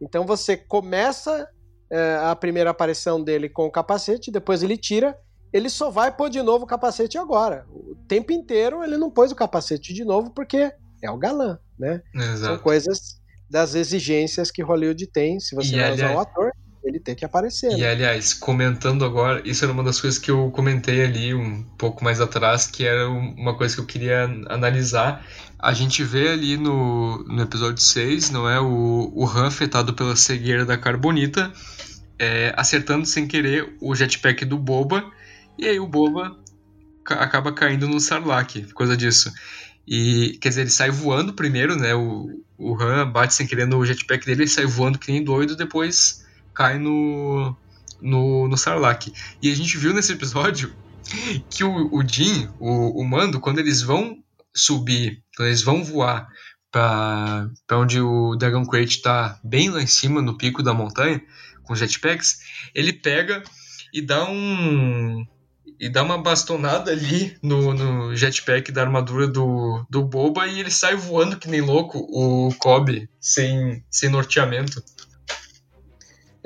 [0.00, 1.50] então você começa
[1.90, 5.18] é, a primeira aparição dele com o capacete, depois ele tira,
[5.52, 7.66] ele só vai pôr de novo o capacete agora.
[7.68, 10.72] O tempo inteiro ele não pôs o capacete de novo porque
[11.02, 12.00] é o galã, né?
[12.14, 12.54] Exato.
[12.54, 13.20] São coisas
[13.50, 16.52] das exigências que Hollywood tem, se você e vai aliás, usar um ator,
[16.88, 17.72] ele tem que aparecer.
[17.72, 17.90] E né?
[17.90, 22.20] aliás, comentando agora, isso era uma das coisas que eu comentei ali um pouco mais
[22.20, 25.24] atrás, que era uma coisa que eu queria analisar,
[25.58, 28.60] a gente vê ali no, no episódio 6, não é?
[28.60, 31.52] O, o Han afetado pela cegueira da Carbonita,
[32.18, 35.04] é, acertando sem querer o jetpack do Boba,
[35.58, 36.36] e aí o Boba
[37.04, 39.32] acaba caindo no Sarlacc, causa disso.
[39.86, 41.94] E, quer dizer, ele sai voando primeiro, né?
[41.94, 45.56] O, o Han bate sem querer no jetpack dele, ele sai voando que nem doido,
[45.56, 46.26] depois
[46.58, 47.56] cai no,
[48.00, 49.12] no, no Sarlacc.
[49.40, 50.74] E a gente viu nesse episódio
[51.48, 54.18] que o, o Jin, o, o Mando, quando eles vão
[54.52, 56.26] subir, então eles vão voar
[56.72, 61.22] para onde o Dragon Crate está bem lá em cima, no pico da montanha,
[61.62, 62.40] com jetpacks,
[62.74, 63.40] ele pega
[63.94, 65.24] e dá um
[65.80, 70.72] e dá uma bastonada ali no, no jetpack da armadura do, do Boba e ele
[70.72, 74.82] sai voando que nem louco, o Kobe, sem, sem norteamento.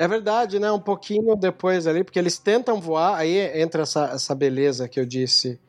[0.03, 0.69] É verdade, né?
[0.73, 5.07] Um pouquinho depois ali, porque eles tentam voar, aí entra essa, essa beleza que eu
[5.07, 5.61] disse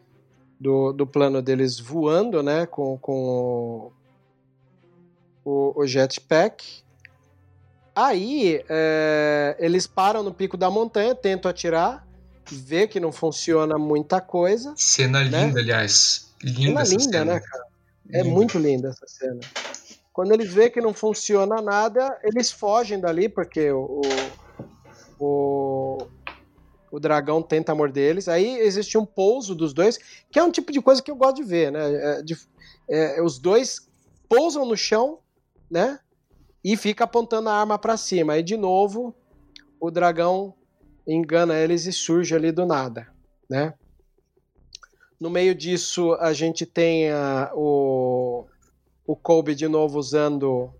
[0.60, 3.91] do, do plano deles voando, né, com, com
[5.45, 6.65] o, o jetpack.
[7.95, 12.03] Aí é, eles param no pico da montanha, tentam atirar,
[12.49, 14.73] vê que não funciona muita coisa.
[14.76, 15.45] Cena né?
[15.45, 16.34] linda, aliás.
[16.41, 17.34] Linda cena linda, cena.
[17.35, 17.65] né, cara?
[18.11, 19.41] É muito linda essa cena.
[20.14, 23.99] Quando eles vê que não funciona nada, eles fogem dali, porque o,
[25.19, 26.07] o,
[26.91, 28.27] o dragão tenta morder eles.
[28.27, 29.98] Aí existe um pouso dos dois,
[30.31, 31.94] que é um tipo de coisa que eu gosto de ver, né?
[31.95, 32.38] É, de,
[32.88, 33.90] é, os dois
[34.30, 35.18] pousam no chão,
[35.69, 35.99] né?
[36.64, 38.34] E fica apontando a arma para cima.
[38.34, 39.15] Aí de novo
[39.80, 40.53] o dragão
[41.07, 43.11] engana eles e surge ali do nada,
[43.49, 43.73] né?
[45.19, 48.45] No meio disso a gente tem a, o
[49.06, 50.74] o Kobe de novo usando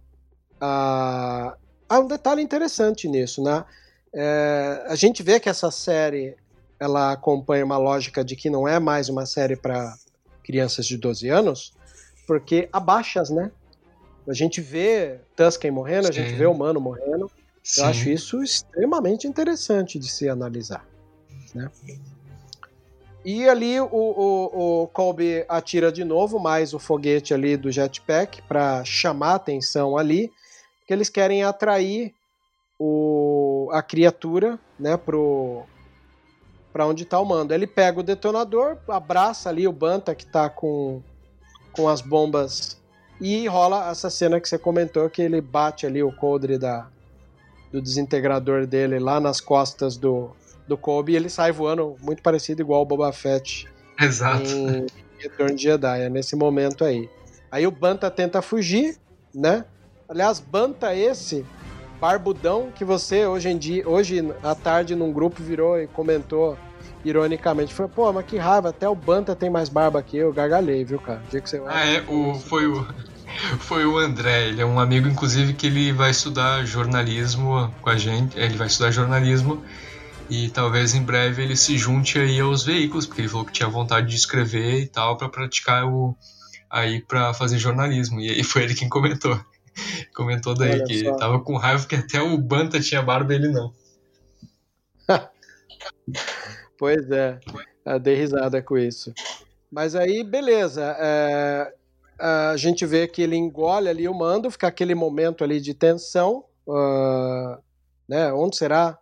[0.60, 3.66] a há um detalhe interessante nisso, né?
[4.14, 6.36] É, a gente vê que essa série
[6.80, 9.95] ela acompanha uma lógica de que não é mais uma série para
[10.44, 11.74] crianças de 12 anos,
[12.28, 13.52] porque abaixas, né?
[14.28, 16.10] A gente vê Tusken morrendo, Sim.
[16.10, 17.30] a gente vê o Mano morrendo.
[17.64, 17.82] Sim.
[17.82, 20.86] Eu acho isso extremamente interessante de se analisar.
[21.54, 21.70] Né?
[23.26, 28.41] E ali o, o, o Colby atira de novo, mais o foguete ali do jetpack
[28.41, 30.32] para chamar atenção ali,
[30.86, 32.14] que eles querem atrair
[32.78, 35.64] o, a criatura, né, pro
[36.74, 37.54] para onde está o mando.
[37.54, 41.04] Ele pega o detonador, abraça ali o Banta que está com,
[41.72, 42.82] com as bombas
[43.22, 46.90] e rola essa cena que você comentou que ele bate ali o coldre da,
[47.72, 50.32] do desintegrador dele lá nas costas do,
[50.68, 53.68] do Kobe e ele sai voando muito parecido igual o Boba Fett.
[53.99, 54.49] Exato.
[54.49, 54.88] Em
[55.19, 57.10] Retorno de Jedi, é nesse momento aí.
[57.52, 58.98] Aí o Banta tenta fugir,
[59.34, 59.65] né?
[60.10, 61.45] Aliás, Banta esse
[61.99, 66.57] barbudão que você hoje em dia, hoje à tarde num grupo virou e comentou
[67.06, 70.84] ironicamente, foi, pô, mas que raiva, até o Banta tem mais barba que eu, gargalhei,
[70.84, 71.22] viu, cara?
[71.26, 71.73] O dia que você vai.
[71.73, 72.85] Ah, é, o, foi o
[73.60, 77.98] foi o André, ele é um amigo inclusive que ele vai estudar jornalismo com a
[77.98, 79.64] gente, ele vai estudar jornalismo
[80.30, 83.70] e talvez em breve ele se junte aí aos veículos, porque ele falou que tinha
[83.70, 86.16] vontade de escrever e tal para praticar o
[86.70, 88.20] aí para fazer jornalismo.
[88.20, 89.40] E aí foi ele quem comentou.
[90.16, 91.16] Comentou daí Olha que só.
[91.16, 93.74] tava com raiva que até o Banta tinha barba e ele não.
[96.78, 97.40] Pois é,
[97.86, 99.14] eu dei risada com isso.
[99.72, 100.95] Mas aí, beleza.
[101.00, 101.74] É,
[102.20, 106.44] a gente vê que ele engole ali o mando, fica aquele momento ali de tensão.
[106.68, 107.58] Uh,
[108.08, 108.32] né?
[108.34, 108.98] Onde será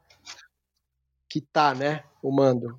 [1.31, 2.03] que tá, né?
[2.21, 2.77] O mando.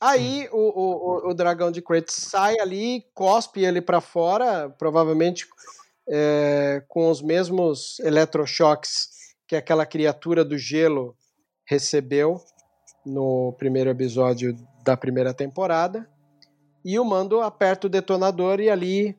[0.00, 5.46] Aí o, o, o, dragão de Kratos sai ali, cospe ele para fora, provavelmente
[6.08, 9.08] é, com os mesmos eletrochoques
[9.46, 11.14] que aquela criatura do gelo
[11.66, 12.40] recebeu
[13.04, 16.08] no primeiro episódio da primeira temporada.
[16.84, 19.14] E o mando aperta o detonador e ali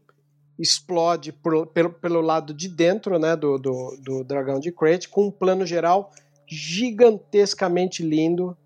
[0.57, 5.27] explode por, pelo, pelo lado de dentro né, do, do, do dragão de Kratos, com
[5.27, 6.11] um plano geral
[6.47, 8.57] gigantescamente lindo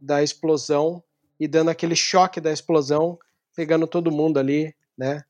[0.00, 1.02] da explosão
[1.38, 3.18] e dando aquele choque da explosão,
[3.54, 5.22] pegando todo mundo ali, né?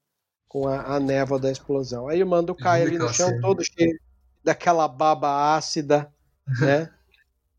[0.48, 2.08] Com a, a névoa da explosão.
[2.08, 3.98] Aí o mando cai ali no chão, todo cheio
[4.42, 6.10] daquela baba ácida,
[6.60, 6.90] né?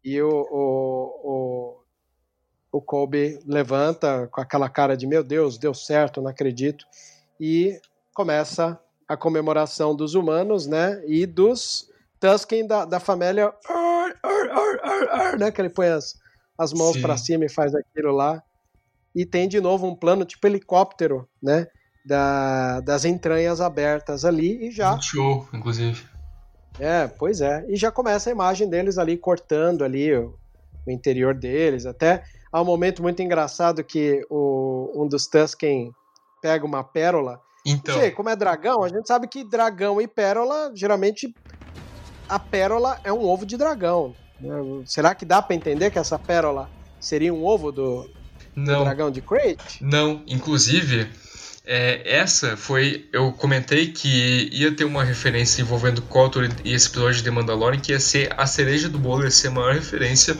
[0.03, 1.81] E o, o,
[2.71, 6.85] o, o Kobe levanta com aquela cara de meu Deus, deu certo, não acredito.
[7.39, 7.79] E
[8.13, 11.03] começa a comemoração dos humanos, né?
[11.05, 11.89] E dos
[12.19, 13.53] Tusken da, da família,
[15.37, 15.51] né?
[15.51, 16.15] Que ele põe as,
[16.57, 18.41] as mãos para cima e faz aquilo lá.
[19.15, 21.67] E tem de novo um plano tipo helicóptero, né?
[22.05, 24.99] Da, das entranhas abertas ali e já.
[24.99, 26.05] Show, inclusive.
[26.79, 27.65] É, pois é.
[27.67, 30.33] E já começa a imagem deles ali cortando ali o,
[30.87, 31.85] o interior deles.
[31.85, 35.91] Até há um momento muito engraçado que o, um dos Tusken
[36.41, 37.41] pega uma pérola.
[37.65, 37.95] Então.
[37.95, 41.33] Sei, como é dragão, a gente sabe que dragão e pérola, geralmente
[42.27, 44.15] a pérola é um ovo de dragão.
[44.85, 48.09] Será que dá para entender que essa pérola seria um ovo do,
[48.55, 49.81] do dragão de Crate?
[49.81, 51.09] Não, inclusive,
[51.65, 53.07] é, essa foi.
[53.11, 57.91] Eu comentei que ia ter uma referência envolvendo Kotor e esse episódio de Mandalorian, que
[57.91, 60.37] ia ser a cereja do bolo, ia ser a maior referência,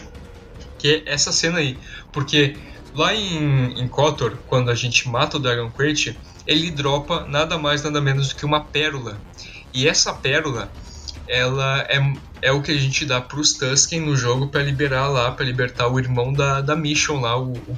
[0.78, 1.78] que é essa cena aí.
[2.12, 2.58] Porque
[2.96, 6.18] lá em, em Kotor, quando a gente mata o Dragon Crate,
[6.48, 9.22] ele dropa nada mais, nada menos do que uma pérola.
[9.74, 10.72] E essa pérola
[11.30, 12.02] ela é,
[12.42, 15.88] é o que a gente dá pros Tusken no jogo para liberar lá, para libertar
[15.88, 17.78] o irmão da, da Mission lá, o, o.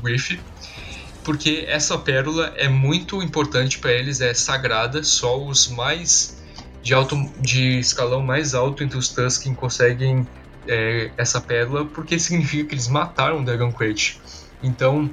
[1.23, 6.41] Porque essa pérola é muito importante para eles, é sagrada, só os mais
[6.81, 10.25] de alto de escalão mais alto entre os Tusken conseguem
[10.67, 14.19] é, essa pérola, porque significa que eles mataram o Dragon Crate.
[14.63, 15.11] Então,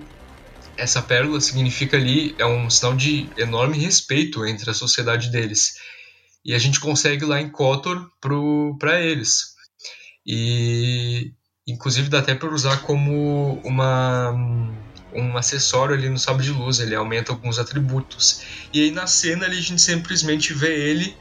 [0.79, 5.77] essa pérola significa ali, é um sinal de enorme respeito entre a sociedade deles
[6.49, 8.11] e a gente consegue lá em Kotor
[8.79, 9.55] para eles.
[10.27, 11.35] E
[11.67, 14.33] inclusive dá até para usar como uma
[15.13, 18.43] um acessório ali no sabre de luz, ele aumenta alguns atributos.
[18.73, 21.15] E aí na cena ali a gente simplesmente vê ele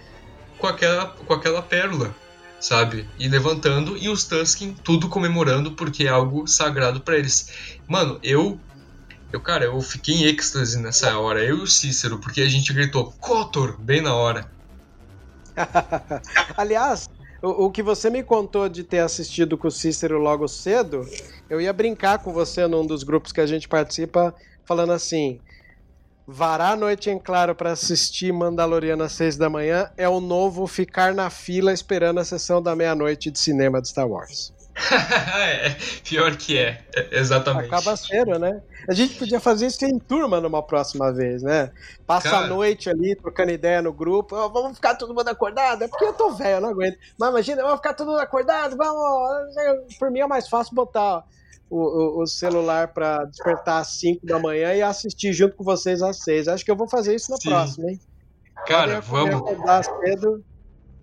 [0.58, 2.16] com aquela com aquela pérola,
[2.58, 3.06] sabe?
[3.20, 7.52] E levantando e os Tusken tudo comemorando porque é algo sagrado para eles.
[7.86, 8.58] Mano, eu
[9.34, 12.72] eu, cara, eu fiquei em êxtase nessa hora, eu e o Cícero, porque a gente
[12.72, 14.50] gritou Kotor bem na hora.
[16.56, 17.10] Aliás,
[17.42, 21.08] o, o, que você me contou de ter assistido com o Cícero logo cedo,
[21.50, 24.34] eu ia brincar com você num dos grupos que a gente participa,
[24.66, 25.40] falando assim:
[26.28, 30.68] varar a noite em claro para assistir Mandaloriano às seis da manhã é o novo
[30.68, 34.57] ficar na fila esperando a sessão da meia-noite de cinema de Star Wars.
[35.38, 37.66] é, pior que é, é, exatamente.
[37.66, 38.62] Acaba sendo, né?
[38.88, 41.72] A gente podia fazer isso em turma numa próxima vez, né?
[42.06, 42.46] Passa Cara...
[42.46, 44.36] a noite ali trocando ideia no grupo.
[44.36, 45.84] Oh, vamos ficar todo mundo acordado?
[45.84, 46.98] É porque eu tô velho, eu não aguento.
[47.18, 48.78] Mas imagina, vamos ficar todo mundo acordado?
[48.78, 49.56] Vamos.
[49.98, 51.24] Por mim é mais fácil botar
[51.70, 56.02] o, o, o celular para despertar às 5 da manhã e assistir junto com vocês
[56.04, 56.48] às 6.
[56.48, 57.50] Acho que eu vou fazer isso na Sim.
[57.50, 58.00] próxima, hein?
[58.68, 59.36] Cara, vamos.
[59.36, 60.44] Acordar cedo,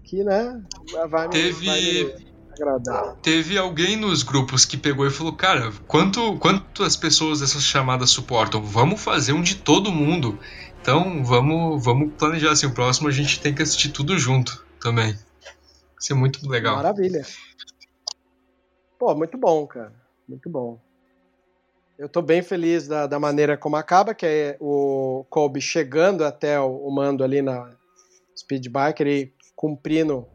[0.05, 0.63] que, né?
[1.09, 1.67] Vai me, Teve.
[1.67, 2.34] Vai me
[3.23, 8.63] Teve alguém nos grupos que pegou e falou: Cara, quanto, quantas pessoas dessas chamadas suportam?
[8.63, 10.39] Vamos fazer um de todo mundo.
[10.81, 12.67] Então vamos, vamos planejar assim.
[12.67, 15.19] O próximo a gente tem que assistir tudo junto também.
[16.01, 16.77] Isso é muito legal.
[16.77, 17.23] Maravilha.
[18.99, 19.93] Pô, muito bom, cara.
[20.29, 20.79] Muito bom.
[21.99, 26.59] Eu tô bem feliz da, da maneira como acaba, que é o Kobe chegando até
[26.59, 27.71] o, o mando ali na
[28.37, 30.27] Speedbike, ele cumprindo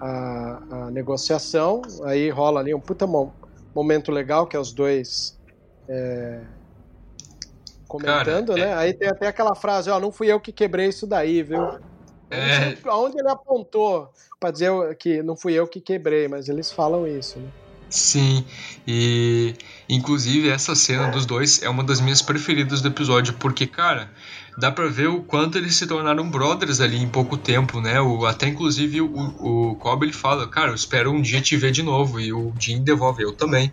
[0.00, 3.06] a, a negociação, aí rola ali um puta
[3.74, 5.38] momento legal, que é os dois
[5.88, 6.40] é,
[7.86, 8.70] comentando, Cara, né?
[8.70, 8.74] É...
[8.74, 11.62] Aí tem até aquela frase, ó, não fui eu que quebrei isso daí, viu?
[12.30, 12.76] É...
[12.88, 14.08] Onde ele apontou
[14.38, 17.48] para dizer que não fui eu que quebrei, mas eles falam isso, né?
[17.90, 18.46] Sim,
[18.86, 19.56] e,
[19.88, 24.08] Inclusive, essa cena dos dois é uma das minhas preferidas do episódio, porque, cara,
[24.60, 28.00] dá pra ver o quanto eles se tornaram brothers ali em pouco tempo, né?
[28.00, 31.72] O, até inclusive o, o Cobb ele fala, cara, eu espero um dia te ver
[31.72, 33.72] de novo, e o Jim devolve, eu também.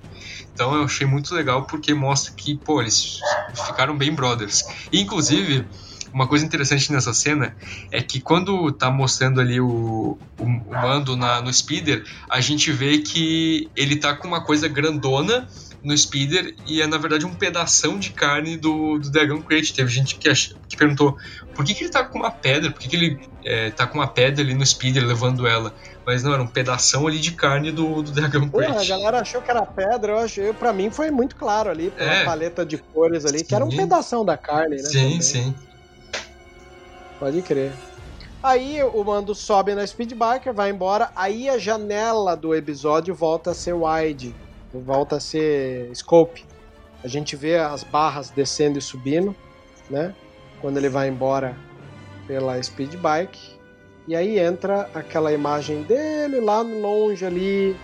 [0.54, 3.20] Então eu achei muito legal porque mostra que, pô, eles
[3.68, 4.64] ficaram bem brothers.
[4.92, 5.68] E, inclusive,
[6.14, 7.56] uma coisa interessante nessa cena
[7.92, 12.72] é que quando tá mostrando ali o, o, o mando na, no speeder, a gente
[12.72, 15.48] vê que ele tá com uma coisa grandona
[15.88, 19.74] no speeder e é na verdade um pedação de carne do, do Dragon Crate.
[19.74, 21.18] Teve gente que, ach, que perguntou
[21.56, 23.98] por que, que ele tá com uma pedra, por que, que ele é, tá com
[23.98, 25.74] uma pedra ali no speeder levando ela.
[26.06, 28.92] Mas não, era um pedação ali de carne do, do Dragon Crate.
[28.92, 32.14] A galera achou que era pedra, eu achei, pra mim foi muito claro ali, pela
[32.14, 32.26] é.
[32.26, 33.46] paleta de cores ali, sim.
[33.46, 34.84] que era um pedação da carne, né?
[34.84, 35.22] Sim, também.
[35.22, 35.56] sim.
[37.18, 37.72] Pode crer.
[38.44, 43.54] Aí o mando sobe na Speedbiker, vai embora, aí a janela do episódio volta a
[43.54, 44.36] ser wide,
[44.74, 46.46] volta a ser scope.
[47.04, 49.36] A gente vê as barras descendo e subindo,
[49.90, 50.14] né?
[50.62, 51.56] Quando ele vai embora
[52.26, 53.58] pela Speedbike.
[54.08, 57.76] E aí entra aquela imagem dele lá longe ali,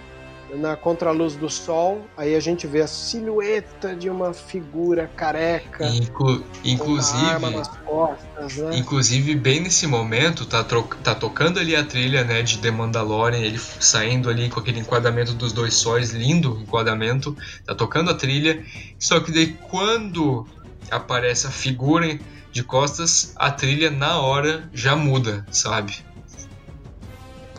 [0.56, 5.88] na contraluz do sol, aí a gente vê a silhueta de uma figura careca.
[5.88, 8.78] Inclu inclusive, costas, né?
[8.78, 10.64] inclusive bem nesse momento tá,
[11.04, 15.34] tá tocando ali a trilha, né, de The Mandalorian, ele saindo ali com aquele enquadramento
[15.34, 17.36] dos dois sóis, lindo enquadramento,
[17.66, 18.64] tá tocando a trilha.
[19.00, 20.48] Só que daí quando
[20.90, 22.20] aparece a figura
[22.52, 26.06] de costas, a trilha na hora já muda, sabe?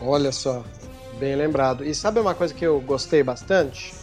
[0.01, 0.63] Olha só.
[1.19, 1.85] Bem lembrado.
[1.85, 3.93] E sabe uma coisa que eu gostei bastante?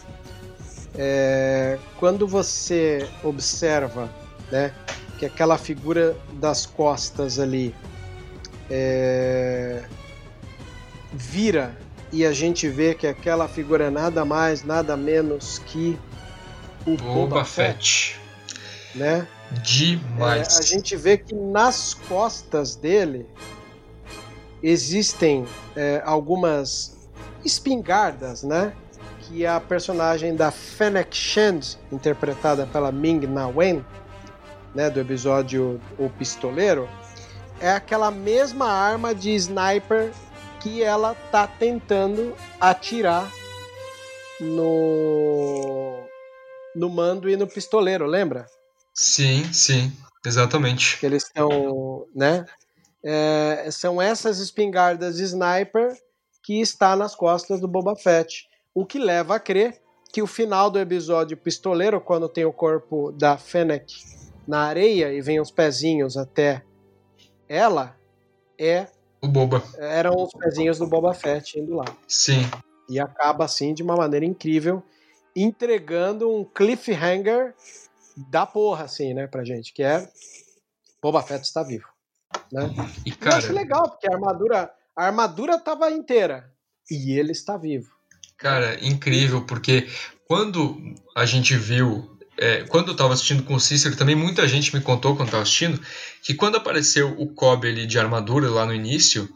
[0.95, 4.09] É, quando você observa
[4.51, 4.73] né,
[5.19, 7.73] que aquela figura das costas ali
[8.69, 9.83] é,
[11.11, 11.75] vira
[12.11, 15.97] e a gente vê que aquela figura é nada mais, nada menos que
[16.85, 18.13] o Boba, Fett.
[18.13, 18.21] Fett.
[18.95, 19.27] Né?
[19.63, 20.55] Demais.
[20.55, 23.25] É, a gente vê que nas costas dele
[24.61, 25.45] existem
[25.75, 27.02] é, algumas
[27.45, 28.73] espingardas, né?
[29.21, 33.85] Que a personagem da Fennec Shand, interpretada pela Ming Na Wen,
[34.75, 36.89] né, do episódio O Pistoleiro,
[37.59, 40.11] é aquela mesma arma de sniper
[40.59, 43.31] que ela tá tentando atirar
[44.39, 46.03] no
[46.75, 48.47] no mando e no pistoleiro, lembra?
[48.93, 49.91] Sim, sim,
[50.25, 50.99] exatamente.
[50.99, 52.45] Que eles estão, né?
[53.03, 55.95] É, são essas espingardas de sniper
[56.43, 60.69] que está nas costas do Boba Fett, o que leva a crer que o final
[60.69, 63.95] do episódio Pistoleiro, quando tem o corpo da Fennec
[64.47, 66.63] na areia e vem os pezinhos até
[67.49, 67.95] ela,
[68.59, 68.87] é
[69.21, 69.63] o Boba.
[69.77, 71.85] Eram os pezinhos do Boba Fett indo lá.
[72.07, 72.41] Sim.
[72.89, 74.83] E acaba assim de uma maneira incrível,
[75.35, 77.55] entregando um cliffhanger
[78.29, 80.07] da porra assim, né, pra gente, que é
[81.01, 81.87] Boba Fett está vivo,
[82.51, 82.69] né?
[83.05, 86.51] E cara, eu acho legal porque a armadura a armadura estava inteira
[86.89, 87.89] e ele está vivo.
[88.37, 89.87] Cara, incrível, porque
[90.27, 90.77] quando
[91.15, 92.11] a gente viu.
[92.35, 95.43] É, quando eu estava assistindo com o Cícero, também muita gente me contou quando estava
[95.43, 95.79] assistindo
[96.23, 99.29] que quando apareceu o Cobb ali de armadura lá no início,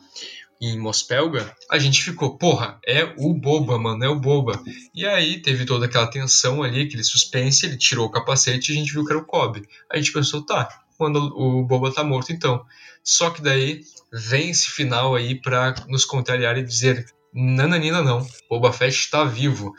[0.60, 4.60] em Mospelga, a gente ficou, porra, é o Boba, mano, é o Boba.
[4.94, 8.80] E aí teve toda aquela tensão ali, aquele suspense, ele tirou o capacete e a
[8.80, 9.62] gente viu que era o Cobb.
[9.92, 10.68] A gente pensou, tá,
[10.98, 12.66] quando o Boba tá morto então.
[13.04, 18.74] Só que daí vem esse final aí para nos contrariar e dizer: nananina não, Boba
[18.74, 19.74] Fett está vivo.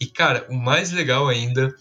[0.00, 1.74] E cara, o mais legal ainda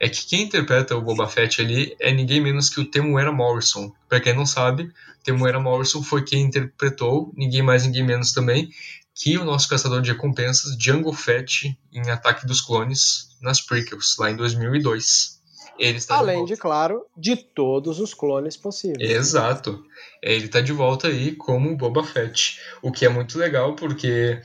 [0.00, 3.92] é que quem interpreta o Boba Fett ali é ninguém menos que o Temuera Morrison.
[4.08, 4.90] Para quem não sabe,
[5.24, 8.70] Temuera Morrison foi quem interpretou, ninguém mais, ninguém menos também,
[9.14, 14.30] que o nosso caçador de recompensas, Django Fett, em Ataque dos Clones, nas prequels, lá
[14.30, 15.37] em 2002.
[15.78, 19.10] Ele está Além de, de, claro, de todos os clones possíveis.
[19.10, 19.84] Exato.
[20.22, 22.58] Ele está de volta aí como Boba Fett.
[22.82, 24.40] O que é muito legal porque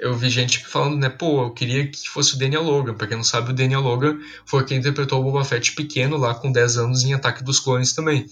[0.00, 2.94] eu vi gente falando, né, pô, eu queria que fosse o Daniel Logan.
[2.94, 6.34] Pra quem não sabe, o Daniel Logan foi quem interpretou o Boba Fett pequeno lá
[6.34, 8.26] com 10 anos em Ataque dos Clones também.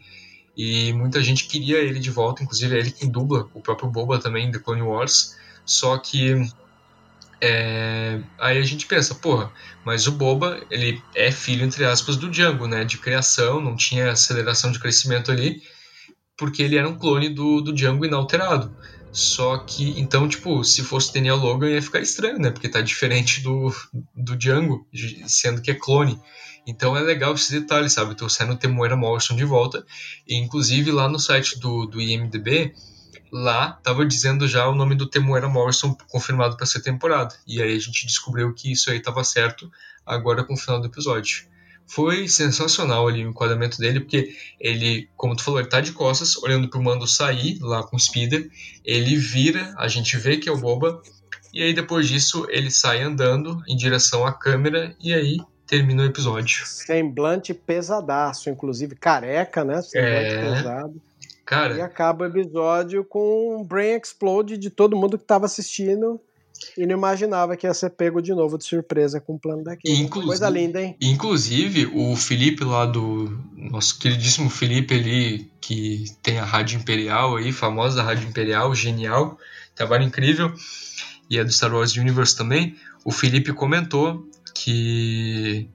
[0.57, 4.19] E muita gente queria ele de volta, inclusive é ele quem dubla o próprio Boba
[4.19, 5.37] também, The Clone Wars.
[5.67, 6.49] Só que
[7.41, 9.53] é, aí a gente pensa, porra,
[9.85, 12.85] mas o Boba, ele é filho, entre aspas, do Django, né?
[12.85, 15.63] De criação, não tinha aceleração de crescimento ali,
[16.37, 18.75] porque ele era um clone do, do Django inalterado.
[19.13, 22.51] Só que, então, tipo, se fosse Daniel Logan ia ficar estranho, né?
[22.51, 23.75] Porque tá diferente do,
[24.15, 24.87] do Django,
[25.27, 26.21] sendo que é clone.
[26.67, 28.15] Então é legal esse detalhe, sabe?
[28.15, 29.87] Trouxendo o Temuera Morrison de volta.
[30.27, 32.75] E, inclusive, lá no site do, do IMDB,
[33.33, 37.35] lá estava dizendo já o nome do Temuera Morrison confirmado para ser temporada.
[37.47, 39.71] E aí a gente descobriu que isso aí estava certo
[40.05, 41.45] agora com o final do episódio.
[41.87, 46.37] Foi sensacional ali o enquadramento dele, porque ele, como tu falou, ele tá de costas,
[46.39, 48.51] olhando pro Mando sair lá com o Speeder,
[48.85, 51.01] ele vira, a gente vê que é o Boba,
[51.55, 56.07] e aí depois disso ele sai andando em direção à câmera, e aí termina o
[56.07, 56.67] episódio.
[56.67, 59.81] Semblante pesadaço, inclusive careca, né?
[59.83, 60.55] Semblante é...
[60.55, 61.03] pesado.
[61.47, 61.77] Cara.
[61.77, 66.21] E acaba o episódio com um brain explode de todo mundo que estava assistindo
[66.77, 70.09] e não imaginava que ia ser pego de novo de surpresa com o plano daquele.
[70.09, 70.97] Coisa linda, hein?
[71.01, 73.39] Inclusive, o Felipe lá do.
[73.55, 79.39] Nosso queridíssimo Felipe ali, que tem a Rádio Imperial aí, famosa Rádio Imperial, genial,
[79.75, 80.53] trabalho incrível,
[81.31, 82.77] e é do Star Wars Universe também.
[83.05, 85.69] O Felipe comentou que.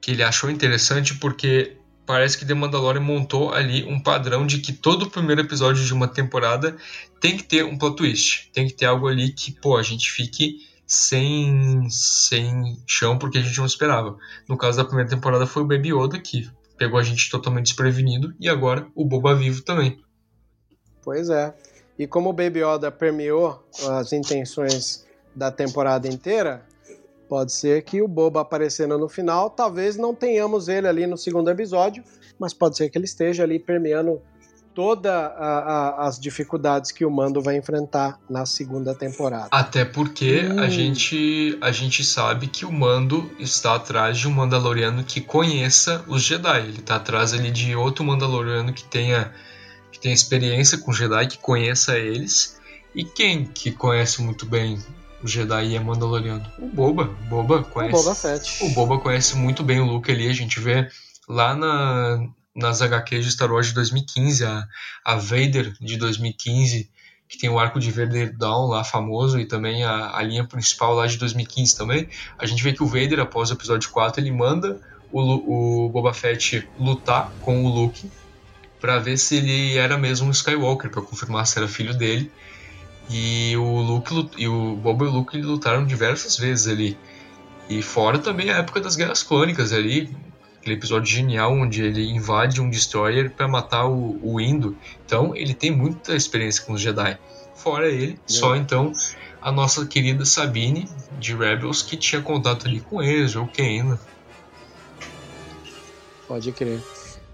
[0.00, 1.76] que ele achou interessante porque
[2.06, 6.08] parece que The Mandalorian montou ali um padrão de que todo primeiro episódio de uma
[6.08, 6.76] temporada
[7.20, 8.50] tem que ter um plot twist.
[8.52, 13.42] Tem que ter algo ali que, pô, a gente fique sem, sem chão porque a
[13.42, 14.16] gente não esperava.
[14.48, 18.34] No caso da primeira temporada foi o Baby Yoda, que pegou a gente totalmente desprevenido,
[18.38, 20.02] e agora o Boba Vivo também.
[21.02, 21.54] Pois é.
[21.98, 26.66] E como o Baby Yoda permeou as intenções da temporada inteira,
[27.28, 31.50] Pode ser que o Boba aparecendo no final, talvez não tenhamos ele ali no segundo
[31.50, 32.04] episódio,
[32.38, 34.20] mas pode ser que ele esteja ali permeando
[34.74, 35.30] todas
[35.96, 39.48] as dificuldades que o Mando vai enfrentar na segunda temporada.
[39.50, 40.58] Até porque hum.
[40.58, 46.04] a, gente, a gente sabe que o Mando está atrás de um Mandaloriano que conheça
[46.08, 46.58] os Jedi.
[46.58, 49.32] Ele está atrás ali de outro Mandaloriano que tenha,
[49.92, 52.60] que tenha experiência com Jedi, que conheça eles.
[52.94, 54.78] E quem que conhece muito bem
[55.24, 56.44] o Jedi é Mandaloriano.
[56.58, 57.94] O Boba, Boba conhece.
[57.94, 58.64] O Boba Fett.
[58.64, 60.28] O Boba conhece muito bem o Luke ali.
[60.28, 60.86] A gente vê
[61.26, 64.68] lá na, nas HQs de Star Wars de 2015, a,
[65.02, 66.90] a Vader de 2015,
[67.26, 70.94] que tem o arco de Vader Down lá famoso e também a, a linha principal
[70.94, 72.06] lá de 2015 também.
[72.38, 74.78] A gente vê que o Vader, após o episódio 4, ele manda
[75.10, 78.10] o, o Boba Fett lutar com o Luke
[78.78, 82.30] para ver se ele era mesmo um Skywalker, para confirmar se era filho dele.
[83.10, 86.96] E o Luke e o Boba e o Luke lutaram diversas vezes ali.
[87.68, 90.14] E fora também a época das Guerras Clônicas ali,
[90.58, 94.76] aquele episódio genial onde ele invade um destroyer para matar o, o Indo.
[95.04, 97.18] Então ele tem muita experiência com os Jedi.
[97.54, 98.16] Fora ele, é.
[98.26, 98.92] só então
[99.40, 104.00] a nossa querida Sabine de Rebels que tinha contato ali com eles, ou Keina.
[106.26, 106.82] Pode crer.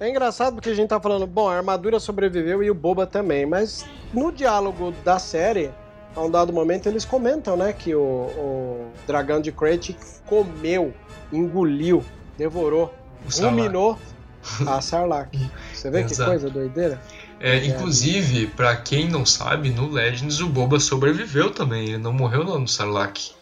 [0.01, 3.44] É engraçado porque a gente tá falando, bom, a armadura sobreviveu e o Boba também,
[3.44, 5.70] mas no diálogo da série,
[6.16, 9.94] a um dado momento eles comentam, né, que o, o dragão de Crate
[10.24, 10.94] comeu,
[11.31, 12.02] engoliu,
[12.39, 12.94] devorou,
[13.31, 13.98] ruminou
[14.66, 15.36] a Sarlacc.
[15.74, 16.98] Você vê que coisa doideira?
[17.39, 22.43] É, inclusive, para quem não sabe, no Legends o Boba sobreviveu também, ele não morreu
[22.43, 23.32] lá no Sarlacc.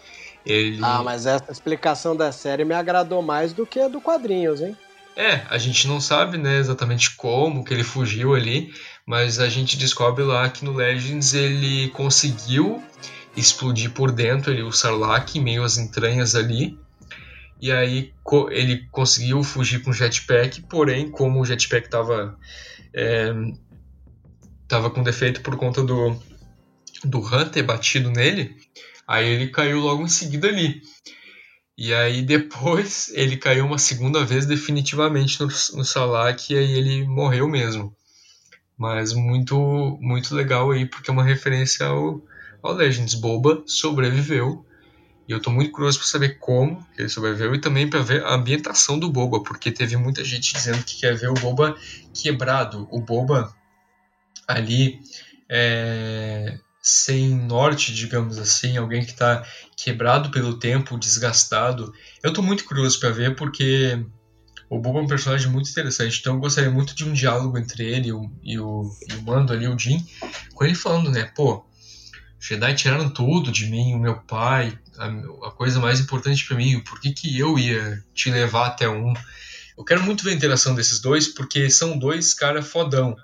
[0.44, 0.80] Ele...
[0.82, 4.76] Ah, mas essa explicação da série me agradou mais do que a do quadrinhos, hein?
[5.18, 8.72] É, a gente não sabe, né, exatamente como que ele fugiu ali,
[9.04, 12.80] mas a gente descobre lá que no Legends ele conseguiu
[13.36, 16.78] explodir por dentro ali o Sarlacc, meio às entranhas ali,
[17.60, 18.14] e aí
[18.52, 22.38] ele conseguiu fugir com o jetpack, porém, como o jetpack estava
[22.94, 23.32] é,
[24.68, 26.16] tava com defeito por conta do,
[27.02, 28.54] do Hunter batido nele,
[29.04, 30.80] aí ele caiu logo em seguida ali.
[31.78, 37.06] E aí depois ele caiu uma segunda vez definitivamente no, no Salak e aí ele
[37.06, 37.94] morreu mesmo.
[38.76, 42.20] Mas muito muito legal aí porque é uma referência ao,
[42.60, 43.14] ao Legends.
[43.14, 44.64] Boba sobreviveu
[45.28, 48.34] e eu tô muito curioso para saber como ele sobreviveu e também para ver a
[48.34, 51.76] ambientação do Boba, porque teve muita gente dizendo que quer ver o Boba
[52.14, 53.54] quebrado, o Boba
[54.46, 55.00] ali
[55.50, 59.46] é, sem norte, digamos assim, alguém que está
[59.76, 61.92] quebrado pelo tempo, desgastado.
[62.22, 64.02] Eu estou muito curioso para ver porque
[64.70, 67.84] o Boba é um personagem muito interessante, então eu gostaria muito de um diálogo entre
[67.84, 70.02] ele e o, e o, e o Mando ali, o Jim,
[70.54, 71.62] com ele falando, né, pô,
[72.40, 75.08] Jedi tiraram tudo de mim, o meu pai, a,
[75.48, 79.12] a coisa mais importante para mim, por que, que eu ia te levar até um?
[79.76, 83.14] Eu quero muito ver a interação desses dois, porque são dois caras fodão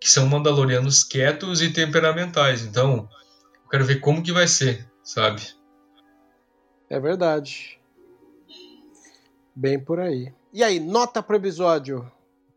[0.00, 2.62] que são mandalorianos quietos e temperamentais.
[2.62, 3.08] Então,
[3.64, 5.42] eu quero ver como que vai ser, sabe?
[6.88, 7.78] É verdade.
[9.54, 10.32] Bem por aí.
[10.52, 12.10] E aí, nota pro episódio,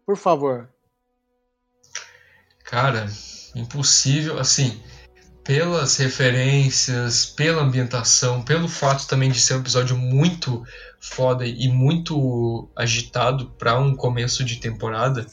[0.06, 0.70] por favor.
[2.64, 3.08] Cara,
[3.54, 4.82] impossível, assim,
[5.44, 10.64] pelas referências, pela ambientação, pelo fato também de ser um episódio muito
[11.00, 15.28] foda e muito agitado para um começo de temporada,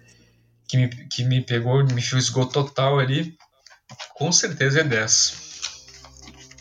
[0.70, 3.36] que me, que me pegou, me fisgou total ali,
[4.14, 5.50] com certeza é 10.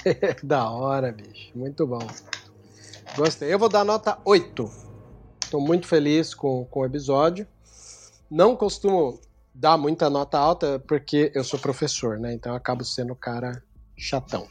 [0.43, 1.51] da hora, bicho.
[1.53, 2.05] Muito bom.
[3.15, 3.53] Gostei.
[3.53, 4.71] Eu vou dar nota 8.
[5.43, 7.47] Estou muito feliz com, com o episódio.
[8.29, 9.19] Não costumo
[9.53, 12.33] dar muita nota alta porque eu sou professor, né?
[12.33, 13.63] Então eu acabo sendo o cara
[13.95, 14.47] chatão.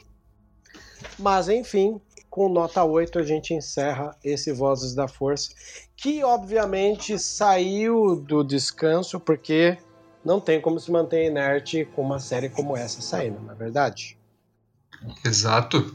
[1.19, 2.01] Mas enfim,
[2.39, 5.51] com nota 8 a gente encerra esse Vozes da Força,
[5.97, 9.77] que obviamente saiu do descanso porque
[10.25, 14.17] não tem como se manter inerte com uma série como essa saindo, não é verdade?
[15.25, 15.93] Exato.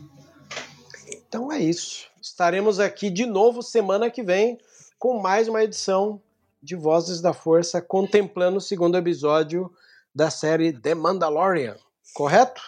[1.08, 2.08] Então é isso.
[2.22, 4.58] Estaremos aqui de novo semana que vem
[5.00, 6.22] com mais uma edição
[6.62, 9.74] de Vozes da Força, contemplando o segundo episódio
[10.14, 11.78] da série The Mandalorian.
[12.14, 12.62] Correto?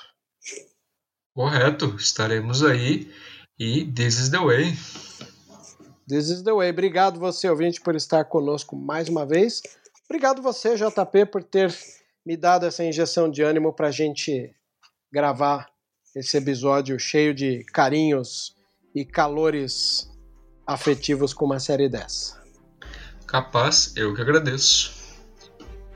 [1.34, 1.94] Correto.
[1.98, 3.12] Estaremos aí
[3.60, 4.74] e this is the way.
[6.08, 6.70] This is the way.
[6.70, 9.62] Obrigado você, ouvinte, por estar conosco mais uma vez.
[10.06, 11.76] Obrigado você, JP, por ter
[12.26, 14.54] me dado essa injeção de ânimo para a gente
[15.12, 15.68] gravar
[16.16, 18.56] esse episódio cheio de carinhos
[18.94, 20.10] e calores
[20.66, 22.42] afetivos com uma série dessa.
[23.28, 24.94] Capaz, eu que agradeço.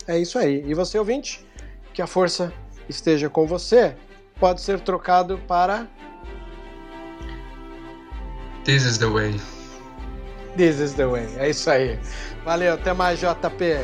[0.08, 0.64] É isso aí.
[0.66, 1.46] E você, ouvinte,
[1.94, 2.54] que a força
[2.88, 3.96] esteja com você,
[4.40, 5.88] pode ser trocado para.
[8.70, 9.34] This is the way.
[10.56, 11.26] This is the way.
[11.40, 11.98] É isso aí.
[12.46, 13.34] Valeu, até mais, JP.
[13.44, 13.82] Até,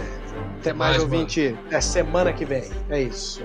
[0.60, 1.50] até mais, mais, ouvinte.
[1.50, 1.66] Mano.
[1.66, 2.70] Até semana que vem.
[2.92, 3.44] É isso.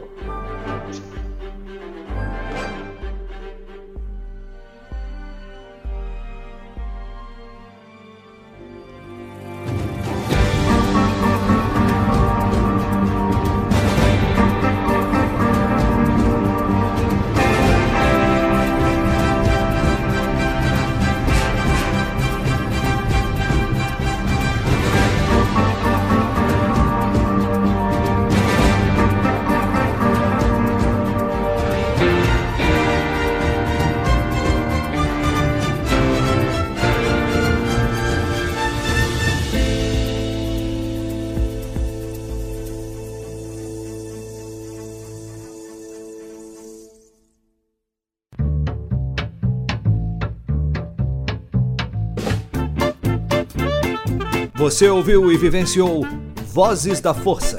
[54.71, 56.07] Você ouviu e vivenciou
[56.47, 57.59] Vozes da Força.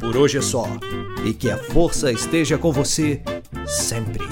[0.00, 0.66] Por hoje é só.
[1.22, 3.20] E que a força esteja com você
[3.66, 4.26] sempre.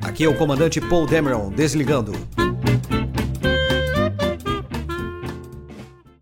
[0.00, 2.12] Aqui é o comandante Paul Dameron desligando.